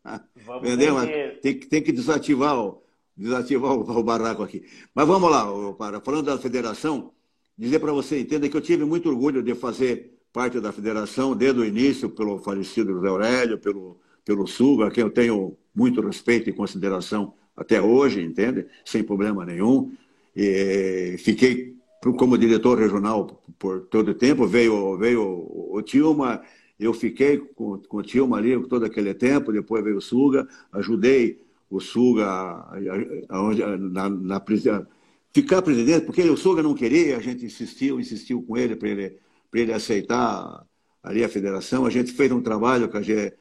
Vamos 0.46 0.62
vender, 0.62 0.92
vender. 0.92 1.40
Tem, 1.40 1.58
tem 1.58 1.82
que 1.82 1.90
desativar, 1.90 2.56
o, 2.56 2.82
desativar 3.16 3.72
o, 3.72 3.80
o 3.80 4.02
barraco 4.02 4.42
aqui. 4.42 4.64
Mas 4.94 5.06
vamos 5.06 5.30
lá, 5.30 5.44
para 5.74 6.00
falando 6.00 6.26
da 6.26 6.38
federação, 6.38 7.12
dizer 7.56 7.80
para 7.80 7.92
você, 7.92 8.20
entenda 8.20 8.48
que 8.48 8.56
eu 8.56 8.60
tive 8.60 8.84
muito 8.84 9.08
orgulho 9.08 9.42
de 9.42 9.54
fazer 9.56 10.18
parte 10.32 10.60
da 10.60 10.70
federação 10.70 11.34
desde 11.34 11.60
o 11.60 11.64
início, 11.64 12.08
pelo 12.10 12.38
falecido 12.38 12.92
José 12.92 13.08
Aurélio, 13.08 13.58
pelo 13.58 14.00
pelo 14.28 14.46
Sul, 14.46 14.82
a 14.82 14.90
quem 14.90 15.02
eu 15.02 15.10
tenho 15.10 15.56
muito 15.74 16.02
respeito 16.02 16.50
e 16.50 16.52
consideração 16.52 17.32
até 17.56 17.80
hoje, 17.80 18.22
entende? 18.22 18.66
Sem 18.84 19.02
problema 19.02 19.42
nenhum. 19.42 19.90
E 20.36 21.16
fiquei 21.18 21.74
como 22.18 22.36
diretor 22.36 22.78
regional 22.78 23.42
por 23.58 23.86
todo 23.86 24.10
o 24.10 24.14
tempo. 24.14 24.46
Veio, 24.46 24.98
veio 24.98 25.22
o 25.22 25.80
Tilma 25.80 26.42
Eu 26.78 26.92
fiquei 26.92 27.38
com, 27.38 27.78
com 27.78 27.96
o 27.96 28.02
Tilma 28.02 28.36
ali 28.36 28.62
todo 28.68 28.84
aquele 28.84 29.14
tempo, 29.14 29.50
depois 29.50 29.82
veio 29.82 29.96
o 29.96 30.02
Suga, 30.02 30.46
ajudei 30.72 31.40
o 31.70 31.80
Suga 31.80 32.26
a, 32.26 32.76
a, 33.30 33.38
a, 33.38 33.78
na, 33.78 34.10
na 34.10 34.40
ficar 35.32 35.62
presidente, 35.62 36.04
porque 36.04 36.22
o 36.22 36.36
Suga 36.36 36.62
não 36.62 36.74
queria, 36.74 37.16
a 37.16 37.20
gente 37.20 37.46
insistiu, 37.46 37.98
insistiu 37.98 38.42
com 38.42 38.58
ele 38.58 38.76
para 38.76 38.88
ele, 38.90 39.16
ele 39.54 39.72
aceitar 39.72 40.66
ali 41.02 41.24
a 41.24 41.28
federação. 41.28 41.86
A 41.86 41.90
gente 41.90 42.12
fez 42.12 42.30
um 42.30 42.42
trabalho 42.42 42.88
que 42.88 42.96
a 42.96 43.02
gente, 43.02 43.34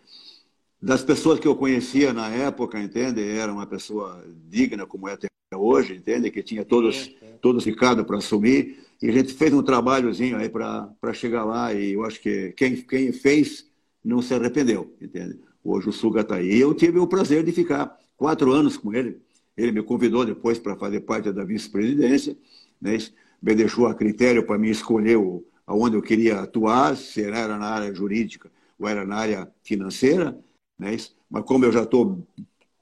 das 0.82 1.04
pessoas 1.04 1.40
que 1.40 1.48
eu 1.48 1.56
conhecia 1.56 2.13
na 2.13 2.30
época, 2.30 2.80
entende? 2.80 3.22
Era 3.22 3.52
uma 3.52 3.66
pessoa 3.66 4.24
digna, 4.48 4.86
como 4.86 5.08
é 5.08 5.13
até 5.13 5.28
hoje, 5.56 5.96
entende? 5.96 6.30
Que 6.30 6.44
tinha 6.44 6.63
todos, 6.63 6.96
sim, 6.96 7.16
sim. 7.20 7.34
todos 7.42 7.63
ficado 7.63 8.06
para 8.06 8.18
assumir. 8.18 8.80
E 9.02 9.10
a 9.10 9.12
gente 9.12 9.34
fez 9.34 9.54
um 9.54 9.63
trabalhozinho 9.63 10.38
aí 10.38 10.50
para 10.50 11.13
chegar 11.13 11.44
lá. 11.44 11.74
E 11.74 11.94
eu 11.94 12.04
acho 12.04 12.20
que 12.20 12.54
quem, 12.54 12.76
quem 12.76 13.12
fez 13.12 13.68
não 14.04 14.22
se 14.22 14.34
arrependeu, 14.34 14.96
entende? 15.02 15.40
Hoje 15.63 15.90
o 15.90 15.92
Suga 15.92 16.22
está 16.22 16.36
aí. 16.36 16.60
Eu 16.60 16.74
tive 16.74 17.00
o 17.00 17.08
prazer 17.08 17.44
de 17.44 17.52
ficar 17.52 17.98
quatro 18.16 18.52
anos 18.52 18.78
com 18.78 18.94
ele. 18.94 19.20
Ele 19.56 19.72
me 19.72 19.84
convidou 19.84 20.24
depois 20.24 20.60
para 20.60 20.76
fazer 20.76 21.02
parte 21.02 21.32
da 21.32 21.44
vice-presidência. 21.44 22.38
Né? 22.80 22.98
Me 23.42 23.54
deixou 23.54 23.88
a 23.88 23.94
critério 23.94 24.46
para 24.46 24.58
mim 24.58 24.70
escolher 24.70 25.18
o, 25.18 25.44
aonde 25.66 25.96
eu 25.98 26.02
queria 26.02 26.40
atuar, 26.40 26.96
se 26.96 27.24
era 27.24 27.58
na 27.58 27.68
área 27.68 27.94
jurídica 27.94 28.50
ou 28.80 28.88
era 28.88 29.06
na 29.06 29.18
área 29.18 29.52
financeira. 29.63 30.38
Né? 30.78 30.96
Mas 31.30 31.44
como 31.46 31.66
eu 31.66 31.72
já 31.72 31.84
estou 31.84 32.26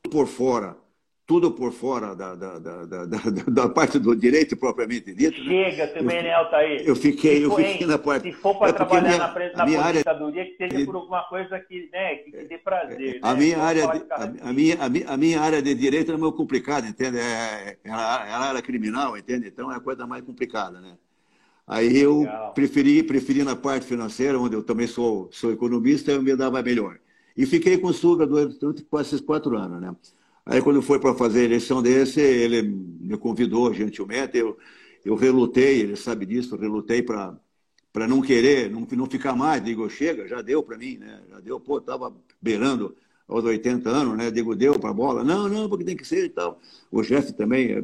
por 0.10 0.28
fora 0.28 0.78
tudo 1.26 1.52
por 1.52 1.72
fora 1.72 2.16
da, 2.16 2.36
da, 2.36 2.60
da, 2.60 2.86
da, 2.86 3.06
da 3.48 3.70
parte 3.70 3.98
do 3.98 4.16
direito 4.16 4.56
propriamente 4.56 5.14
dito. 5.14 5.44
Né? 5.44 5.72
Chega 5.72 5.88
também, 5.88 6.22
né, 6.22 6.34
Altair? 6.34 6.84
Eu 6.86 6.96
fiquei, 6.96 7.44
eu 7.44 7.52
fiquei 7.56 7.88
na 7.88 7.98
parte. 7.98 8.32
Se 8.32 8.34
for 8.34 8.56
para 8.56 8.70
é 8.70 8.74
trabalhar 8.74 9.02
minha, 9.02 9.18
na, 9.18 9.58
na 9.58 9.66
minha 9.66 9.82
aposentadoria, 9.82 10.42
área... 10.42 10.52
que 10.52 10.70
seja 10.70 10.86
por 10.86 10.96
alguma 10.96 11.24
coisa 11.24 11.60
que, 11.60 11.90
né, 11.92 12.16
que 12.18 12.32
te 12.32 12.48
dê 12.48 12.58
prazer. 12.60 13.20
A, 13.24 13.34
né? 13.34 13.40
minha 13.40 13.58
área 13.58 13.88
de, 13.88 14.06
a, 14.12 14.50
a, 14.50 14.54
minha, 14.54 14.78
a, 14.80 14.90
minha, 14.90 15.10
a 15.10 15.18
minha 15.18 15.42
área 15.42 15.62
de 15.62 15.74
direito 15.74 16.12
é 16.12 16.18
meio 16.18 16.32
complicada, 16.32 16.88
entende? 16.88 17.18
É, 17.18 17.78
ela, 17.84 18.30
ela 18.30 18.50
era 18.50 18.62
criminal, 18.62 19.18
entende? 19.18 19.48
Então 19.48 19.72
é 19.72 19.78
a 19.78 19.80
coisa 19.80 20.06
mais 20.06 20.24
complicada, 20.24 20.80
né? 20.80 20.96
Aí 21.68 21.98
eu 21.98 22.28
preferi, 22.54 23.02
preferi 23.02 23.44
na 23.44 23.56
parte 23.56 23.88
financeira, 23.88 24.40
onde 24.40 24.56
eu 24.56 24.62
também 24.62 24.86
sou, 24.86 25.28
sou 25.32 25.52
economista, 25.52 26.12
eu 26.12 26.22
me 26.22 26.36
dava 26.36 26.62
melhor. 26.62 27.00
E 27.36 27.46
fiquei 27.46 27.78
com 27.78 27.88
o 27.88 27.94
Suga 27.94 28.26
durante 28.26 28.84
quase 28.84 29.10
esses 29.10 29.22
quatro 29.22 29.58
anos, 29.58 29.82
né? 29.82 29.96
Aí, 30.46 30.62
quando 30.62 30.82
foi 30.82 31.00
para 31.00 31.16
fazer 31.16 31.42
a 31.42 31.44
eleição 31.44 31.82
desse, 31.82 32.22
ele 32.22 32.62
me 32.62 33.18
convidou 33.18 33.74
gentilmente. 33.74 34.38
Eu, 34.38 34.58
eu 35.04 35.16
relutei, 35.16 35.82
ele 35.82 35.96
sabe 35.96 36.26
disso, 36.26 36.56
relutei 36.56 37.02
para 37.02 37.36
para 37.92 38.10
não 38.10 38.22
querer, 38.22 38.70
não, 38.70 38.86
não 38.92 39.06
ficar 39.06 39.34
mais. 39.38 39.64
Digo, 39.64 39.90
chega, 39.90 40.28
já 40.28 40.42
deu 40.42 40.62
para 40.62 40.78
mim, 40.78 40.98
né? 40.98 41.22
Já 41.30 41.40
deu, 41.40 41.58
pô, 41.62 41.78
estava 41.78 42.14
beirando 42.42 42.94
aos 43.26 43.46
80 43.46 43.90
anos, 43.90 44.18
né? 44.18 44.30
Digo, 44.30 44.54
deu 44.54 44.78
para 44.78 44.90
a 44.90 44.94
bola. 44.94 45.24
Não, 45.24 45.48
não, 45.48 45.70
porque 45.70 45.86
tem 45.86 45.96
que 45.96 46.06
ser 46.06 46.26
e 46.26 46.30
tal. 46.30 46.60
O 46.92 47.02
chefe 47.02 47.32
também 47.32 47.72
eh, 47.72 47.84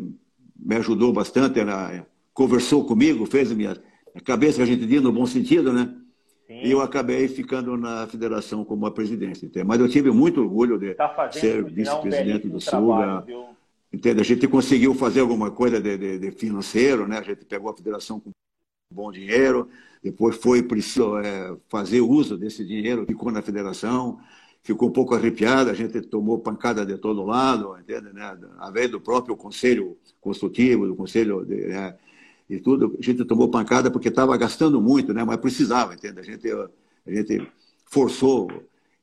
me 0.59 0.75
ajudou 0.75 1.13
bastante, 1.13 1.61
ela 1.61 2.05
conversou 2.33 2.85
comigo, 2.85 3.25
fez 3.25 3.53
a 3.53 3.55
minha 3.55 3.81
a 4.13 4.19
cabeça, 4.19 4.61
a 4.61 4.65
gente 4.65 4.85
diz, 4.85 5.01
no 5.01 5.13
bom 5.13 5.25
sentido, 5.25 5.71
né? 5.71 5.95
E 6.63 6.71
eu 6.71 6.81
acabei 6.81 7.27
ficando 7.27 7.77
na 7.77 8.05
federação 8.07 8.65
como 8.65 8.85
a 8.85 8.91
presidência. 8.91 9.45
Entende? 9.45 9.65
Mas 9.65 9.79
eu 9.79 9.87
tive 9.87 10.11
muito 10.11 10.41
orgulho 10.41 10.77
de 10.77 10.93
tá 10.93 11.31
ser 11.31 11.63
vice-presidente 11.63 12.47
do 12.49 12.59
Sul. 12.59 12.93
Entende? 13.93 14.21
A 14.21 14.23
gente 14.23 14.47
conseguiu 14.47 14.93
fazer 14.93 15.19
alguma 15.19 15.51
coisa 15.51 15.79
de, 15.79 15.97
de, 15.97 16.19
de, 16.19 16.31
financeiro, 16.31 17.07
né? 17.07 17.17
A 17.17 17.23
gente 17.23 17.45
pegou 17.45 17.69
a 17.69 17.75
federação 17.75 18.19
com 18.19 18.31
bom 18.93 19.11
dinheiro, 19.11 19.69
depois 20.03 20.35
foi 20.37 20.63
preciso 20.63 21.17
é, 21.17 21.55
fazer 21.69 22.01
uso 22.01 22.37
desse 22.37 22.65
dinheiro, 22.65 23.05
ficou 23.05 23.31
na 23.31 23.41
federação, 23.41 24.19
ficou 24.61 24.89
um 24.89 24.91
pouco 24.91 25.15
arrepiado, 25.15 25.69
a 25.69 25.73
gente 25.73 26.01
tomou 26.01 26.39
pancada 26.39 26.85
de 26.85 26.97
todo 26.97 27.23
lado, 27.23 27.77
entende? 27.79 28.13
Né? 28.13 28.37
Além 28.59 28.89
do 28.89 28.99
próprio 28.99 29.35
conselho 29.35 29.97
consultivo, 30.19 30.87
do 30.87 30.95
conselho 30.95 31.45
de, 31.45 31.67
né? 31.67 31.95
E 32.51 32.59
tudo, 32.59 32.97
a 32.99 33.01
gente 33.01 33.23
tomou 33.23 33.49
pancada 33.49 33.89
porque 33.89 34.09
estava 34.09 34.35
gastando 34.35 34.81
muito, 34.81 35.13
né? 35.13 35.23
mas 35.23 35.37
precisava, 35.37 35.93
entende? 35.93 36.19
A 36.19 36.23
gente, 36.23 36.51
a 36.51 37.11
gente 37.11 37.49
forçou 37.85 38.49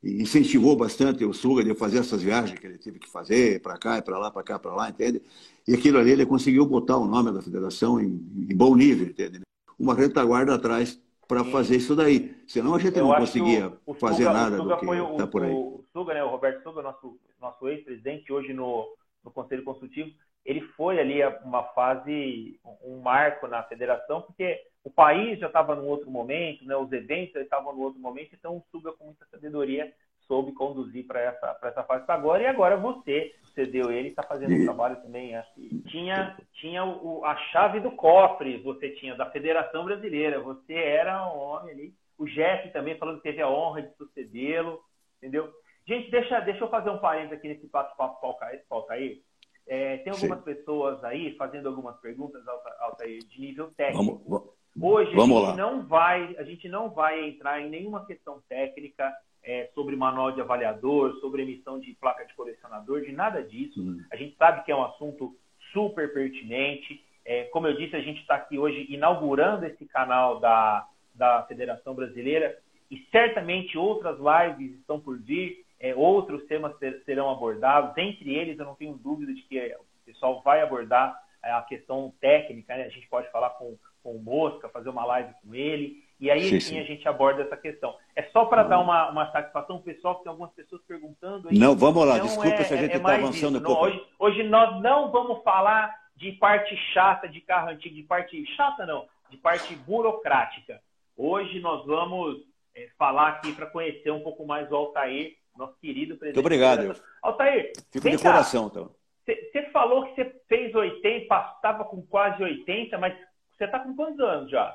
e 0.02 0.22
incentivou 0.22 0.76
bastante 0.76 1.24
o 1.24 1.32
Suga 1.32 1.64
de 1.64 1.74
fazer 1.74 1.98
essas 1.98 2.22
viagens 2.22 2.58
que 2.58 2.66
ele 2.66 2.76
teve 2.76 2.98
que 2.98 3.10
fazer, 3.10 3.62
para 3.62 3.78
cá 3.78 3.96
e 3.96 4.02
para 4.02 4.18
lá, 4.18 4.30
para 4.30 4.42
cá, 4.42 4.58
para 4.58 4.74
lá, 4.74 4.90
entende? 4.90 5.22
E 5.66 5.72
aquilo 5.72 5.98
ali 5.98 6.10
ele 6.10 6.26
conseguiu 6.26 6.66
botar 6.66 6.98
o 6.98 7.06
nome 7.06 7.32
da 7.32 7.40
federação 7.40 7.98
em, 7.98 8.22
em 8.50 8.54
bom 8.54 8.76
nível, 8.76 9.06
entende? 9.06 9.40
Uma 9.78 9.94
retaguarda 9.94 10.54
atrás 10.54 11.00
para 11.26 11.42
fazer 11.42 11.76
isso 11.76 11.96
daí. 11.96 12.36
Senão 12.46 12.74
a 12.74 12.78
gente 12.78 12.98
Eu 12.98 13.06
não 13.06 13.14
conseguia 13.16 13.72
fazer 13.98 14.24
Suga, 14.24 14.32
nada 14.32 14.56
do 14.58 14.76
que 14.76 14.86
está 14.86 15.26
por 15.26 15.42
aí. 15.42 15.52
O 15.52 15.84
Suga, 15.90 16.12
né, 16.12 16.22
o 16.22 16.28
Roberto 16.28 16.62
Suga, 16.62 16.82
nosso, 16.82 17.18
nosso 17.40 17.66
ex-presidente, 17.66 18.30
hoje 18.30 18.52
no, 18.52 18.86
no 19.24 19.30
Conselho 19.30 19.64
Consultivo, 19.64 20.10
ele 20.48 20.62
foi 20.78 20.98
ali 20.98 21.22
uma 21.44 21.62
fase, 21.74 22.58
um 22.82 23.02
marco 23.02 23.46
na 23.46 23.62
federação, 23.64 24.22
porque 24.22 24.58
o 24.82 24.88
país 24.88 25.38
já 25.38 25.46
estava 25.46 25.74
num 25.74 25.86
outro 25.86 26.10
momento, 26.10 26.64
né? 26.64 26.74
os 26.74 26.90
eventos 26.90 27.36
estavam 27.36 27.74
num 27.74 27.82
outro 27.82 28.00
momento, 28.00 28.30
então 28.32 28.56
o 28.56 28.64
Suga, 28.70 28.90
com 28.92 29.04
muita 29.04 29.26
sabedoria, 29.26 29.92
soube 30.20 30.52
conduzir 30.52 31.06
para 31.06 31.20
essa, 31.20 31.58
essa 31.64 31.82
fase 31.82 32.04
agora. 32.08 32.42
E 32.42 32.46
agora 32.46 32.78
você 32.78 33.34
cedeu 33.54 33.92
ele, 33.92 34.08
está 34.08 34.22
fazendo 34.22 34.54
um 34.54 34.64
trabalho 34.64 34.96
também. 35.02 35.36
Acho 35.36 35.52
que 35.52 35.82
tinha, 35.82 36.34
tinha 36.54 36.82
o, 36.82 37.22
a 37.26 37.36
chave 37.52 37.80
do 37.80 37.90
cofre, 37.90 38.56
você 38.62 38.88
tinha 38.88 39.14
da 39.14 39.30
Federação 39.30 39.84
Brasileira, 39.84 40.40
você 40.40 40.72
era 40.72 41.30
um 41.30 41.38
homem 41.38 41.74
ali. 41.74 41.94
O 42.16 42.24
Jeff 42.24 42.70
também 42.70 42.96
falando 42.96 43.18
que 43.18 43.24
teve 43.24 43.42
a 43.42 43.50
honra 43.50 43.82
de 43.82 43.94
sucedê-lo, 43.96 44.80
entendeu? 45.18 45.52
Gente, 45.86 46.10
deixa, 46.10 46.40
deixa 46.40 46.64
eu 46.64 46.70
fazer 46.70 46.88
um 46.88 46.98
parênteses 46.98 47.36
aqui 47.36 47.48
nesse 47.48 47.66
papo-papo 47.66 48.34
Altair. 48.70 49.22
É, 49.68 49.98
tem 49.98 50.12
algumas 50.12 50.38
Sim. 50.38 50.44
pessoas 50.44 51.04
aí 51.04 51.34
fazendo 51.36 51.68
algumas 51.68 51.96
perguntas 52.00 52.42
Altair, 52.80 53.22
de 53.24 53.40
nível 53.40 53.70
técnico. 53.76 54.22
Vamos, 54.26 54.48
Hoje 54.80 55.14
vamos 55.14 55.36
a 55.36 55.40
gente 55.40 55.50
lá. 55.50 55.56
não 55.56 55.86
vai, 55.86 56.36
a 56.38 56.42
gente 56.44 56.68
não 56.68 56.90
vai 56.90 57.28
entrar 57.28 57.60
em 57.60 57.68
nenhuma 57.68 58.06
questão 58.06 58.40
técnica 58.48 59.12
é, 59.42 59.68
sobre 59.74 59.96
manual 59.96 60.32
de 60.32 60.40
avaliador, 60.40 61.14
sobre 61.20 61.42
emissão 61.42 61.80
de 61.80 61.94
placa 61.94 62.24
de 62.24 62.34
colecionador, 62.34 63.02
de 63.02 63.12
nada 63.12 63.42
disso. 63.42 63.80
Hum. 63.80 64.02
A 64.10 64.16
gente 64.16 64.36
sabe 64.36 64.64
que 64.64 64.70
é 64.70 64.76
um 64.76 64.84
assunto 64.84 65.34
super 65.72 66.12
pertinente. 66.12 67.04
É, 67.24 67.44
como 67.44 67.66
eu 67.66 67.76
disse, 67.76 67.96
a 67.96 68.00
gente 68.00 68.20
está 68.20 68.36
aqui 68.36 68.58
hoje 68.58 68.86
inaugurando 68.88 69.66
esse 69.66 69.84
canal 69.86 70.38
da, 70.38 70.86
da 71.14 71.42
Federação 71.42 71.94
Brasileira 71.94 72.56
e 72.90 73.04
certamente 73.10 73.76
outras 73.76 74.16
lives 74.18 74.78
estão 74.78 74.98
por 75.00 75.18
vir 75.18 75.64
é, 75.80 75.94
outros 75.94 76.44
temas 76.46 76.72
serão 77.04 77.30
abordados. 77.30 77.96
Entre 77.96 78.34
eles, 78.34 78.58
eu 78.58 78.64
não 78.64 78.74
tenho 78.74 78.94
dúvida 78.94 79.32
de 79.32 79.42
que 79.42 79.58
o 79.76 80.04
pessoal 80.04 80.42
vai 80.42 80.60
abordar 80.60 81.18
é, 81.42 81.52
a 81.52 81.62
questão 81.62 82.12
técnica. 82.20 82.76
Né? 82.76 82.84
A 82.84 82.88
gente 82.88 83.08
pode 83.08 83.30
falar 83.30 83.50
com, 83.50 83.76
com 84.02 84.16
o 84.16 84.22
Mosca, 84.22 84.68
fazer 84.68 84.88
uma 84.88 85.04
live 85.04 85.32
com 85.42 85.54
ele. 85.54 86.02
E 86.20 86.30
aí, 86.30 86.48
sim, 86.48 86.60
sim. 86.60 86.78
a 86.80 86.82
gente 86.82 87.06
aborda 87.06 87.42
essa 87.42 87.56
questão. 87.56 87.96
É 88.16 88.24
só 88.24 88.44
para 88.46 88.64
dar 88.64 88.80
uma, 88.80 89.08
uma 89.10 89.30
satisfação 89.30 89.80
pessoal, 89.80 90.16
que 90.16 90.24
tem 90.24 90.30
algumas 90.30 90.52
pessoas 90.52 90.82
perguntando. 90.82 91.48
Aí, 91.48 91.56
não, 91.56 91.76
vamos 91.76 92.04
lá, 92.04 92.18
desculpa 92.18 92.56
é, 92.56 92.64
se 92.64 92.74
a 92.74 92.76
gente 92.76 92.96
está 92.96 93.12
é 93.12 93.16
avançando 93.16 93.58
um 93.58 93.62
pouco. 93.62 93.84
Hoje, 93.84 94.06
hoje 94.18 94.42
nós 94.42 94.82
não 94.82 95.12
vamos 95.12 95.42
falar 95.44 95.94
de 96.16 96.32
parte 96.32 96.76
chata 96.92 97.28
de 97.28 97.40
carro 97.40 97.70
antigo, 97.70 97.94
de 97.94 98.02
parte 98.02 98.44
chata 98.56 98.84
não, 98.84 99.06
de 99.30 99.36
parte 99.36 99.76
burocrática. 99.76 100.80
Hoje 101.16 101.60
nós 101.60 101.86
vamos 101.86 102.38
é, 102.74 102.88
falar 102.98 103.28
aqui 103.28 103.52
para 103.52 103.66
conhecer 103.66 104.10
um 104.10 104.20
pouco 104.20 104.44
mais 104.44 104.68
o 104.72 104.74
Altair, 104.74 105.36
nosso 105.58 105.76
querido 105.80 106.16
presidente. 106.16 106.36
Muito 106.36 106.46
obrigado. 106.46 107.02
Altair, 107.22 107.72
fico 107.90 108.08
de 108.08 108.18
coração, 108.18 108.68
então. 108.70 108.90
Você 109.26 109.62
falou 109.70 110.06
que 110.06 110.14
você 110.14 110.40
fez 110.48 110.74
80, 110.74 111.52
estava 111.56 111.84
com 111.84 112.00
quase 112.02 112.42
80, 112.42 112.96
mas 112.96 113.14
você 113.56 113.64
está 113.64 113.78
com 113.80 113.94
quantos 113.94 114.20
anos 114.20 114.50
já? 114.50 114.74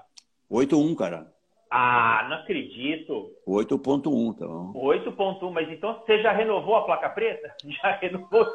8,1, 0.51 0.95
cara. 0.95 1.33
Ah, 1.75 2.27
não 2.29 2.37
acredito. 2.37 3.31
8.1, 3.47 4.35
então. 4.35 4.73
8.1, 4.75 5.51
mas 5.51 5.67
então 5.71 5.99
você 5.99 6.21
já 6.21 6.31
renovou 6.31 6.75
a 6.75 6.83
placa 6.83 7.09
preta? 7.09 7.51
Já 7.65 7.93
renovou 7.93 8.45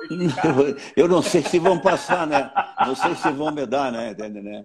Eu 0.96 1.08
não 1.08 1.20
sei 1.20 1.42
se 1.42 1.58
vão 1.58 1.80
passar, 1.80 2.28
né? 2.28 2.48
Não 2.86 2.94
sei 2.94 3.16
se 3.16 3.32
vão 3.32 3.50
me 3.50 3.66
dar, 3.66 3.90
né? 3.90 4.12
Entende, 4.12 4.40
né? 4.40 4.64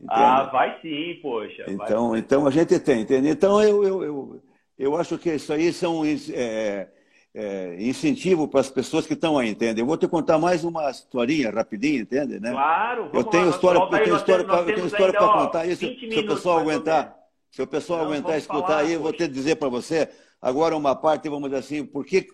Entende? 0.00 0.06
Ah, 0.10 0.44
vai 0.44 0.80
sim, 0.80 1.18
poxa. 1.20 1.64
Então, 1.66 2.16
então 2.16 2.46
a 2.46 2.50
gente 2.52 2.78
tem, 2.78 3.00
entende? 3.00 3.30
Então 3.30 3.60
eu, 3.60 3.82
eu, 3.82 4.04
eu, 4.04 4.42
eu 4.78 4.96
acho 4.96 5.18
que 5.18 5.34
isso 5.34 5.52
aí 5.52 5.72
são 5.72 6.04
é, 6.32 6.86
é, 7.34 7.76
incentivo 7.78 8.48
para 8.48 8.60
as 8.60 8.70
pessoas 8.70 9.06
que 9.06 9.14
estão 9.14 9.38
aí, 9.38 9.48
entende? 9.50 9.80
Eu 9.80 9.86
vou 9.86 9.96
te 9.96 10.08
contar 10.08 10.38
mais 10.38 10.64
uma 10.64 10.90
historinha 10.90 11.50
rapidinha, 11.50 12.00
entende? 12.00 12.40
Né? 12.40 12.50
Claro, 12.50 13.10
eu 13.12 13.24
tenho 13.24 13.44
lá, 13.44 13.50
história, 13.50 13.78
eu 13.78 13.88
tenho 13.88 14.16
história, 14.16 14.44
pra, 14.44 14.58
eu 14.58 14.74
tenho 14.74 14.86
história 14.86 15.12
para 15.12 15.32
contar 15.32 15.66
isso. 15.66 15.80
Se 15.80 16.18
o 16.18 16.26
pessoal 16.26 16.58
aguentar, 16.58 17.16
se 17.50 17.62
o 17.62 17.66
pessoal 17.66 18.00
Não, 18.00 18.06
aguentar 18.06 18.38
escutar 18.38 18.78
aí, 18.78 18.92
eu 18.92 19.00
vou 19.00 19.12
ter 19.12 19.28
que 19.28 19.34
dizer 19.34 19.56
para 19.56 19.68
você 19.68 20.08
agora 20.40 20.76
uma 20.76 20.94
parte, 20.94 21.28
vamos 21.28 21.48
dizer 21.48 21.60
assim, 21.60 21.84
por 21.84 22.04
que 22.04 22.28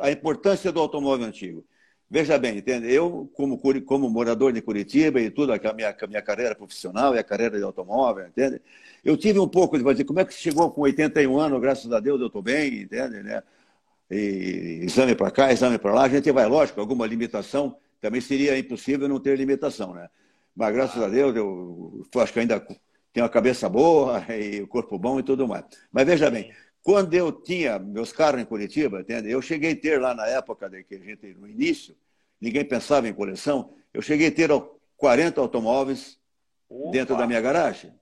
a 0.00 0.10
importância 0.10 0.70
do 0.70 0.80
automóvel 0.80 1.26
antigo. 1.26 1.64
Veja 2.10 2.38
bem, 2.38 2.58
entende? 2.58 2.92
Eu, 2.92 3.30
como, 3.34 3.58
como 3.82 4.10
morador 4.10 4.52
de 4.52 4.60
Curitiba 4.60 5.20
e 5.20 5.30
tudo, 5.30 5.52
a 5.52 5.72
minha, 5.72 5.96
a 6.00 6.06
minha 6.06 6.22
carreira 6.22 6.54
profissional 6.54 7.14
e 7.14 7.18
a 7.18 7.24
carreira 7.24 7.56
de 7.56 7.64
automóvel, 7.64 8.26
entende? 8.26 8.60
Eu 9.04 9.16
tive 9.16 9.38
um 9.40 9.48
pouco 9.48 9.76
de 9.76 9.82
dizer, 9.82 10.04
como 10.04 10.20
é 10.20 10.24
que 10.24 10.32
chegou 10.32 10.70
com 10.70 10.82
81 10.82 11.38
anos, 11.38 11.60
graças 11.60 11.90
a 11.90 11.98
Deus 11.98 12.20
eu 12.20 12.28
estou 12.28 12.42
bem, 12.42 12.82
entende? 12.82 13.22
Né? 13.22 13.42
E, 14.10 14.80
exame 14.82 15.14
para 15.14 15.30
cá, 15.30 15.52
exame 15.52 15.78
para 15.78 15.92
lá, 15.92 16.04
a 16.04 16.08
gente 16.08 16.30
vai, 16.30 16.46
lógico, 16.46 16.80
alguma 16.80 17.06
limitação, 17.06 17.76
também 18.00 18.20
seria 18.20 18.58
impossível 18.58 19.08
não 19.08 19.18
ter 19.18 19.36
limitação, 19.36 19.94
né? 19.94 20.08
Mas 20.54 20.72
graças 20.72 21.02
a 21.02 21.08
Deus 21.08 21.34
eu, 21.34 22.06
eu 22.14 22.20
acho 22.20 22.32
que 22.32 22.40
ainda 22.40 22.64
tenho 23.12 23.26
a 23.26 23.30
cabeça 23.30 23.68
boa 23.68 24.24
e 24.34 24.62
o 24.62 24.68
corpo 24.68 24.98
bom 24.98 25.18
e 25.18 25.22
tudo 25.22 25.48
mais. 25.48 25.64
Mas 25.90 26.06
veja 26.06 26.30
bem, 26.30 26.52
quando 26.82 27.14
eu 27.14 27.32
tinha 27.32 27.78
meus 27.78 28.12
carros 28.12 28.40
em 28.40 28.44
Curitiba, 28.44 29.00
entende? 29.00 29.30
eu 29.30 29.40
cheguei 29.40 29.72
a 29.72 29.76
ter 29.76 30.00
lá 30.00 30.14
na 30.14 30.26
época 30.26 30.68
de 30.68 30.84
que 30.84 30.96
a 30.96 30.98
gente, 30.98 31.34
no 31.34 31.48
início, 31.48 31.96
ninguém 32.40 32.64
pensava 32.64 33.08
em 33.08 33.14
coleção, 33.14 33.74
eu 33.92 34.02
cheguei 34.02 34.28
a 34.28 34.32
ter 34.32 34.50
40 34.96 35.40
automóveis 35.40 36.18
Opa. 36.68 36.90
dentro 36.90 37.16
da 37.16 37.26
minha 37.26 37.40
garagem. 37.40 37.92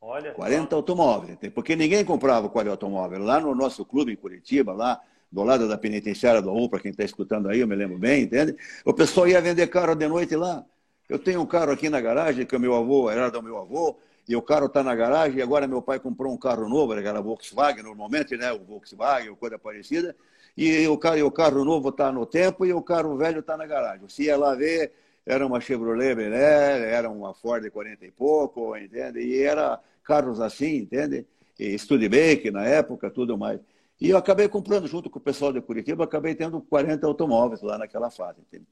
Olha 0.00 0.32
40 0.32 0.70
só. 0.70 0.76
automóveis, 0.76 1.38
porque 1.54 1.76
ninguém 1.76 2.04
comprava 2.04 2.48
qual 2.48 2.66
automóvel. 2.66 3.20
Lá 3.20 3.38
no 3.38 3.54
nosso 3.54 3.84
clube 3.84 4.12
em 4.12 4.16
Curitiba, 4.16 4.72
lá 4.72 5.00
do 5.32 5.42
lado 5.42 5.66
da 5.66 5.78
penitenciária 5.78 6.42
do 6.42 6.52
Rum, 6.52 6.68
para 6.68 6.78
quem 6.78 6.90
está 6.90 7.02
escutando 7.02 7.48
aí, 7.48 7.60
eu 7.60 7.66
me 7.66 7.74
lembro 7.74 7.98
bem, 7.98 8.24
entende? 8.24 8.54
O 8.84 8.92
pessoal 8.92 9.26
ia 9.26 9.40
vender 9.40 9.66
carro 9.68 9.94
de 9.94 10.06
noite 10.06 10.36
lá. 10.36 10.64
Eu 11.08 11.18
tenho 11.18 11.40
um 11.40 11.46
carro 11.46 11.72
aqui 11.72 11.88
na 11.88 12.00
garagem 12.00 12.44
que 12.44 12.54
o 12.54 12.60
meu 12.60 12.74
avô 12.74 13.10
era 13.10 13.30
do 13.30 13.42
meu 13.42 13.56
avô, 13.56 13.98
e 14.28 14.36
o 14.36 14.42
carro 14.42 14.66
está 14.66 14.82
na 14.82 14.94
garagem, 14.94 15.38
e 15.38 15.42
agora 15.42 15.66
meu 15.66 15.80
pai 15.80 15.98
comprou 15.98 16.32
um 16.32 16.36
carro 16.36 16.68
novo, 16.68 16.92
era 16.92 17.20
Volkswagen 17.20 17.82
normalmente, 17.82 18.36
né? 18.36 18.52
O 18.52 18.58
Volkswagen, 18.60 19.30
ou 19.30 19.36
coisa 19.36 19.58
parecida, 19.58 20.14
e 20.56 20.86
o 20.86 20.98
carro, 20.98 21.16
e 21.16 21.22
o 21.22 21.30
carro 21.30 21.64
novo 21.64 21.88
está 21.88 22.12
no 22.12 22.26
tempo 22.26 22.66
e 22.66 22.72
o 22.72 22.82
carro 22.82 23.16
velho 23.16 23.40
está 23.40 23.56
na 23.56 23.66
garagem. 23.66 24.06
Você 24.06 24.24
ia 24.24 24.36
lá 24.36 24.54
ver, 24.54 24.92
era 25.24 25.46
uma 25.46 25.60
Chevrolet 25.60 26.14
Bel 26.14 26.34
era 26.34 27.08
uma 27.08 27.32
Ford 27.32 27.68
40 27.70 28.04
e 28.04 28.10
pouco, 28.10 28.76
entende? 28.76 29.20
E 29.20 29.42
era 29.42 29.80
carros 30.04 30.40
assim, 30.40 30.76
entende? 30.76 31.26
E 31.58 31.78
Studebaker 31.78 32.52
na 32.52 32.64
época, 32.64 33.10
tudo 33.10 33.38
mais. 33.38 33.60
E 34.02 34.10
eu 34.10 34.16
acabei 34.16 34.48
comprando, 34.48 34.88
junto 34.88 35.08
com 35.08 35.20
o 35.20 35.22
pessoal 35.22 35.52
de 35.52 35.60
Curitiba, 35.60 36.02
acabei 36.02 36.34
tendo 36.34 36.60
40 36.60 37.06
automóveis 37.06 37.62
lá 37.62 37.78
naquela 37.78 38.10
fase. 38.10 38.40
Entende? 38.40 38.66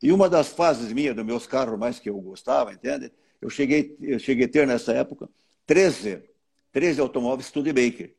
E 0.00 0.12
uma 0.12 0.28
das 0.28 0.48
fases 0.48 0.92
minhas, 0.92 1.16
dos 1.16 1.24
meus 1.24 1.44
carros 1.44 1.76
mais 1.76 1.98
que 1.98 2.08
eu 2.08 2.16
gostava, 2.20 2.72
entende? 2.72 3.10
Eu 3.40 3.50
cheguei, 3.50 3.96
eu 4.00 4.20
cheguei 4.20 4.46
a 4.46 4.48
ter 4.48 4.64
nessa 4.64 4.92
época 4.92 5.28
13, 5.66 6.22
13 6.70 7.00
automóveis 7.00 7.48
Studebaker. 7.48 8.14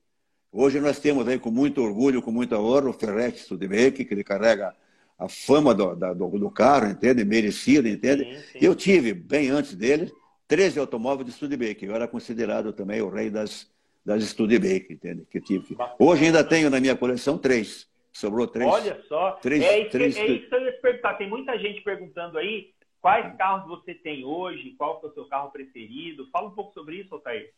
Hoje 0.51 0.81
nós 0.81 0.99
temos 0.99 1.25
aí 1.25 1.39
com 1.39 1.49
muito 1.49 1.81
orgulho, 1.81 2.21
com 2.21 2.31
muita 2.31 2.59
honra, 2.59 2.89
o 2.89 2.93
Ferretti 2.93 3.39
Studebaker, 3.39 4.05
que 4.05 4.13
ele 4.13 4.23
carrega 4.23 4.75
a 5.17 5.29
fama 5.29 5.73
do, 5.73 5.95
da, 5.95 6.13
do, 6.13 6.27
do, 6.37 6.51
carro, 6.51 6.89
entende? 6.89 7.23
Merecido, 7.23 7.87
entende? 7.87 8.25
Sim, 8.25 8.43
sim. 8.51 8.59
Eu 8.61 8.75
tive, 8.75 9.13
bem 9.13 9.49
antes 9.49 9.73
dele, 9.73 10.11
13 10.49 10.79
automóveis 10.79 11.27
de 11.27 11.33
Studebaker. 11.33 11.87
Eu 11.87 11.95
era 11.95 12.09
considerado 12.09 12.73
também 12.73 13.01
o 13.01 13.09
rei 13.09 13.29
das, 13.29 13.67
das 14.07 14.23
Studebaker, 14.23 14.93
entende? 14.93 15.27
Que 15.29 15.41
tive. 15.41 15.75
Hoje 15.99 16.25
ainda 16.25 16.43
tenho 16.43 16.69
na 16.69 16.79
minha 16.79 16.95
coleção 16.95 17.37
três. 17.37 17.87
Sobrou 18.13 18.47
três. 18.47 18.71
Olha 18.71 18.99
só. 19.07 19.33
Três, 19.33 19.61
é, 19.61 19.81
isso, 19.81 19.91
três, 19.91 20.17
é 20.17 20.25
isso 20.25 20.49
que 20.49 20.55
eu 20.55 20.61
ia 20.63 20.71
te 20.71 20.81
perguntar. 20.81 21.13
Tem 21.15 21.29
muita 21.29 21.59
gente 21.59 21.81
perguntando 21.81 22.37
aí 22.37 22.71
Quais 23.01 23.37
carros 23.37 23.67
você 23.67 23.93
tem 23.93 24.25
hoje? 24.25 24.75
Qual 24.77 24.99
é 25.03 25.07
o 25.07 25.13
seu 25.13 25.25
carro 25.25 25.51
preferido? 25.51 26.27
Fala 26.31 26.47
um 26.47 26.51
pouco 26.51 26.73
sobre 26.73 26.97
isso, 26.97 27.15
Otair. 27.15 27.53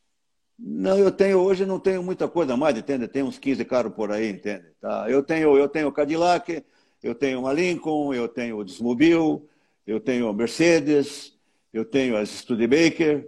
Não, 0.58 0.98
eu 0.98 1.12
tenho 1.12 1.40
hoje 1.40 1.66
não 1.66 1.80
tenho 1.80 2.04
muita 2.04 2.28
coisa 2.28 2.58
mais, 2.58 2.78
entende? 2.78 3.08
Tem 3.08 3.24
uns 3.24 3.40
15 3.40 3.64
carros 3.64 3.94
por 3.94 4.12
aí, 4.12 4.30
entende? 4.30 4.68
Tá? 4.82 5.10
Eu 5.10 5.24
tenho 5.24 5.58
eu 5.58 5.70
tenho 5.70 5.92
Cadillac, 5.92 6.64
eu 7.02 7.16
tenho 7.16 7.40
uma 7.40 7.54
Lincoln, 7.54 8.14
eu 8.14 8.28
tenho 8.28 8.58
o 8.58 8.64
Desmobil, 8.64 9.50
eu 9.88 10.02
tenho 10.02 10.28
a 10.28 10.34
Mercedes, 10.34 11.34
eu 11.74 11.86
tenho 11.86 12.18
as 12.18 12.30
Studebaker, 12.30 13.26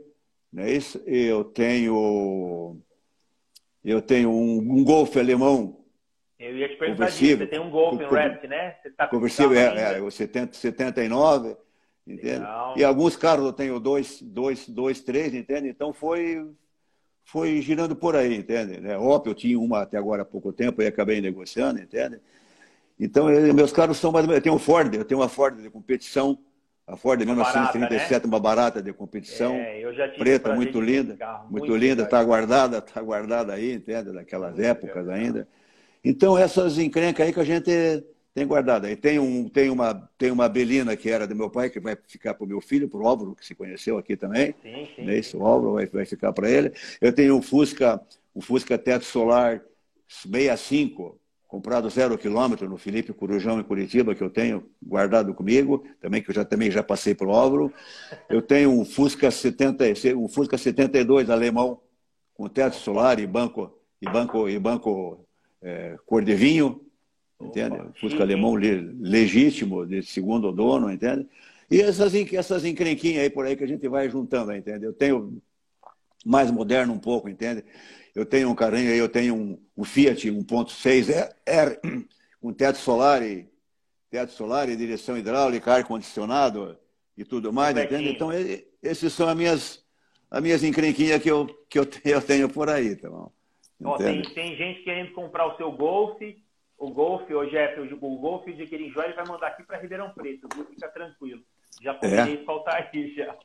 não 0.51 0.63
é 0.63 0.73
isso? 0.73 1.01
Eu 1.07 1.45
tenho 1.45 2.77
eu 3.83 4.01
tenho 4.01 4.29
um, 4.29 4.57
um 4.57 4.83
Golf 4.83 5.15
alemão. 5.17 5.77
Eu 6.39 6.57
ia 6.57 6.69
te 6.69 6.75
perguntar 6.75 7.09
disso, 7.09 7.37
você 7.37 7.47
tem 7.47 7.59
um 7.59 7.69
Golf 7.69 7.99
em 8.01 8.05
Red, 8.05 8.47
né? 8.47 8.75
Você 8.81 8.89
tá 8.91 9.07
conversível, 9.07 9.57
é, 9.57 9.97
é, 9.97 10.01
o 10.01 10.09
70, 10.09 10.53
79. 10.53 11.55
Entende? 12.05 12.39
Legal. 12.39 12.73
E 12.77 12.83
alguns 12.83 13.15
carros 13.15 13.45
eu 13.45 13.53
tenho 13.53 13.79
dois, 13.79 14.21
dois, 14.21 14.67
dois, 14.67 15.01
três, 15.01 15.33
entende? 15.33 15.69
Então 15.69 15.93
foi, 15.93 16.49
foi 17.23 17.61
girando 17.61 17.95
por 17.95 18.15
aí, 18.15 18.35
entende? 18.35 18.79
Né? 18.79 18.97
Opel 18.97 19.35
tinha 19.35 19.59
uma 19.59 19.83
até 19.83 19.97
agora 19.97 20.23
há 20.23 20.25
pouco 20.25 20.51
tempo 20.51 20.81
e 20.81 20.87
acabei 20.87 21.21
negociando, 21.21 21.79
entende? 21.79 22.19
Então, 22.99 23.29
eu, 23.29 23.53
meus 23.53 23.71
carros 23.71 23.97
são 23.97 24.11
mais 24.11 24.27
Eu 24.27 24.41
tenho 24.41 24.55
um 24.55 24.59
Ford, 24.59 24.93
eu 24.93 25.05
tenho 25.05 25.19
uma 25.19 25.29
Ford 25.29 25.59
de 25.59 25.69
competição, 25.69 26.37
a 26.91 26.97
Ford 26.97 27.19
de 27.19 27.25
1937, 27.25 27.87
barata, 27.87 28.27
né? 28.27 28.33
uma 28.33 28.39
barata 28.39 28.81
de 28.83 28.91
competição, 28.91 29.55
é, 29.55 29.81
preta, 30.17 30.53
muito 30.53 30.81
linda, 30.81 31.17
muito, 31.49 31.51
muito 31.51 31.75
linda, 31.77 32.03
está 32.03 32.21
guardada, 32.21 32.79
está 32.79 33.01
guardada 33.01 33.53
aí, 33.53 33.73
entende? 33.73 34.11
Daquelas 34.11 34.55
muito 34.55 34.65
épocas 34.65 35.07
legal. 35.07 35.15
ainda. 35.15 35.47
Então, 36.03 36.37
essas 36.37 36.77
encrencas 36.77 37.25
aí 37.25 37.31
que 37.31 37.39
a 37.39 37.45
gente 37.45 37.71
tem 38.33 38.45
guardado 38.45 38.87
aí. 38.87 38.95
Tem, 38.95 39.19
um, 39.19 39.47
tem, 39.47 39.69
uma, 39.69 40.09
tem 40.17 40.31
uma 40.31 40.49
Belina 40.49 40.95
que 40.95 41.09
era 41.09 41.25
do 41.25 41.35
meu 41.35 41.49
pai, 41.49 41.69
que 41.69 41.79
vai 41.79 41.97
ficar 42.07 42.33
para 42.33 42.43
o 42.43 42.47
meu 42.47 42.59
filho, 42.59 42.89
para 42.89 42.99
o 42.99 43.07
Álvaro, 43.07 43.35
que 43.35 43.45
se 43.45 43.55
conheceu 43.55 43.97
aqui 43.97 44.17
também. 44.17 44.53
Sim, 44.61 44.87
sim. 44.95 45.05
Né? 45.05 45.17
Esse, 45.17 45.37
o 45.37 45.45
Álvaro 45.45 45.73
vai, 45.75 45.85
vai 45.85 46.05
ficar 46.05 46.33
para 46.33 46.49
ele. 46.49 46.73
Eu 46.99 47.13
tenho 47.13 47.35
um 47.35 47.41
Fusca, 47.41 48.01
um 48.35 48.41
Fusca 48.41 48.77
Teto 48.77 49.05
Solar 49.05 49.61
65, 50.07 51.19
comprado 51.51 51.89
zero 51.89 52.17
quilômetro 52.17 52.69
no 52.69 52.77
Felipe 52.77 53.11
Corujão, 53.11 53.59
em 53.59 53.63
Curitiba, 53.63 54.15
que 54.15 54.23
eu 54.23 54.29
tenho 54.29 54.63
guardado 54.81 55.33
comigo, 55.33 55.85
também 55.99 56.23
que 56.23 56.29
eu 56.29 56.33
já, 56.33 56.45
também 56.45 56.71
já 56.71 56.81
passei 56.81 57.13
para 57.13 57.27
o 57.27 57.31
Álvaro. 57.31 57.73
Eu 58.29 58.41
tenho 58.41 58.71
um 58.71 58.85
Fusca, 58.85 59.29
70, 59.29 59.83
um 60.15 60.29
Fusca 60.29 60.57
72 60.57 61.29
alemão, 61.29 61.81
com 62.33 62.47
teto 62.47 62.77
solar 62.77 63.19
e 63.19 63.27
banco, 63.27 63.69
e 64.01 64.09
banco, 64.09 64.47
e 64.47 64.57
banco 64.57 65.25
é, 65.61 65.97
cor 66.05 66.23
de 66.23 66.33
vinho 66.35 66.79
entende? 67.41 67.75
Opa, 67.75 67.91
Fusca 67.99 68.23
alemão 68.23 68.53
legítimo, 68.53 69.85
de 69.85 70.01
segundo 70.03 70.53
dono, 70.53 70.89
entende? 70.89 71.27
E 71.69 71.81
essas, 71.81 72.13
essas 72.13 72.63
encrenquinhas 72.63 73.23
aí 73.23 73.29
por 73.29 73.45
aí 73.45 73.57
que 73.57 73.63
a 73.65 73.67
gente 73.67 73.85
vai 73.89 74.09
juntando, 74.09 74.55
entende? 74.55 74.85
Eu 74.85 74.93
tenho 74.93 75.41
mais 76.25 76.49
moderno 76.49 76.93
um 76.93 76.99
pouco, 76.99 77.27
entende? 77.27 77.65
Eu 78.13 78.25
tenho 78.25 78.49
um 78.49 78.55
carinho 78.55 78.91
aí, 78.91 78.97
eu 78.97 79.09
tenho 79.09 79.35
um, 79.35 79.59
um 79.77 79.83
Fiat 79.83 80.29
1.6 80.29 81.33
R 81.45 81.79
com 82.41 82.53
teto 82.53 82.77
solar 82.77 83.23
e 83.23 83.49
teto 84.09 84.31
solar 84.31 84.67
e 84.69 84.75
direção 84.75 85.17
hidráulica, 85.17 85.73
ar 85.73 85.83
condicionado 85.83 86.77
e 87.17 87.23
tudo 87.23 87.53
mais, 87.53 87.77
entende? 87.77 88.09
Então 88.09 88.29
esses 88.81 89.13
são 89.13 89.27
as 89.27 89.35
minhas 89.35 89.85
as 90.29 90.41
minhas 90.41 90.63
encrenquinhas 90.63 91.21
que 91.21 91.29
eu 91.29 91.47
que 91.69 91.79
eu, 91.79 91.87
eu 92.05 92.21
tenho 92.21 92.49
por 92.49 92.69
aí, 92.69 92.95
tá 92.95 93.09
bom? 93.09 93.31
Ó, 93.83 93.97
tem, 93.97 94.21
tem 94.21 94.55
gente 94.55 94.83
querendo 94.83 95.11
comprar 95.13 95.47
o 95.47 95.57
seu 95.57 95.71
Golf 95.71 96.21
o 96.81 96.89
Golf, 96.89 97.29
o 97.29 97.45
Jeff, 97.45 97.79
o 97.79 98.17
Golf 98.17 98.43
de 98.47 98.65
Querinjó, 98.65 99.03
ele 99.03 99.13
vai 99.13 99.25
mandar 99.27 99.47
aqui 99.47 99.61
para 99.61 99.77
Ribeirão 99.77 100.09
Preto, 100.09 100.47
viu? 100.55 100.65
Fica 100.65 100.89
tranquilo. 100.89 101.43
Já 101.79 101.93
poderia 101.93 102.41
é. 102.41 102.43
faltar 102.43 102.89
aí 102.91 103.13
já. 103.13 103.37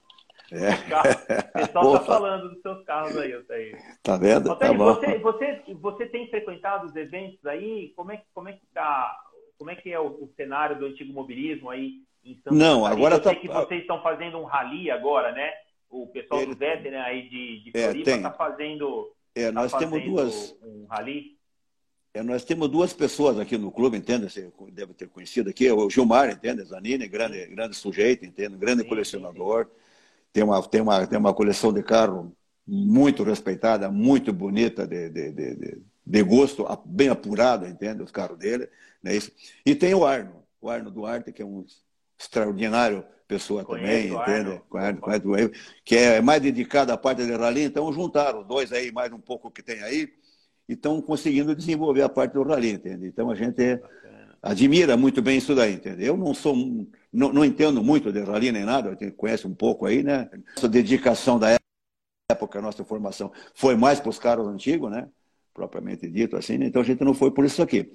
É. 0.53 1.61
O 1.61 1.67
pessoal 1.67 1.97
está 1.97 2.07
falando 2.07 2.49
dos 2.51 2.63
seus 2.63 2.85
carros 2.85 3.17
aí, 3.17 3.33
Altair. 3.33 3.99
Tá 4.03 4.17
vendo? 4.17 4.51
Altair, 4.51 4.79
tá 4.79 4.85
você, 4.85 5.19
você, 5.19 5.63
você 5.75 6.07
tem 6.07 6.29
frequentado 6.29 6.87
os 6.87 6.95
eventos 6.95 7.45
aí? 7.47 7.93
Como 7.97 8.13
é, 8.13 8.23
como 8.33 8.49
é 8.49 8.53
que 8.53 8.67
tá, 8.73 9.19
como 9.59 9.71
é 9.71 9.77
que 9.77 9.93
é 9.93 9.99
o, 9.99 10.07
o 10.07 10.31
cenário 10.37 10.79
do 10.79 10.87
antigo 10.87 11.13
mobilismo 11.13 11.71
aí 11.71 12.03
em 12.25 12.37
Santa 12.37 12.53
Não, 12.53 12.83
Catarina? 12.83 12.91
agora 12.93 13.15
Eu 13.17 13.23
tá... 13.23 13.31
sei 13.31 13.39
que 13.41 13.49
vocês 13.49 13.81
estão 13.81 14.03
fazendo 14.03 14.39
um 14.39 14.45
rally 14.45 14.91
agora, 14.91 15.33
né? 15.33 15.53
O 15.91 16.07
pessoal 16.09 16.41
Ele... 16.41 16.55
do 16.55 16.59
Veteran 16.59 17.03
aí 17.03 17.29
de, 17.29 17.65
de 17.65 17.71
é, 17.75 17.85
Floripa 17.85 18.11
está 18.11 18.29
é, 18.29 18.33
fazendo, 18.33 19.13
é, 19.35 19.51
nós 19.51 19.73
tá 19.73 19.79
temos 19.79 20.03
duas 20.05 20.57
um 20.63 20.87
rally. 20.87 21.37
É, 22.15 22.23
nós 22.23 22.45
temos 22.45 22.69
duas 22.69 22.93
pessoas 22.95 23.39
aqui 23.39 23.59
no 23.59 23.71
clube, 23.71 23.99
entende? 23.99 24.31
Você 24.31 24.51
deve 24.73 24.95
ter 24.95 25.09
conhecido 25.09 25.51
aqui, 25.51 25.71
o 25.71 25.91
Gilmar, 25.91 26.31
entende? 26.31 26.65
Zanini, 26.65 27.07
grande, 27.07 27.47
grande 27.47 27.77
sujeito, 27.77 28.25
entende? 28.25 28.57
Grande 28.57 28.83
sim, 28.83 28.89
colecionador. 28.89 29.67
Sim, 29.67 29.71
sim. 29.71 29.86
Tem, 30.37 30.45
uma, 30.45 30.63
tem, 30.69 30.83
uma, 30.83 31.07
tem 31.07 31.19
uma 31.19 31.33
coleção 31.33 31.73
de 31.73 31.83
carro 31.83 32.31
muito 32.69 33.23
respeitada, 33.23 33.91
muito 33.91 34.35
bonita, 34.35 34.87
de, 34.87 35.09
de, 35.09 35.33
de, 35.33 35.83
de 36.05 36.23
gosto 36.23 36.67
bem 36.85 37.09
apurado, 37.09 37.67
entende? 37.67 38.03
Os 38.03 38.11
carros 38.11 38.37
dele. 38.37 38.69
Né? 39.03 39.17
Isso. 39.17 39.33
E 39.65 39.75
tem 39.75 39.95
o 39.95 40.05
Arno, 40.05 40.43
o 40.61 40.69
Arno 40.69 40.91
Duarte, 40.91 41.33
que 41.33 41.41
é 41.41 41.45
um 41.47 41.65
extraordinário 42.21 43.03
pessoa 43.27 43.65
Conheço 43.65 44.15
também, 44.15 44.35
entende? 44.35 44.51
Arno. 44.75 45.51
que 45.83 45.97
é 45.97 46.21
mais 46.21 46.43
dedicado 46.43 46.93
à 46.93 46.99
parte 46.99 47.25
de 47.25 47.33
rally, 47.33 47.63
então 47.63 47.91
juntaram 47.91 48.43
os 48.43 48.47
dois 48.47 48.71
aí, 48.73 48.93
mais 48.93 49.11
um 49.15 49.19
pouco 49.19 49.51
que 49.51 49.63
tem 49.63 49.83
aí, 49.83 50.07
e 50.69 50.75
estão 50.75 51.01
conseguindo 51.01 51.57
desenvolver 51.57 52.03
a 52.03 52.11
parte 52.11 52.35
do 52.35 52.43
rally, 52.43 52.73
entende? 52.73 53.07
Então 53.07 53.31
a 53.31 53.35
gente 53.35 53.81
admira 54.43 54.99
muito 54.99 55.23
bem 55.23 55.39
isso 55.39 55.55
daí, 55.55 55.75
entende? 55.75 56.05
Eu 56.05 56.15
não 56.15 56.35
sou, 56.35 56.55
não, 57.17 57.33
não 57.33 57.45
entendo 57.45 57.83
muito 57.83 58.13
de 58.13 58.21
rally 58.21 58.53
nem 58.53 58.65
nada, 58.65 58.97
conhece 59.17 59.47
um 59.47 59.55
pouco 59.55 59.87
aí, 59.87 60.03
né? 60.03 60.29
Essa 60.55 60.69
dedicação 60.69 61.39
da 61.39 61.57
época, 62.31 62.59
a 62.59 62.63
nossa 62.63 62.85
formação 62.85 63.33
foi 63.55 63.75
mais 63.75 63.99
para 63.99 64.11
os 64.11 64.19
caras 64.19 64.47
antigos, 64.47 64.91
né? 64.91 65.09
Propriamente 65.55 66.09
dito 66.11 66.37
assim, 66.37 66.59
né? 66.59 66.67
então 66.67 66.83
a 66.83 66.85
gente 66.85 67.03
não 67.03 67.15
foi 67.15 67.31
por 67.31 67.47
isso 67.47 67.63
aqui. 67.63 67.91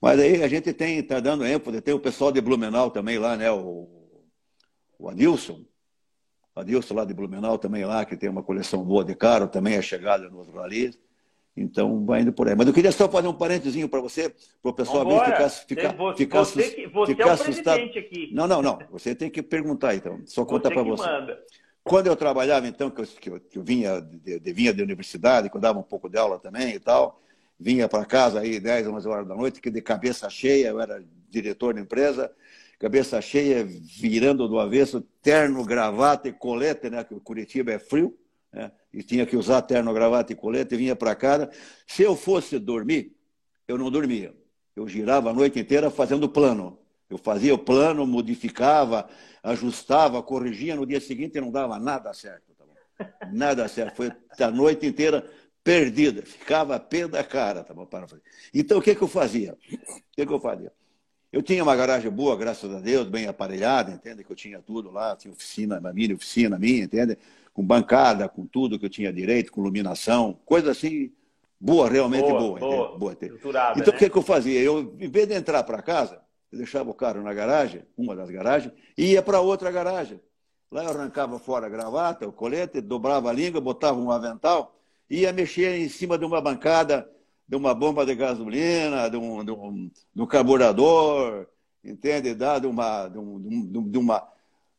Mas 0.00 0.20
aí 0.20 0.42
a 0.42 0.48
gente 0.48 0.72
tem, 0.72 0.98
está 0.98 1.18
dando 1.18 1.44
ênfase, 1.44 1.80
tem 1.80 1.92
o 1.92 1.98
pessoal 1.98 2.30
de 2.30 2.40
Blumenau 2.40 2.90
também 2.92 3.18
lá, 3.18 3.36
né? 3.36 3.50
O, 3.50 3.88
o 4.98 5.08
Adilson, 5.08 5.64
Adilson 6.54 6.94
lá 6.94 7.04
de 7.04 7.12
Blumenau 7.12 7.58
também 7.58 7.84
lá, 7.84 8.04
que 8.04 8.16
tem 8.16 8.30
uma 8.30 8.42
coleção 8.42 8.84
boa 8.84 9.04
de 9.04 9.16
carro, 9.16 9.48
também 9.48 9.74
é 9.74 9.82
chegada 9.82 10.30
no 10.30 10.38
outro 10.38 10.54
rally. 10.54 10.96
Então, 11.56 12.04
vai 12.04 12.22
indo 12.22 12.32
por 12.32 12.48
aí. 12.48 12.54
Mas 12.54 12.66
eu 12.66 12.72
queria 12.72 12.92
só 12.92 13.08
fazer 13.08 13.28
um 13.28 13.34
parentezinho 13.34 13.88
para 13.88 14.00
você, 14.00 14.32
para 14.62 14.70
o 14.70 14.72
pessoal 14.72 15.04
ficar, 15.04 15.24
ficar, 15.24 15.48
você, 15.48 15.64
ficar, 16.16 16.38
você, 16.38 16.70
que, 16.70 16.86
você 16.86 17.12
ficar 17.12 17.28
é 17.28 17.32
assustado. 17.32 17.80
Aqui. 17.80 18.30
Não, 18.32 18.46
não, 18.46 18.62
não. 18.62 18.78
Você 18.90 19.14
tem 19.14 19.28
que 19.28 19.42
perguntar, 19.42 19.94
então. 19.94 20.20
Só 20.26 20.44
contar 20.44 20.70
para 20.70 20.82
você. 20.82 21.04
Manda. 21.04 21.38
Quando 21.82 22.06
eu 22.06 22.14
trabalhava, 22.14 22.68
então, 22.68 22.90
que 22.90 23.00
eu, 23.00 23.06
que 23.06 23.30
eu, 23.30 23.40
que 23.40 23.58
eu 23.58 23.64
vinha, 23.64 24.00
de, 24.00 24.38
de, 24.38 24.52
vinha 24.52 24.72
da 24.72 24.82
universidade, 24.82 25.50
que 25.50 25.56
eu 25.56 25.60
dava 25.60 25.78
um 25.78 25.82
pouco 25.82 26.08
de 26.08 26.18
aula 26.18 26.38
também 26.38 26.74
e 26.74 26.78
tal, 26.78 27.20
vinha 27.58 27.88
para 27.88 28.04
casa 28.04 28.40
aí 28.40 28.60
10, 28.60 28.86
11 28.86 29.08
horas 29.08 29.26
da 29.26 29.34
noite, 29.34 29.60
que 29.60 29.70
de 29.70 29.82
cabeça 29.82 30.28
cheia, 30.30 30.68
eu 30.68 30.80
era 30.80 31.02
diretor 31.28 31.74
da 31.74 31.80
empresa, 31.80 32.30
cabeça 32.78 33.20
cheia, 33.20 33.64
virando 33.64 34.46
do 34.46 34.58
avesso, 34.58 35.00
terno, 35.22 35.64
gravata 35.64 36.28
e 36.28 36.32
colete, 36.32 36.90
né? 36.90 37.02
Que 37.02 37.14
o 37.14 37.20
Curitiba 37.20 37.72
é 37.72 37.78
frio 37.78 38.16
né? 38.52 38.72
E 38.92 39.02
tinha 39.02 39.24
que 39.24 39.36
usar 39.36 39.62
terno, 39.62 39.92
gravata 39.92 40.32
e 40.32 40.36
colete, 40.36 40.74
e 40.74 40.78
vinha 40.78 40.96
para 40.96 41.14
casa. 41.14 41.50
Se 41.86 42.02
eu 42.02 42.16
fosse 42.16 42.58
dormir, 42.58 43.14
eu 43.68 43.78
não 43.78 43.90
dormia. 43.90 44.34
Eu 44.74 44.88
girava 44.88 45.30
a 45.30 45.32
noite 45.32 45.58
inteira 45.58 45.90
fazendo 45.90 46.28
plano. 46.28 46.78
Eu 47.08 47.18
fazia 47.18 47.54
o 47.54 47.58
plano, 47.58 48.06
modificava, 48.06 49.08
ajustava, 49.42 50.22
corrigia, 50.22 50.76
no 50.76 50.86
dia 50.86 51.00
seguinte 51.00 51.40
não 51.40 51.50
dava 51.50 51.78
nada 51.78 52.12
certo. 52.14 52.52
Tá 52.56 52.64
nada 53.32 53.66
certo. 53.68 53.96
Foi 53.96 54.12
a 54.38 54.50
noite 54.50 54.86
inteira 54.86 55.28
perdida, 55.62 56.22
ficava 56.22 56.78
pé 56.78 57.08
da 57.08 57.24
cara. 57.24 57.64
Tá 57.64 57.74
bom? 57.74 57.88
Então, 58.54 58.78
o 58.78 58.82
que, 58.82 58.94
que 58.94 59.02
eu 59.02 59.08
fazia? 59.08 59.54
O 59.54 60.02
que, 60.12 60.26
que 60.26 60.32
eu 60.32 60.40
fazia? 60.40 60.72
Eu 61.32 61.42
tinha 61.42 61.62
uma 61.62 61.76
garagem 61.76 62.10
boa, 62.10 62.36
graças 62.36 62.72
a 62.74 62.80
Deus, 62.80 63.08
bem 63.08 63.26
aparelhada, 63.26 63.92
entende? 63.92 64.24
Que 64.24 64.32
eu 64.32 64.36
tinha 64.36 64.60
tudo 64.60 64.90
lá, 64.90 65.14
tinha 65.14 65.32
oficina, 65.32 65.80
mini 65.92 66.14
oficina 66.14 66.58
minha, 66.58 66.84
entende? 66.84 67.16
Com 67.52 67.64
bancada, 67.64 68.28
com 68.28 68.46
tudo 68.46 68.78
que 68.78 68.86
eu 68.86 68.90
tinha 68.90 69.12
direito, 69.12 69.52
com 69.52 69.60
iluminação, 69.60 70.38
coisa 70.44 70.70
assim, 70.70 71.12
boa, 71.60 71.88
realmente 71.88 72.28
boa. 72.28 72.58
Boa, 72.58 72.58
boa. 72.58 72.98
boa 72.98 73.16
então, 73.76 73.94
o 73.94 73.96
que, 73.96 74.08
que 74.08 74.16
eu 74.16 74.22
fazia? 74.22 74.60
Eu, 74.60 74.96
em 74.98 75.10
vez 75.10 75.28
de 75.28 75.34
entrar 75.34 75.62
para 75.64 75.82
casa, 75.82 76.20
eu 76.50 76.58
deixava 76.58 76.90
o 76.90 76.94
carro 76.94 77.22
na 77.22 77.32
garagem, 77.32 77.82
uma 77.96 78.16
das 78.16 78.30
garagens, 78.30 78.72
e 78.96 79.12
ia 79.12 79.22
para 79.22 79.40
outra 79.40 79.70
garagem. 79.70 80.20
Lá 80.70 80.84
eu 80.84 80.90
arrancava 80.90 81.38
fora 81.38 81.66
a 81.66 81.68
gravata, 81.68 82.26
o 82.28 82.32
colete, 82.32 82.80
dobrava 82.80 83.28
a 83.28 83.32
língua, 83.32 83.60
botava 83.60 83.98
um 83.98 84.10
avental, 84.10 84.76
ia 85.08 85.32
mexer 85.32 85.80
em 85.80 85.88
cima 85.88 86.16
de 86.16 86.24
uma 86.24 86.40
bancada, 86.40 87.10
de 87.46 87.56
uma 87.56 87.74
bomba 87.74 88.06
de 88.06 88.14
gasolina, 88.14 89.10
de 89.10 89.16
um, 89.16 89.44
de 89.44 89.50
um, 89.50 89.90
de 90.14 90.22
um 90.22 90.26
carburador, 90.26 91.48
entende? 91.84 92.34
De 92.34 92.66
uma, 92.66 93.08
de, 93.08 93.18
um, 93.18 93.90
de, 93.90 93.98
uma, 93.98 94.28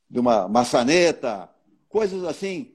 de 0.09 0.19
uma 0.19 0.47
maçaneta, 0.47 1.49
coisas 1.91 2.23
assim, 2.23 2.73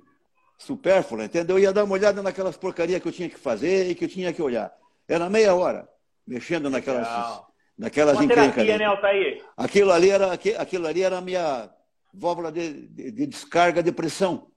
supérfluas, 0.59 1.27
entendeu? 1.27 1.57
Eu 1.57 1.63
ia 1.63 1.73
dar 1.73 1.85
uma 1.85 1.95
olhada 1.95 2.23
naquelas 2.23 2.57
porcarias 2.57 3.01
que 3.01 3.09
eu 3.09 3.13
tinha 3.13 3.29
que 3.29 3.39
fazer 3.39 3.91
e 3.91 3.95
que 3.95 4.05
eu 4.05 4.09
tinha 4.09 4.33
que 4.33 4.43
olhar. 4.43 4.73
Era 5.09 5.29
meia 5.31 5.55
hora, 5.55 5.89
mexendo 6.27 6.71
naquelas, 6.71 7.09
naquelas 7.77 8.21
encrencas. 8.21 8.67
Né, 8.67 8.85
Altair? 8.85 9.45
Aquilo 9.57 9.93
ali 9.93 10.11
era, 10.11 10.33
aquilo 10.33 10.87
ali 10.87 11.03
era 11.03 11.19
a 11.19 11.21
minha 11.21 11.71
válvula 12.13 12.51
de, 12.51 12.87
de, 12.89 13.11
de 13.11 13.27
descarga 13.27 13.83
de 13.83 13.93
pressão. 13.93 14.49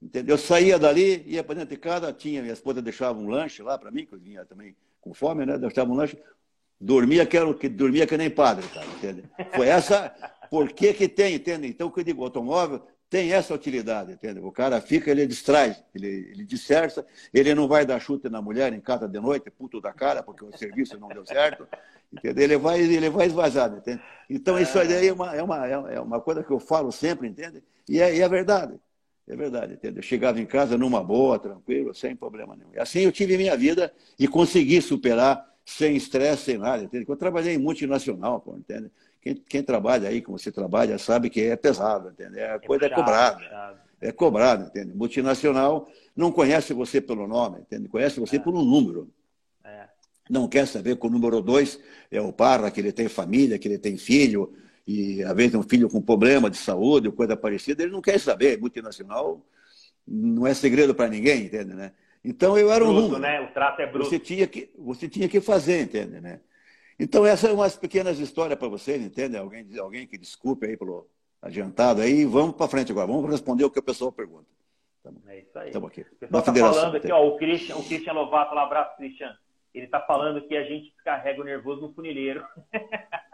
Entendeu? 0.00 0.34
Eu 0.34 0.38
saía 0.38 0.78
dali, 0.78 1.22
ia 1.26 1.42
para 1.42 1.56
dentro 1.56 1.74
de 1.74 1.80
casa, 1.80 2.12
tinha, 2.12 2.42
minha 2.42 2.52
esposa 2.52 2.82
deixava 2.82 3.18
um 3.18 3.28
lanche 3.28 3.62
lá 3.62 3.78
para 3.78 3.90
mim, 3.90 4.04
que 4.04 4.14
eu 4.14 4.18
vinha 4.18 4.44
também 4.44 4.76
com 5.00 5.14
fome, 5.14 5.46
né? 5.46 5.58
Deixava 5.58 5.90
um 5.90 5.94
lanche, 5.94 6.18
dormia 6.80 7.24
que, 7.24 7.36
era, 7.36 7.52
que, 7.54 7.68
dormia 7.68 8.06
que 8.06 8.16
nem 8.16 8.30
padre, 8.30 8.66
cara, 8.68 8.86
entende? 8.86 9.24
Foi 9.54 9.66
essa, 9.66 10.14
por 10.50 10.72
que 10.72 10.92
que 10.92 11.08
tem, 11.08 11.34
entende? 11.34 11.66
Então, 11.66 11.90
que 11.90 12.00
eu 12.00 12.04
digo, 12.04 12.22
automóvel 12.22 12.82
tem 13.08 13.32
essa 13.32 13.54
utilidade, 13.54 14.12
entende? 14.12 14.40
O 14.40 14.50
cara 14.50 14.80
fica, 14.80 15.10
ele 15.10 15.26
distrai, 15.26 15.76
ele, 15.94 16.32
ele 16.32 16.46
ele 17.32 17.54
não 17.54 17.68
vai 17.68 17.86
dar 17.86 18.00
chute 18.00 18.28
na 18.28 18.42
mulher 18.42 18.72
em 18.72 18.80
casa 18.80 19.08
de 19.08 19.20
noite, 19.20 19.50
puto 19.50 19.80
da 19.80 19.92
cara, 19.92 20.22
porque 20.22 20.44
o 20.44 20.56
serviço 20.56 20.98
não 20.98 21.08
deu 21.08 21.24
certo, 21.24 21.68
entende? 22.12 22.42
Ele 22.42 22.56
vai, 22.56 22.80
ele 22.80 23.08
vai 23.08 23.26
esvazado, 23.26 23.76
entende? 23.78 24.02
Então, 24.28 24.58
isso 24.58 24.78
aí 24.78 25.06
é 25.06 25.12
uma, 25.12 25.36
é, 25.36 25.42
uma, 25.42 25.68
é 25.68 26.00
uma 26.00 26.20
coisa 26.20 26.42
que 26.42 26.50
eu 26.50 26.58
falo 26.58 26.90
sempre, 26.90 27.28
entende? 27.28 27.62
E 27.88 28.00
é, 28.00 28.16
e 28.16 28.20
é 28.20 28.28
verdade. 28.28 28.78
É 29.28 29.34
verdade, 29.34 29.74
entende? 29.74 29.98
Eu 29.98 30.02
chegava 30.02 30.40
em 30.40 30.46
casa 30.46 30.78
numa 30.78 31.02
boa, 31.02 31.38
tranquilo, 31.38 31.92
sem 31.92 32.14
problema 32.14 32.54
nenhum. 32.54 32.70
E 32.72 32.78
assim 32.78 33.00
eu 33.00 33.10
tive 33.10 33.36
minha 33.36 33.56
vida 33.56 33.92
e 34.18 34.28
consegui 34.28 34.80
superar 34.80 35.44
sem 35.64 35.96
estresse, 35.96 36.44
sem 36.44 36.58
nada, 36.58 36.84
entende? 36.84 37.04
Eu 37.08 37.16
trabalhei 37.16 37.54
em 37.54 37.58
multinacional, 37.58 38.40
pô, 38.40 38.56
entende? 38.56 38.88
Quem, 39.26 39.34
quem, 39.34 39.62
trabalha 39.64 40.08
aí, 40.08 40.22
como 40.22 40.38
você 40.38 40.52
trabalha, 40.52 40.96
sabe 40.98 41.28
que 41.28 41.40
é 41.40 41.56
pesado, 41.56 42.10
entende? 42.10 42.38
É, 42.38 42.52
a 42.52 42.60
coisa 42.60 42.86
é, 42.86 42.88
cobrada. 42.88 43.76
É 44.00 44.12
cobrada, 44.12 44.66
entende? 44.66 44.94
Multinacional 44.94 45.88
não 46.14 46.30
conhece 46.30 46.72
você 46.72 47.00
pelo 47.00 47.26
nome, 47.26 47.62
entende? 47.62 47.88
Conhece 47.88 48.20
você 48.20 48.36
é. 48.36 48.38
por 48.38 48.54
um 48.54 48.62
número. 48.62 49.10
É. 49.64 49.88
Não 50.30 50.46
quer 50.46 50.64
saber 50.68 50.96
que 50.96 51.04
o 51.04 51.10
número 51.10 51.42
dois 51.42 51.80
é 52.08 52.20
o 52.20 52.32
parra, 52.32 52.70
que 52.70 52.78
ele 52.78 52.92
tem 52.92 53.08
família, 53.08 53.58
que 53.58 53.66
ele 53.66 53.78
tem 53.78 53.96
filho, 53.96 54.52
e 54.86 55.24
às 55.24 55.34
vezes 55.34 55.56
um 55.56 55.62
filho 55.64 55.88
com 55.88 56.00
problema 56.00 56.48
de 56.48 56.56
saúde 56.56 57.08
ou 57.08 57.12
coisa 57.12 57.36
parecida, 57.36 57.82
ele 57.82 57.90
não 57.90 58.00
quer 58.00 58.20
saber. 58.20 58.60
Multinacional 58.60 59.44
não 60.06 60.46
é 60.46 60.54
segredo 60.54 60.94
para 60.94 61.08
ninguém, 61.08 61.46
entende, 61.46 61.74
né? 61.74 61.90
Então 62.24 62.56
eu 62.56 62.70
era 62.70 62.84
um 62.84 62.92
bruto, 62.92 63.02
número. 63.02 63.22
né? 63.22 63.40
O 63.40 63.52
trato 63.52 63.82
é 63.82 63.90
bruto. 63.90 64.08
Você 64.08 64.20
tinha 64.20 64.46
que, 64.46 64.70
você 64.78 65.08
tinha 65.08 65.28
que 65.28 65.40
fazer, 65.40 65.82
entende, 65.82 66.20
né? 66.20 66.38
Então 66.98 67.26
essas 67.26 67.50
são 67.50 67.54
umas 67.54 67.76
pequenas 67.76 68.18
histórias 68.18 68.58
para 68.58 68.68
vocês, 68.68 69.02
entende? 69.02 69.36
Alguém, 69.36 69.66
alguém 69.78 70.06
que 70.06 70.16
desculpe 70.16 70.66
aí 70.66 70.76
pelo 70.76 71.08
adiantado 71.40 72.00
aí. 72.00 72.24
Vamos 72.24 72.56
para 72.56 72.68
frente 72.68 72.92
agora. 72.92 73.06
Vamos 73.06 73.30
responder 73.30 73.64
o 73.64 73.70
que 73.70 73.78
a 73.78 73.82
pessoa 73.82 74.10
pergunta. 74.10 74.46
É 75.28 75.38
isso 75.40 75.58
aí. 75.58 75.68
Estamos 75.68 75.90
aqui. 75.90 76.00
O 76.00 76.16
pessoal 76.16 76.40
está 76.40 76.54
falando 76.54 76.96
aqui, 76.96 77.12
ó, 77.12 77.26
o 77.28 77.36
Christian, 77.36 77.76
o 77.76 77.84
Christian 77.84 78.12
Lovato, 78.12 78.54
um 78.54 78.58
abraço, 78.58 78.96
Christian. 78.96 79.36
Ele 79.76 79.84
está 79.84 80.00
falando 80.00 80.40
que 80.40 80.56
a 80.56 80.64
gente 80.64 80.90
descarrega 80.94 81.38
o 81.38 81.44
nervoso 81.44 81.82
no 81.82 81.92
funilheiro. 81.92 82.42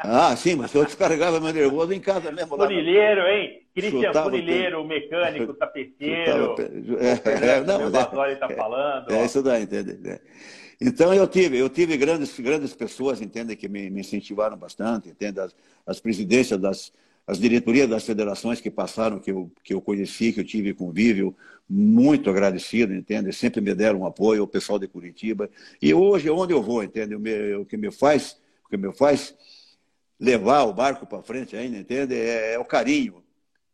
Ah, 0.05 0.35
sim, 0.35 0.57
mas 0.57 0.75
eu 0.75 0.85
descarregava 0.85 1.39
meu 1.39 1.53
nervoso 1.53 1.93
em 1.93 2.01
casa 2.01 2.33
mesmo. 2.33 2.57
Funilheiro, 2.57 3.21
hein? 3.21 3.63
Cristian 3.73 4.13
Funilheiro, 4.13 4.85
mecânico, 4.85 5.55
tapeceiro. 5.55 6.57
É, 6.99 7.59
é, 7.59 7.61
não, 7.61 7.85
o 7.87 8.27
está 8.27 8.49
é, 8.51 8.57
falando. 8.57 9.13
É, 9.13 9.25
isso 9.25 9.41
daí, 9.45 9.63
entende? 9.63 9.97
É. 10.11 10.21
Então 10.81 11.15
eu 11.15 11.29
tive, 11.29 11.57
eu 11.57 11.69
tive 11.69 11.97
grandes, 11.97 12.37
grandes 12.41 12.75
pessoas, 12.75 13.21
entende, 13.21 13.55
que 13.55 13.69
me, 13.69 13.91
me 13.91 14.01
incentivaram 14.01 14.57
bastante, 14.57 15.09
entende? 15.09 15.39
As, 15.39 15.55
as 15.87 16.01
presidências 16.01 16.59
das, 16.59 16.93
as 17.27 17.39
diretorias 17.39 17.89
das 17.89 18.05
federações 18.05 18.61
que 18.61 18.71
passaram, 18.71 19.19
que 19.19 19.31
eu, 19.31 19.51
que 19.63 19.73
eu 19.73 19.81
conheci, 19.81 20.33
que 20.33 20.41
eu 20.41 20.45
tive 20.45 20.75
convívio, 20.75 21.37
muito 21.69 22.29
agradecido, 22.29 22.95
entende? 22.95 23.33
Sempre 23.33 23.61
me 23.61 23.75
deram 23.75 24.01
um 24.01 24.07
apoio, 24.07 24.43
o 24.43 24.47
pessoal 24.47 24.79
de 24.79 24.89
Curitiba. 24.89 25.49
E 25.81 25.95
hoje, 25.95 26.29
onde 26.29 26.53
eu 26.53 26.63
vou, 26.63 26.83
entende? 26.83 27.15
O, 27.15 27.21
me, 27.21 27.55
o 27.55 27.65
que 27.65 27.77
me 27.77 27.91
faz, 27.91 28.41
o 28.65 28.69
que 28.69 28.77
me 28.77 28.93
faz 28.93 29.35
levar 30.19 30.65
o 30.65 30.73
barco 30.73 31.07
para 31.07 31.23
frente 31.23 31.57
ainda, 31.57 31.79
entende? 31.79 32.15
É, 32.15 32.55
é, 32.55 32.59
o 32.59 32.65
carinho. 32.65 33.23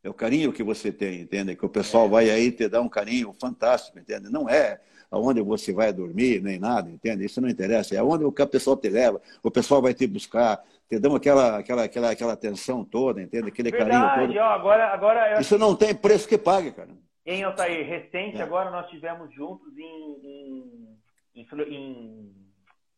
É 0.02 0.08
o 0.08 0.14
carinho 0.14 0.52
que 0.52 0.62
você 0.62 0.92
tem, 0.92 1.22
entende? 1.22 1.56
Que 1.56 1.66
o 1.66 1.68
pessoal 1.68 2.06
é. 2.06 2.08
vai 2.08 2.30
aí 2.30 2.52
te 2.52 2.68
dar 2.68 2.80
um 2.80 2.88
carinho 2.88 3.34
fantástico, 3.40 3.98
entende? 3.98 4.30
Não 4.30 4.48
é 4.48 4.80
aonde 5.10 5.40
você 5.40 5.72
vai 5.72 5.92
dormir, 5.92 6.42
nem 6.42 6.58
nada, 6.58 6.90
entende? 6.90 7.24
Isso 7.24 7.40
não 7.40 7.48
interessa. 7.48 7.94
É 7.94 7.98
aonde 7.98 8.24
o 8.24 8.32
pessoal 8.32 8.76
te 8.76 8.88
leva, 8.88 9.20
o 9.42 9.50
pessoal 9.50 9.80
vai 9.80 9.94
te 9.94 10.06
buscar, 10.06 10.62
te 10.88 10.98
dão 10.98 11.14
aquela, 11.14 11.58
aquela, 11.58 11.84
aquela, 11.84 12.10
aquela 12.10 12.32
atenção 12.32 12.84
toda, 12.84 13.22
entende? 13.22 13.48
Aquele 13.48 13.70
Verdade, 13.70 13.90
carinho 13.90 14.28
todo. 14.28 14.38
Ó, 14.38 14.50
agora, 14.50 14.86
agora 14.88 15.34
eu... 15.34 15.40
Isso 15.40 15.58
não 15.58 15.74
tem 15.74 15.94
preço 15.94 16.28
que 16.28 16.38
pague, 16.38 16.72
cara. 16.72 16.90
Em 17.26 17.42
Altair, 17.42 17.86
recente, 17.86 18.38
é. 18.38 18.42
agora 18.42 18.70
nós 18.70 18.88
tivemos 18.88 19.32
juntos 19.34 19.76
em, 19.76 20.96
em, 21.34 21.46
em, 21.68 22.32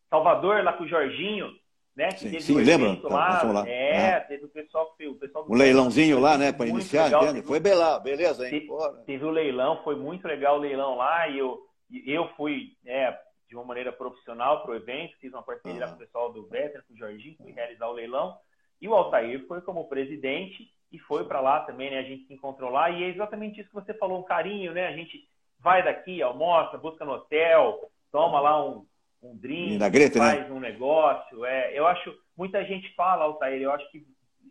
Salvador, 0.09 0.63
lá 0.63 0.71
com 0.73 0.85
o 0.85 0.87
Jorginho, 0.87 1.49
né? 1.95 2.11
sim, 2.11 2.39
sim 2.39 2.55
um 2.55 2.63
lembra? 2.63 2.97
Lá. 3.03 3.43
lá. 3.43 3.67
É, 3.67 4.11
é, 4.11 4.19
teve 4.21 4.45
o 4.45 4.49
pessoal, 4.49 4.95
o 4.99 5.15
pessoal 5.15 5.43
do 5.43 5.51
Um 5.51 5.55
leilãozinho 5.57 6.19
lá, 6.19 6.37
né, 6.37 6.53
para 6.53 6.67
iniciar, 6.67 7.05
legal, 7.05 7.23
entende? 7.25 7.41
Foi 7.41 7.59
beleza, 7.59 7.99
beleza, 7.99 8.45
hein? 8.45 8.51
Teve, 8.51 9.03
teve 9.05 9.25
o 9.25 9.29
leilão, 9.29 9.83
foi 9.83 9.97
muito 9.97 10.25
legal 10.25 10.57
o 10.57 10.61
leilão 10.61 10.95
lá 10.95 11.27
e 11.27 11.37
eu, 11.37 11.59
eu 12.05 12.27
fui 12.35 12.75
é, 12.85 13.17
de 13.47 13.55
uma 13.55 13.65
maneira 13.65 13.91
profissional 13.91 14.61
para 14.61 14.71
o 14.71 14.75
evento, 14.75 15.17
fiz 15.19 15.31
uma 15.33 15.43
parceria 15.43 15.85
uhum. 15.85 15.89
com 15.89 15.95
o 15.95 15.99
pessoal 15.99 16.31
do 16.31 16.47
Veteran, 16.47 16.83
com 16.87 16.93
o 16.93 16.97
Jorginho, 16.97 17.37
fui 17.37 17.51
realizar 17.51 17.87
o 17.87 17.93
leilão. 17.93 18.37
E 18.81 18.87
o 18.87 18.93
Altair 18.93 19.45
foi 19.47 19.61
como 19.61 19.87
presidente 19.87 20.71
e 20.91 20.97
foi 20.99 21.25
para 21.25 21.39
lá 21.39 21.61
também, 21.61 21.91
né? 21.91 21.99
A 21.99 22.03
gente 22.03 22.25
se 22.25 22.33
encontrou 22.33 22.69
lá 22.69 22.89
e 22.89 23.03
é 23.03 23.09
exatamente 23.09 23.59
isso 23.59 23.69
que 23.69 23.75
você 23.75 23.93
falou, 23.93 24.19
um 24.19 24.23
carinho, 24.23 24.73
né? 24.73 24.87
A 24.87 24.95
gente 24.95 25.27
vai 25.59 25.83
daqui, 25.83 26.21
almoça, 26.21 26.77
busca 26.77 27.05
no 27.05 27.13
hotel, 27.13 27.91
toma 28.11 28.39
lá 28.39 28.65
um, 28.65 28.85
um 29.21 29.35
drink, 29.35 29.77
Greta, 29.89 30.19
né? 30.19 30.31
faz 30.31 30.49
né? 30.49 30.55
um 30.55 30.59
negócio. 30.59 31.45
É, 31.45 31.77
eu 31.77 31.85
acho, 31.85 32.13
muita 32.35 32.63
gente 32.65 32.93
fala, 32.95 33.25
Altair, 33.25 33.61
eu 33.61 33.71
acho 33.71 33.89
que 33.91 34.05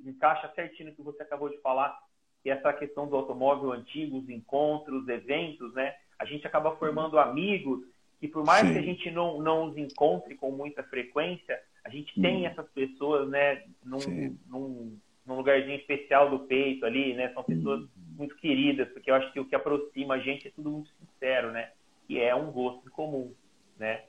encaixa 0.05 0.51
certinho 0.55 0.91
no 0.91 0.95
que 0.95 1.03
você 1.03 1.23
acabou 1.23 1.49
de 1.49 1.61
falar, 1.61 1.99
que 2.43 2.51
essa 2.51 2.73
questão 2.73 3.07
do 3.07 3.17
automóvel 3.17 3.73
antigo, 3.73 4.19
os 4.19 4.29
encontros, 4.29 5.07
eventos, 5.09 5.75
né? 5.75 5.95
A 6.21 6.27
gente 6.27 6.47
acaba 6.47 6.77
formando 6.77 7.19
amigos 7.19 7.81
que 8.21 8.29
por 8.29 8.45
mais 8.45 8.67
Sim. 8.67 8.75
que 8.75 8.79
a 8.79 8.83
gente 8.83 9.11
não, 9.11 9.41
não 9.41 9.71
os 9.71 9.79
encontre 9.79 10.35
com 10.35 10.51
muita 10.51 10.83
frequência, 10.83 11.59
a 11.83 11.89
gente 11.89 12.21
tem 12.21 12.43
hum. 12.43 12.47
essas 12.47 12.69
pessoas, 12.71 13.27
né, 13.31 13.63
num, 13.83 13.99
num, 14.47 14.99
num, 15.27 15.37
lugarzinho 15.37 15.79
especial 15.79 16.29
do 16.29 16.41
peito 16.41 16.85
ali, 16.85 17.15
né? 17.15 17.33
São 17.33 17.43
pessoas 17.43 17.81
hum. 17.81 17.89
muito 18.19 18.37
queridas, 18.37 18.87
porque 18.91 19.11
eu 19.11 19.15
acho 19.15 19.33
que 19.33 19.41
o 19.41 19.47
que 19.47 19.55
aproxima 19.55 20.15
a 20.15 20.19
gente 20.19 20.47
é 20.47 20.51
tudo 20.51 20.71
muito 20.71 20.91
sincero, 20.99 21.51
né? 21.51 21.71
E 22.07 22.19
é 22.19 22.35
um 22.35 22.53
gosto 22.53 22.91
comum, 22.91 23.33
né? 23.79 24.03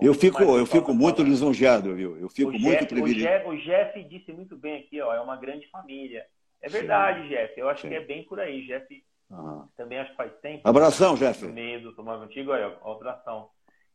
Eu 0.00 0.14
fico, 0.14 0.42
eu 0.42 0.64
fico 0.64 0.94
muito 0.94 1.22
lisonjeado, 1.22 1.94
viu? 1.94 2.16
Eu 2.16 2.30
fico 2.30 2.52
muito 2.52 2.64
Jeff, 2.64 2.86
privilegiado. 2.86 3.50
O 3.50 3.56
Jeff, 3.56 3.68
o 3.68 4.02
Jeff, 4.02 4.04
disse 4.04 4.32
muito 4.32 4.56
bem 4.56 4.80
aqui, 4.80 4.98
ó, 5.02 5.12
é 5.12 5.20
uma 5.20 5.36
grande 5.36 5.66
família. 5.66 6.24
É 6.62 6.70
verdade, 6.70 7.22
Sim. 7.22 7.28
Jeff. 7.28 7.60
Eu 7.60 7.68
acho 7.68 7.82
Sim. 7.82 7.88
que 7.88 7.94
é 7.94 8.00
bem 8.00 8.22
por 8.22 8.40
aí. 8.40 8.66
Jeff 8.66 9.04
ah. 9.30 9.64
também 9.76 9.98
acho 9.98 10.10
que 10.10 10.16
faz 10.16 10.32
tempo. 10.40 10.68
Abração, 10.68 11.14
Jeff. 11.14 11.46
Meio 11.46 11.92
do 11.92 12.10
Antigo, 12.10 12.52
aí, 12.52 12.62
ó, 12.82 12.92
abração. 12.92 13.48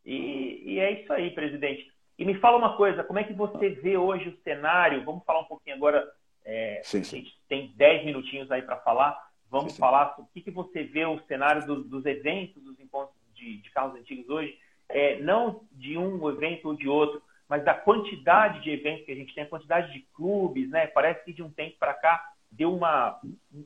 E, 0.06 0.64
e 0.66 0.80
é 0.80 1.02
isso 1.02 1.12
aí, 1.12 1.32
presidente. 1.32 1.92
E 2.18 2.26
me 2.26 2.36
fala 2.36 2.58
uma 2.58 2.78
coisa, 2.78 3.04
como 3.04 3.20
é 3.20 3.24
que 3.24 3.34
você 3.34 3.70
vê 3.70 3.98
hoje 3.98 4.30
o 4.30 4.44
cenário? 4.44 5.04
Vamos 5.04 5.24
falar 5.26 5.42
um 5.42 5.46
pouquinho 5.46 5.76
agora. 5.76 6.08
É, 6.44 6.82
sim, 6.84 7.04
sim. 7.04 7.18
A 7.18 7.20
gente 7.20 7.38
tem 7.50 7.74
10 7.76 8.06
minutinhos 8.06 8.52
aí 8.52 8.62
para 8.62 8.78
falar. 8.78 9.20
Vamos 9.50 9.74
sim, 9.74 9.80
falar 9.80 10.16
o 10.20 10.26
que, 10.28 10.42
que 10.42 10.52
você 10.52 10.84
vê 10.84 11.06
o 11.06 11.20
cenário 11.28 11.66
do, 11.66 11.84
dos 11.84 12.06
eventos, 12.06 12.64
dos 12.64 12.80
encontros 12.80 13.16
de, 13.34 13.58
de 13.58 13.70
carros 13.72 14.00
antigos 14.00 14.30
hoje 14.30 14.58
é, 14.90 15.20
não 15.20 15.62
de 15.72 15.98
um 15.98 16.30
evento 16.30 16.70
ou 16.70 16.76
de 16.76 16.88
outro, 16.88 17.22
mas 17.48 17.64
da 17.64 17.74
quantidade 17.74 18.62
de 18.62 18.72
eventos 18.72 19.06
que 19.06 19.12
a 19.12 19.16
gente 19.16 19.34
tem, 19.34 19.44
a 19.44 19.50
quantidade 19.50 19.92
de 19.94 20.02
clubes, 20.14 20.70
né? 20.70 20.88
Parece 20.88 21.24
que 21.24 21.34
de 21.34 21.44
um 21.44 21.50
tempo 21.50 21.78
para 21.80 21.94
cá 21.94 22.34
deu 22.58 22.74
uma, 22.74 23.20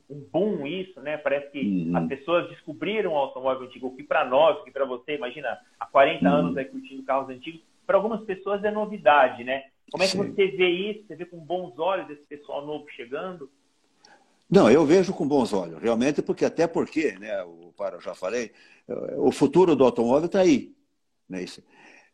um 0.08 0.20
boom 0.32 0.66
isso, 0.66 1.00
né? 1.00 1.16
Parece 1.16 1.50
que 1.50 1.60
uhum. 1.60 1.96
as 1.96 2.08
pessoas 2.08 2.48
descobriram 2.50 3.12
o 3.12 3.16
automóvel 3.16 3.66
antigo, 3.66 3.94
que 3.96 4.02
para 4.02 4.24
nós, 4.24 4.62
que 4.64 4.70
para 4.70 4.84
você, 4.84 5.14
imagina, 5.14 5.58
há 5.78 5.86
40 5.86 6.24
uhum. 6.24 6.34
anos 6.34 6.56
aí 6.56 6.64
curtindo 6.64 7.02
carros 7.04 7.28
antigos, 7.28 7.60
para 7.86 7.96
algumas 7.96 8.22
pessoas 8.22 8.62
é 8.64 8.70
novidade, 8.70 9.44
né? 9.44 9.64
Como 9.90 10.02
é 10.02 10.06
que 10.06 10.12
Sim. 10.12 10.18
você 10.18 10.46
vê 10.48 10.68
isso? 10.68 11.06
Você 11.06 11.16
vê 11.16 11.24
com 11.24 11.38
bons 11.38 11.78
olhos 11.78 12.08
esse 12.10 12.22
pessoal 12.22 12.64
novo 12.64 12.86
chegando? 12.90 13.50
Não, 14.48 14.70
eu 14.70 14.84
vejo 14.84 15.12
com 15.14 15.26
bons 15.26 15.52
olhos, 15.52 15.80
realmente, 15.80 16.22
porque 16.22 16.44
até 16.44 16.66
porque, 16.66 17.12
né, 17.18 17.42
o 17.44 17.72
para 17.76 17.96
eu 17.96 18.00
já 18.00 18.14
falei, 18.14 18.52
o 19.16 19.32
futuro 19.32 19.74
do 19.74 19.84
automóvel 19.84 20.26
está 20.26 20.40
aí. 20.40 20.74
Né? 21.26 21.46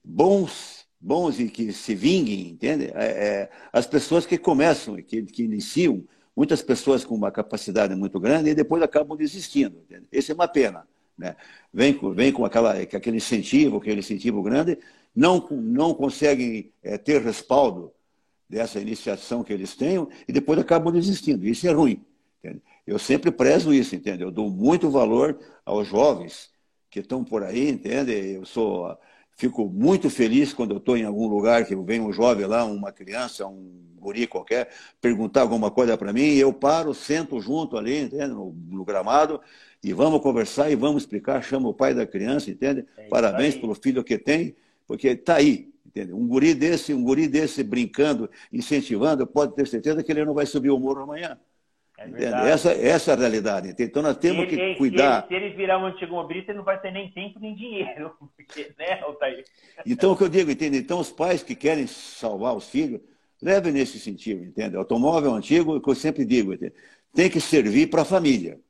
Bons, 0.05 0.87
bons 1.01 1.41
e 1.41 1.49
que 1.49 1.73
se 1.73 1.93
vinguem, 1.95 2.51
entende? 2.51 2.93
É, 2.95 3.05
é, 3.05 3.51
as 3.73 3.85
pessoas 3.85 4.25
que 4.25 4.39
começam, 4.39 4.95
que, 4.97 5.25
que 5.25 5.43
iniciam, 5.43 6.05
muitas 6.37 6.63
pessoas 6.63 7.05
com 7.05 7.15
uma 7.15 7.31
capacidade 7.31 7.95
muito 7.95 8.21
grande 8.21 8.51
e 8.51 8.55
depois 8.55 8.83
acabam 8.83 9.17
desistindo. 9.17 9.79
Entende? 9.79 10.07
Isso 10.13 10.31
é 10.31 10.35
uma 10.35 10.47
pena. 10.47 10.87
Né? 11.17 11.35
Vem, 11.73 11.95
com, 11.95 12.13
vem 12.13 12.31
com, 12.31 12.45
aquela, 12.45 12.73
aquele 12.73 13.17
incentivo, 13.17 13.79
aquele 13.79 14.01
incentivo 14.01 14.43
grande, 14.43 14.79
não, 15.15 15.49
não 15.51 15.95
conseguem 15.95 16.71
é, 16.83 16.99
ter 16.99 17.23
respaldo 17.23 17.91
dessa 18.49 18.79
iniciação 18.79 19.43
que 19.43 19.53
eles 19.53 19.75
tenham 19.75 20.09
e 20.29 20.33
depois 20.33 20.59
acabam 20.59 20.93
desistindo. 20.93 21.47
Isso 21.47 21.67
é 21.67 21.73
ruim. 21.73 22.05
Entende? 22.39 22.63
Eu 22.87 22.99
sempre 22.99 23.31
prezo 23.31 23.73
isso, 23.73 23.97
entende? 23.97 24.23
Eu 24.23 24.31
dou 24.31 24.51
muito 24.51 24.91
valor 24.91 25.39
aos 25.65 25.89
jovens 25.89 26.51
que 26.91 27.01
estão 27.01 27.25
por 27.25 27.43
aí, 27.43 27.71
entende? 27.71 28.13
Eu 28.13 28.45
sou, 28.45 28.97
fico 29.37 29.69
muito 29.69 30.09
feliz 30.09 30.53
quando 30.53 30.73
eu 30.73 30.79
estou 30.79 30.97
em 30.97 31.05
algum 31.05 31.29
lugar 31.29 31.65
que 31.67 31.77
vem 31.77 32.01
um 32.01 32.13
jovem 32.13 32.47
lá, 32.47 32.65
uma 32.65 32.91
criança, 32.91 33.47
um 33.47 33.87
guri 33.97 34.27
qualquer, 34.27 34.71
perguntar 35.01 35.43
alguma 35.43 35.71
coisa 35.71 35.97
para 35.97 36.13
mim, 36.13 36.35
eu 36.35 36.53
paro, 36.53 36.95
sento 36.95 37.41
junto 37.41 37.77
ali, 37.77 38.03
entende? 38.03 38.29
No, 38.29 38.57
no, 38.69 38.85
gramado, 38.85 39.41
e 39.83 39.93
vamos 39.93 40.21
conversar 40.23 40.71
e 40.71 40.77
vamos 40.77 41.03
explicar, 41.03 41.43
chama 41.43 41.69
o 41.69 41.75
pai 41.75 41.93
da 41.93 42.07
criança, 42.07 42.51
entende? 42.51 42.87
É 42.97 43.09
Parabéns 43.09 43.57
pelo 43.57 43.75
filho 43.75 44.03
que 44.03 44.17
tem, 44.17 44.57
porque 44.87 45.09
está 45.09 45.37
aí, 45.37 45.73
entende? 45.85 46.13
Um 46.13 46.27
guri 46.27 46.55
desse, 46.55 46.95
um 46.95 47.03
guri 47.03 47.29
desse 47.29 47.63
brincando, 47.63 48.31
incentivando, 48.53 49.27
pode 49.27 49.55
ter 49.55 49.67
certeza 49.67 50.03
que 50.03 50.13
ele 50.13 50.25
não 50.25 50.35
vai 50.35 50.47
subir 50.47 50.71
o 50.71 50.79
morro 50.79 51.01
amanhã. 51.01 51.39
É 51.99 52.51
essa, 52.51 52.73
essa 52.73 53.11
é 53.13 53.15
a 53.15 53.17
realidade. 53.17 53.75
Então 53.79 54.03
nós 54.03 54.19
temos 54.19 54.45
ele, 54.45 54.57
que 54.57 54.75
cuidar. 54.75 55.27
Se 55.27 55.35
ele, 55.35 55.41
se 55.41 55.47
ele, 55.47 55.57
virar 55.57 55.79
um 55.79 55.87
antigo 55.87 56.13
mobilista, 56.13 56.53
ele 56.53 56.59
não 56.59 56.65
vai 56.65 56.79
ter 56.79 56.91
nem 56.91 57.11
tempo 57.11 57.41
nem 57.41 57.55
dinheiro. 57.55 58.13
Porque, 58.37 58.73
né, 58.79 59.01
Altair? 59.01 59.45
Então 59.87 60.13
o 60.13 60.17
que 60.17 60.25
eu 60.25 60.29
digo, 60.29 60.51
entende? 60.51 60.77
Então 60.77 61.01
os 61.01 61.11
pais 61.11 61.43
que 61.43 61.55
querem 61.55 61.87
salvar 61.87 62.55
os 62.55 62.69
filhos, 62.69 63.01
levem 63.41 63.73
nesse 63.73 63.99
sentido, 63.99 64.45
entende? 64.45 64.77
Automóvel 64.77 65.33
antigo, 65.35 65.81
que 65.81 65.91
eu 65.91 65.95
sempre 65.95 66.25
digo, 66.25 66.53
entende? 66.53 66.75
tem 67.15 67.31
que 67.31 67.41
servir 67.41 67.89
para 67.89 68.03
a 68.03 68.05
família. 68.05 68.61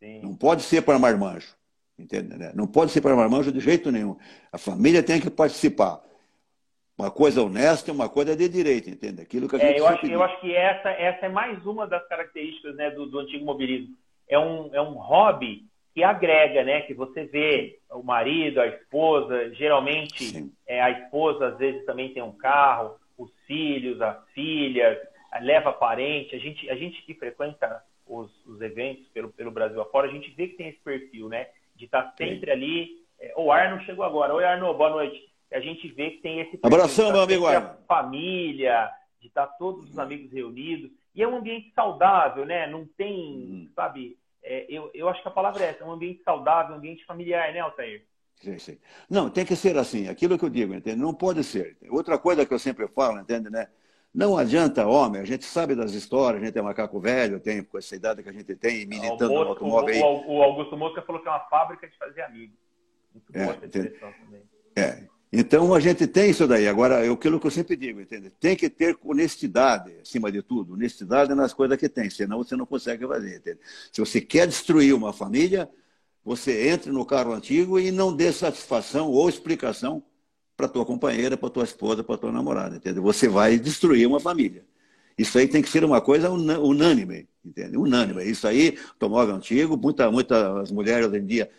Sim. 0.00 0.20
Não 0.20 0.34
pode 0.34 0.62
ser 0.62 0.82
para 0.82 0.98
marmanjo. 0.98 1.56
Entende? 1.96 2.28
Não 2.54 2.66
pode 2.66 2.90
ser 2.90 3.00
para 3.00 3.14
marmanjo 3.14 3.52
de 3.52 3.60
jeito 3.60 3.90
nenhum. 3.92 4.16
A 4.52 4.58
família 4.58 5.02
tem 5.02 5.20
que 5.20 5.30
participar. 5.30 6.02
Uma 6.98 7.12
coisa 7.12 7.40
honesta 7.40 7.92
e 7.92 7.94
uma 7.94 8.08
coisa 8.08 8.34
de 8.34 8.48
direito, 8.48 8.90
entende? 8.90 9.22
Aquilo 9.22 9.48
que 9.48 9.54
a 9.54 9.58
é, 9.60 9.68
gente 9.68 9.76
é, 9.76 9.80
eu, 9.80 9.86
acho, 9.86 10.06
eu 10.06 10.20
acho 10.20 10.40
que 10.40 10.52
essa, 10.52 10.90
essa 10.90 11.26
é 11.26 11.28
mais 11.28 11.64
uma 11.64 11.86
das 11.86 12.04
características 12.08 12.74
né, 12.74 12.90
do, 12.90 13.06
do 13.06 13.20
antigo 13.20 13.44
mobilismo. 13.44 13.94
É 14.28 14.36
um, 14.36 14.68
é 14.74 14.82
um 14.82 14.94
hobby 14.94 15.62
que 15.94 16.02
agrega, 16.02 16.64
né? 16.64 16.80
Que 16.80 16.94
você 16.94 17.24
vê 17.24 17.78
o 17.92 18.02
marido, 18.02 18.60
a 18.60 18.66
esposa, 18.66 19.54
geralmente 19.54 20.50
é, 20.66 20.82
a 20.82 20.90
esposa 20.90 21.46
às 21.46 21.58
vezes 21.58 21.86
também 21.86 22.12
tem 22.12 22.22
um 22.22 22.32
carro, 22.32 22.96
os 23.16 23.30
filhos, 23.46 24.02
as 24.02 24.18
filhas, 24.30 24.98
leva 25.40 25.72
parente. 25.72 26.34
A 26.34 26.38
gente, 26.40 26.68
a 26.68 26.74
gente 26.74 27.00
que 27.02 27.14
frequenta 27.14 27.80
os, 28.08 28.28
os 28.44 28.60
eventos 28.60 29.06
pelo, 29.10 29.28
pelo 29.28 29.52
Brasil 29.52 29.80
afora, 29.80 30.08
a 30.08 30.12
gente 30.12 30.32
vê 30.32 30.48
que 30.48 30.56
tem 30.56 30.70
esse 30.70 30.80
perfil, 30.80 31.28
né? 31.28 31.46
De 31.76 31.84
estar 31.84 32.02
tá 32.02 32.14
sempre 32.18 32.46
Sim. 32.46 32.50
ali. 32.50 32.88
É, 33.20 33.34
o 33.36 33.52
Arno 33.52 33.80
chegou 33.84 34.04
agora. 34.04 34.34
Oi, 34.34 34.44
Arno, 34.44 34.74
boa 34.74 34.90
noite 34.90 35.28
a 35.52 35.60
gente 35.60 35.88
vê 35.88 36.10
que 36.10 36.22
tem 36.22 36.40
esse 36.40 36.58
abração, 36.62 37.12
meu 37.12 37.22
amigo 37.22 37.46
família, 37.86 38.90
de 39.20 39.28
estar 39.28 39.46
todos 39.46 39.90
os 39.90 39.98
amigos 39.98 40.32
reunidos 40.32 40.90
e 41.14 41.22
é 41.22 41.26
um 41.26 41.36
ambiente 41.36 41.72
saudável, 41.74 42.44
né? 42.44 42.66
Não 42.66 42.86
tem, 42.96 43.14
hum. 43.14 43.70
sabe? 43.74 44.16
É, 44.42 44.66
eu, 44.68 44.90
eu 44.94 45.08
acho 45.08 45.20
que 45.20 45.28
a 45.28 45.32
palavra 45.32 45.64
é 45.64 45.70
essa, 45.70 45.82
é 45.82 45.86
um 45.86 45.92
ambiente 45.92 46.22
saudável, 46.22 46.74
um 46.74 46.78
ambiente 46.78 47.04
familiar, 47.04 47.52
né, 47.52 47.60
Altair? 47.60 48.04
Sim, 48.36 48.58
sim. 48.58 48.78
Não, 49.10 49.28
tem 49.28 49.44
que 49.44 49.56
ser 49.56 49.76
assim, 49.76 50.08
aquilo 50.08 50.38
que 50.38 50.44
eu 50.44 50.48
digo, 50.48 50.72
entende? 50.72 50.96
Não 50.96 51.12
pode 51.12 51.42
ser. 51.42 51.76
Outra 51.90 52.16
coisa 52.18 52.46
que 52.46 52.54
eu 52.54 52.58
sempre 52.58 52.86
falo, 52.86 53.18
entende, 53.18 53.50
né? 53.50 53.66
Não 54.14 54.38
adianta, 54.38 54.86
homem, 54.86 55.20
a 55.20 55.24
gente 55.24 55.44
sabe 55.44 55.74
das 55.74 55.92
histórias, 55.92 56.42
a 56.42 56.46
gente 56.46 56.58
é 56.58 56.62
macaco 56.62 56.98
velho, 57.00 57.40
tem 57.40 57.62
com 57.62 57.76
essa 57.78 57.94
idade 57.94 58.22
que 58.22 58.28
a 58.28 58.32
gente 58.32 58.54
tem, 58.54 58.86
militando 58.86 59.34
no 59.34 59.40
automóvel 59.40 59.94
aí. 59.94 60.00
O, 60.00 60.42
Augusto 60.42 60.76
Mosca 60.76 61.02
falou 61.02 61.20
que 61.20 61.28
é 61.28 61.30
uma 61.30 61.40
fábrica 61.48 61.86
de 61.86 61.96
fazer 61.98 62.22
amigos. 62.22 62.56
Muito 63.12 63.32
boa 63.32 63.44
é, 63.44 63.56
essa 63.56 63.66
expressão 63.66 64.12
também. 64.24 64.42
É, 64.76 65.08
então 65.32 65.74
a 65.74 65.80
gente 65.80 66.06
tem 66.06 66.30
isso 66.30 66.46
daí. 66.46 66.66
Agora, 66.66 67.04
é 67.04 67.10
aquilo 67.10 67.38
que 67.38 67.46
eu 67.46 67.50
sempre 67.50 67.76
digo, 67.76 68.00
entende? 68.00 68.30
Tem 68.40 68.56
que 68.56 68.70
ter 68.70 68.96
honestidade, 69.04 69.92
acima 70.00 70.32
de 70.32 70.42
tudo. 70.42 70.74
Honestidade 70.74 71.34
nas 71.34 71.52
coisas 71.52 71.76
que 71.76 71.88
tem, 71.88 72.08
senão 72.08 72.38
você 72.38 72.56
não 72.56 72.64
consegue 72.64 73.06
fazer. 73.06 73.36
Entende? 73.36 73.58
Se 73.92 74.00
você 74.00 74.20
quer 74.20 74.46
destruir 74.46 74.94
uma 74.94 75.12
família, 75.12 75.68
você 76.24 76.68
entre 76.70 76.90
no 76.90 77.04
carro 77.04 77.32
antigo 77.32 77.78
e 77.78 77.90
não 77.90 78.14
dê 78.14 78.32
satisfação 78.32 79.10
ou 79.10 79.28
explicação 79.28 80.02
para 80.56 80.66
tua 80.66 80.84
companheira, 80.84 81.36
para 81.36 81.50
tua 81.50 81.64
esposa, 81.64 82.02
para 82.02 82.16
tua 82.18 82.32
namorada, 82.32 82.76
entende? 82.76 82.98
Você 82.98 83.28
vai 83.28 83.58
destruir 83.58 84.06
uma 84.06 84.18
família. 84.18 84.64
Isso 85.16 85.38
aí 85.38 85.46
tem 85.46 85.62
que 85.62 85.68
ser 85.68 85.84
uma 85.84 86.00
coisa 86.00 86.30
unânime, 86.30 87.28
entende? 87.44 87.76
Unânime. 87.76 88.24
Isso 88.24 88.46
aí, 88.46 88.78
automóvel 88.92 89.34
antigo, 89.34 89.76
muita, 89.76 90.10
muitas 90.10 90.70
mulheres 90.70 91.06
hoje 91.06 91.18
em 91.18 91.26
dia 91.26 91.50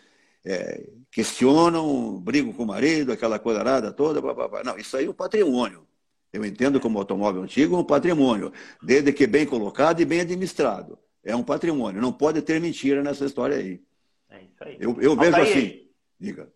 é, 0.44 0.86
questionam, 1.10 2.18
brigam 2.20 2.52
com 2.52 2.62
o 2.62 2.66
marido, 2.66 3.12
aquela 3.12 3.38
coisa 3.38 3.64
nada 3.64 3.92
toda. 3.92 4.20
Blá, 4.20 4.32
blá, 4.32 4.48
blá. 4.48 4.64
Não, 4.64 4.78
isso 4.78 4.96
aí 4.96 5.06
é 5.06 5.10
um 5.10 5.14
patrimônio. 5.14 5.86
Eu 6.32 6.44
entendo 6.44 6.78
como 6.78 6.98
automóvel 6.98 7.42
antigo 7.42 7.76
um 7.76 7.84
patrimônio, 7.84 8.52
desde 8.80 9.12
que 9.12 9.26
bem 9.26 9.44
colocado 9.44 10.00
e 10.00 10.04
bem 10.04 10.20
administrado. 10.20 10.96
É 11.24 11.34
um 11.34 11.42
patrimônio. 11.42 12.00
Não 12.00 12.12
pode 12.12 12.40
ter 12.40 12.60
mentira 12.60 13.02
nessa 13.02 13.24
história 13.24 13.56
aí. 13.56 13.80
É 14.30 14.40
isso 14.42 14.64
aí. 14.64 14.76
Eu, 14.78 14.96
eu 15.00 15.16
vejo 15.16 15.36
aí, 15.36 15.42
assim. 15.42 15.88
Diga. 16.18 16.48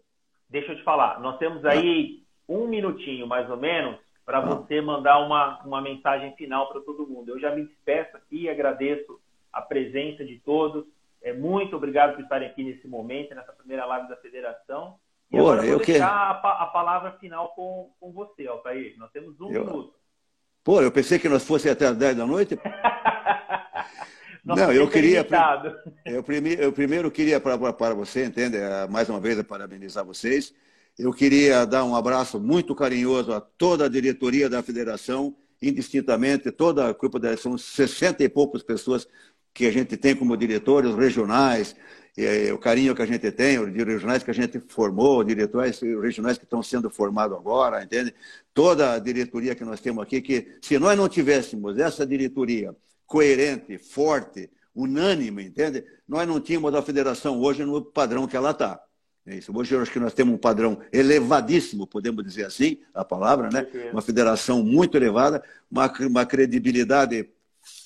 Deixa 0.49 0.73
eu 0.73 0.77
te 0.77 0.85
falar. 0.85 1.21
Nós 1.21 1.39
temos 1.39 1.65
aí 1.65 2.23
ah. 2.49 2.53
um 2.53 2.69
minutinho, 2.69 3.27
mais 3.27 3.51
ou 3.51 3.57
menos, 3.57 3.99
para 4.25 4.39
ah. 4.39 4.41
você 4.43 4.81
mandar 4.81 5.19
uma, 5.27 5.61
uma 5.65 5.83
mensagem 5.83 6.35
final 6.37 6.71
para 6.71 6.81
todo 6.81 7.07
mundo. 7.07 7.31
Eu 7.31 7.41
já 7.41 7.55
me 7.55 7.67
despeço 7.67 8.17
aqui, 8.17 8.49
agradeço 8.49 9.21
a 9.53 9.61
presença 9.61 10.25
de 10.25 10.39
todos. 10.39 10.85
É, 11.25 11.33
muito 11.33 11.75
obrigado 11.75 12.15
por 12.15 12.23
estarem 12.23 12.47
aqui 12.47 12.63
nesse 12.63 12.87
momento, 12.87 13.35
nessa 13.35 13.51
primeira 13.51 13.87
live 13.87 14.09
da 14.11 14.17
federação. 14.19 14.97
E 15.33 15.39
Pô, 15.39 15.45
agora 15.45 15.65
eu 15.65 15.79
vou 15.79 15.87
deixar 15.87 16.41
que... 16.41 16.47
a, 16.47 16.51
a, 16.63 16.67
palavra 16.67 17.13
final 17.13 17.49
com, 17.55 17.91
com 17.99 18.13
você, 18.13 18.47
Altair. 18.47 18.95
Nós 18.99 19.11
temos 19.11 19.41
um 19.41 19.51
eu... 19.51 19.65
minuto. 19.65 19.95
Pô, 20.63 20.83
eu 20.83 20.93
pensei 20.93 21.19
que 21.19 21.29
nós 21.29 21.43
fosse 21.43 21.71
até 21.71 21.87
as 21.87 21.97
10 21.97 22.19
da 22.19 22.27
noite. 22.27 22.59
Não, 24.45 24.71
eu 24.71 24.87
queria. 24.91 25.27
Eu 26.05 26.23
primeiro, 26.23 26.63
eu 26.63 26.73
primeiro 26.73 27.11
queria 27.11 27.41
para, 27.41 27.73
para 27.73 27.95
você, 27.95 28.27
entende? 28.27 28.59
É, 28.59 28.87
mais 28.87 29.09
uma 29.09 29.19
vez, 29.19 29.43
parabenizar 29.45 30.05
vocês. 30.05 30.55
Eu 30.99 31.11
queria 31.11 31.65
dar 31.65 31.85
um 31.85 31.97
abraço 31.97 32.39
muito 32.39 32.75
carinhoso 32.75 33.33
a 33.33 33.41
toda 33.41 33.87
a 33.87 33.89
diretoria 33.89 34.51
da 34.51 34.63
federação, 34.63 35.35
indistintamente, 35.63 36.53
toda 36.53 36.87
a 36.87 36.93
grupo 36.93 37.19
da 37.19 37.35
são 37.39 37.57
60 37.57 38.23
e 38.23 38.29
poucas 38.29 38.63
pessoas 38.63 39.09
que 39.55 39.67
a 39.67 39.73
gente 39.73 39.97
tem 39.97 40.15
como 40.15 40.37
diretores 40.37 40.95
regionais 40.95 41.75
é, 42.17 42.53
o 42.53 42.59
carinho 42.59 42.95
que 42.95 43.03
a 43.03 43.07
gente 43.07 43.31
tem, 43.33 43.59
os 43.59 43.73
regionais 43.73 44.23
que 44.23 44.31
a 44.31 44.35
gente 44.35 44.61
formou, 44.61 45.25
diretores 45.25 45.81
regionais 45.81 46.39
que 46.39 46.45
estão 46.45 46.63
sendo 46.63 46.89
formados 46.89 47.37
agora, 47.37 47.83
entende? 47.83 48.15
Toda 48.53 48.93
a 48.93 48.99
diretoria 48.99 49.55
que 49.55 49.65
nós 49.65 49.81
temos 49.81 50.03
aqui, 50.03 50.21
que 50.21 50.59
se 50.63 50.79
nós 50.79 50.97
não 50.97 51.09
tivéssemos 51.09 51.77
essa 51.77 52.07
diretoria 52.07 52.75
coerente, 53.07 53.79
forte, 53.79 54.49
unânime, 54.75 55.45
entende? 55.45 55.85
Nós 56.07 56.27
não 56.27 56.41
tínhamos 56.41 56.73
a 56.75 56.83
federação 56.83 57.41
hoje 57.41 57.65
no 57.65 57.83
padrão 57.83 58.29
que 58.29 58.37
ela 58.37 58.53
está. 58.53 58.81
É 59.27 59.37
isso. 59.37 59.57
Hoje 59.57 59.75
eu 59.75 59.81
acho 59.81 59.91
que 59.91 59.99
nós 59.99 60.13
temos 60.13 60.35
um 60.35 60.39
padrão 60.39 60.79
elevadíssimo, 60.93 61.87
podemos 61.87 62.23
dizer 62.23 62.45
assim, 62.45 62.79
a 62.93 63.05
palavra, 63.05 63.49
né? 63.51 63.67
Uma 63.91 64.03
federação 64.03 64.63
muito 64.63 64.97
elevada, 64.97 65.43
uma, 65.71 65.93
uma 66.07 66.27
credibilidade 66.27 67.29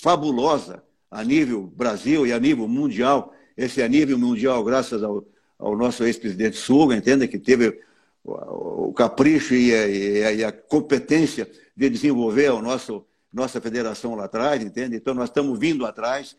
fabulosa 0.00 0.82
a 1.10 1.24
nível 1.24 1.62
Brasil 1.62 2.26
e 2.26 2.32
a 2.32 2.38
nível 2.38 2.68
mundial 2.68 3.34
esse 3.58 3.82
é 3.82 3.88
nível 3.88 4.16
mundial, 4.16 4.62
graças 4.62 5.02
ao, 5.02 5.26
ao 5.58 5.76
nosso 5.76 6.04
ex-presidente 6.04 6.56
Suga, 6.56 6.94
entende? 6.94 7.26
Que 7.26 7.40
teve 7.40 7.80
o, 8.22 8.90
o 8.90 8.92
capricho 8.92 9.52
e 9.52 9.74
a, 9.74 10.32
e, 10.32 10.44
a, 10.44 10.52
competência 10.52 11.50
de 11.76 11.90
desenvolver 11.90 12.46
a 12.46 12.62
nosso, 12.62 13.04
nossa 13.32 13.60
federação 13.60 14.14
lá 14.14 14.26
atrás, 14.26 14.62
entende? 14.62 14.94
Então, 14.94 15.12
nós 15.12 15.28
estamos 15.28 15.58
vindo 15.58 15.84
atrás, 15.84 16.36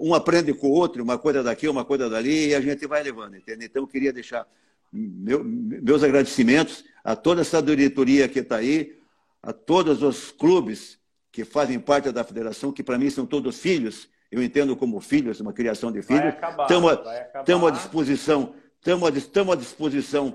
um 0.00 0.14
aprende 0.14 0.54
com 0.54 0.68
o 0.68 0.70
outro, 0.70 1.02
uma 1.02 1.18
coisa 1.18 1.42
daqui, 1.42 1.66
uma 1.66 1.84
coisa 1.84 2.08
dali, 2.08 2.50
e 2.50 2.54
a 2.54 2.60
gente 2.60 2.86
vai 2.86 3.02
levando, 3.02 3.36
entende? 3.36 3.64
Então, 3.64 3.82
eu 3.82 3.88
queria 3.88 4.12
deixar 4.12 4.46
meu, 4.92 5.42
meus 5.42 6.04
agradecimentos 6.04 6.84
a 7.02 7.16
toda 7.16 7.40
essa 7.40 7.60
diretoria 7.60 8.28
que 8.28 8.38
está 8.38 8.58
aí, 8.58 8.96
a 9.42 9.52
todos 9.52 10.00
os 10.00 10.30
clubes 10.30 10.96
que 11.32 11.44
fazem 11.46 11.80
parte 11.80 12.12
da 12.12 12.22
federação, 12.22 12.70
que 12.70 12.82
para 12.82 12.98
mim 12.98 13.08
são 13.08 13.24
todos 13.24 13.58
filhos, 13.58 14.06
eu 14.30 14.42
entendo 14.42 14.76
como 14.76 15.00
filhos, 15.00 15.40
uma 15.40 15.52
criação 15.52 15.90
de 15.90 16.02
filhos. 16.02 16.34
Estamos 16.60 17.68
à 17.68 17.70
disposição, 17.70 18.54
estamos 18.84 19.52
à 19.52 19.56
disposição. 19.56 20.34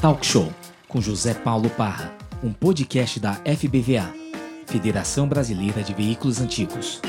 Talk 0.00 0.24
Show 0.24 0.50
com 0.88 1.00
José 1.00 1.34
Paulo 1.34 1.68
Parra, 1.70 2.16
um 2.42 2.52
podcast 2.52 3.20
da 3.20 3.34
FBVA, 3.34 4.12
Federação 4.66 5.28
Brasileira 5.28 5.82
de 5.82 5.92
Veículos 5.92 6.40
Antigos. 6.40 7.00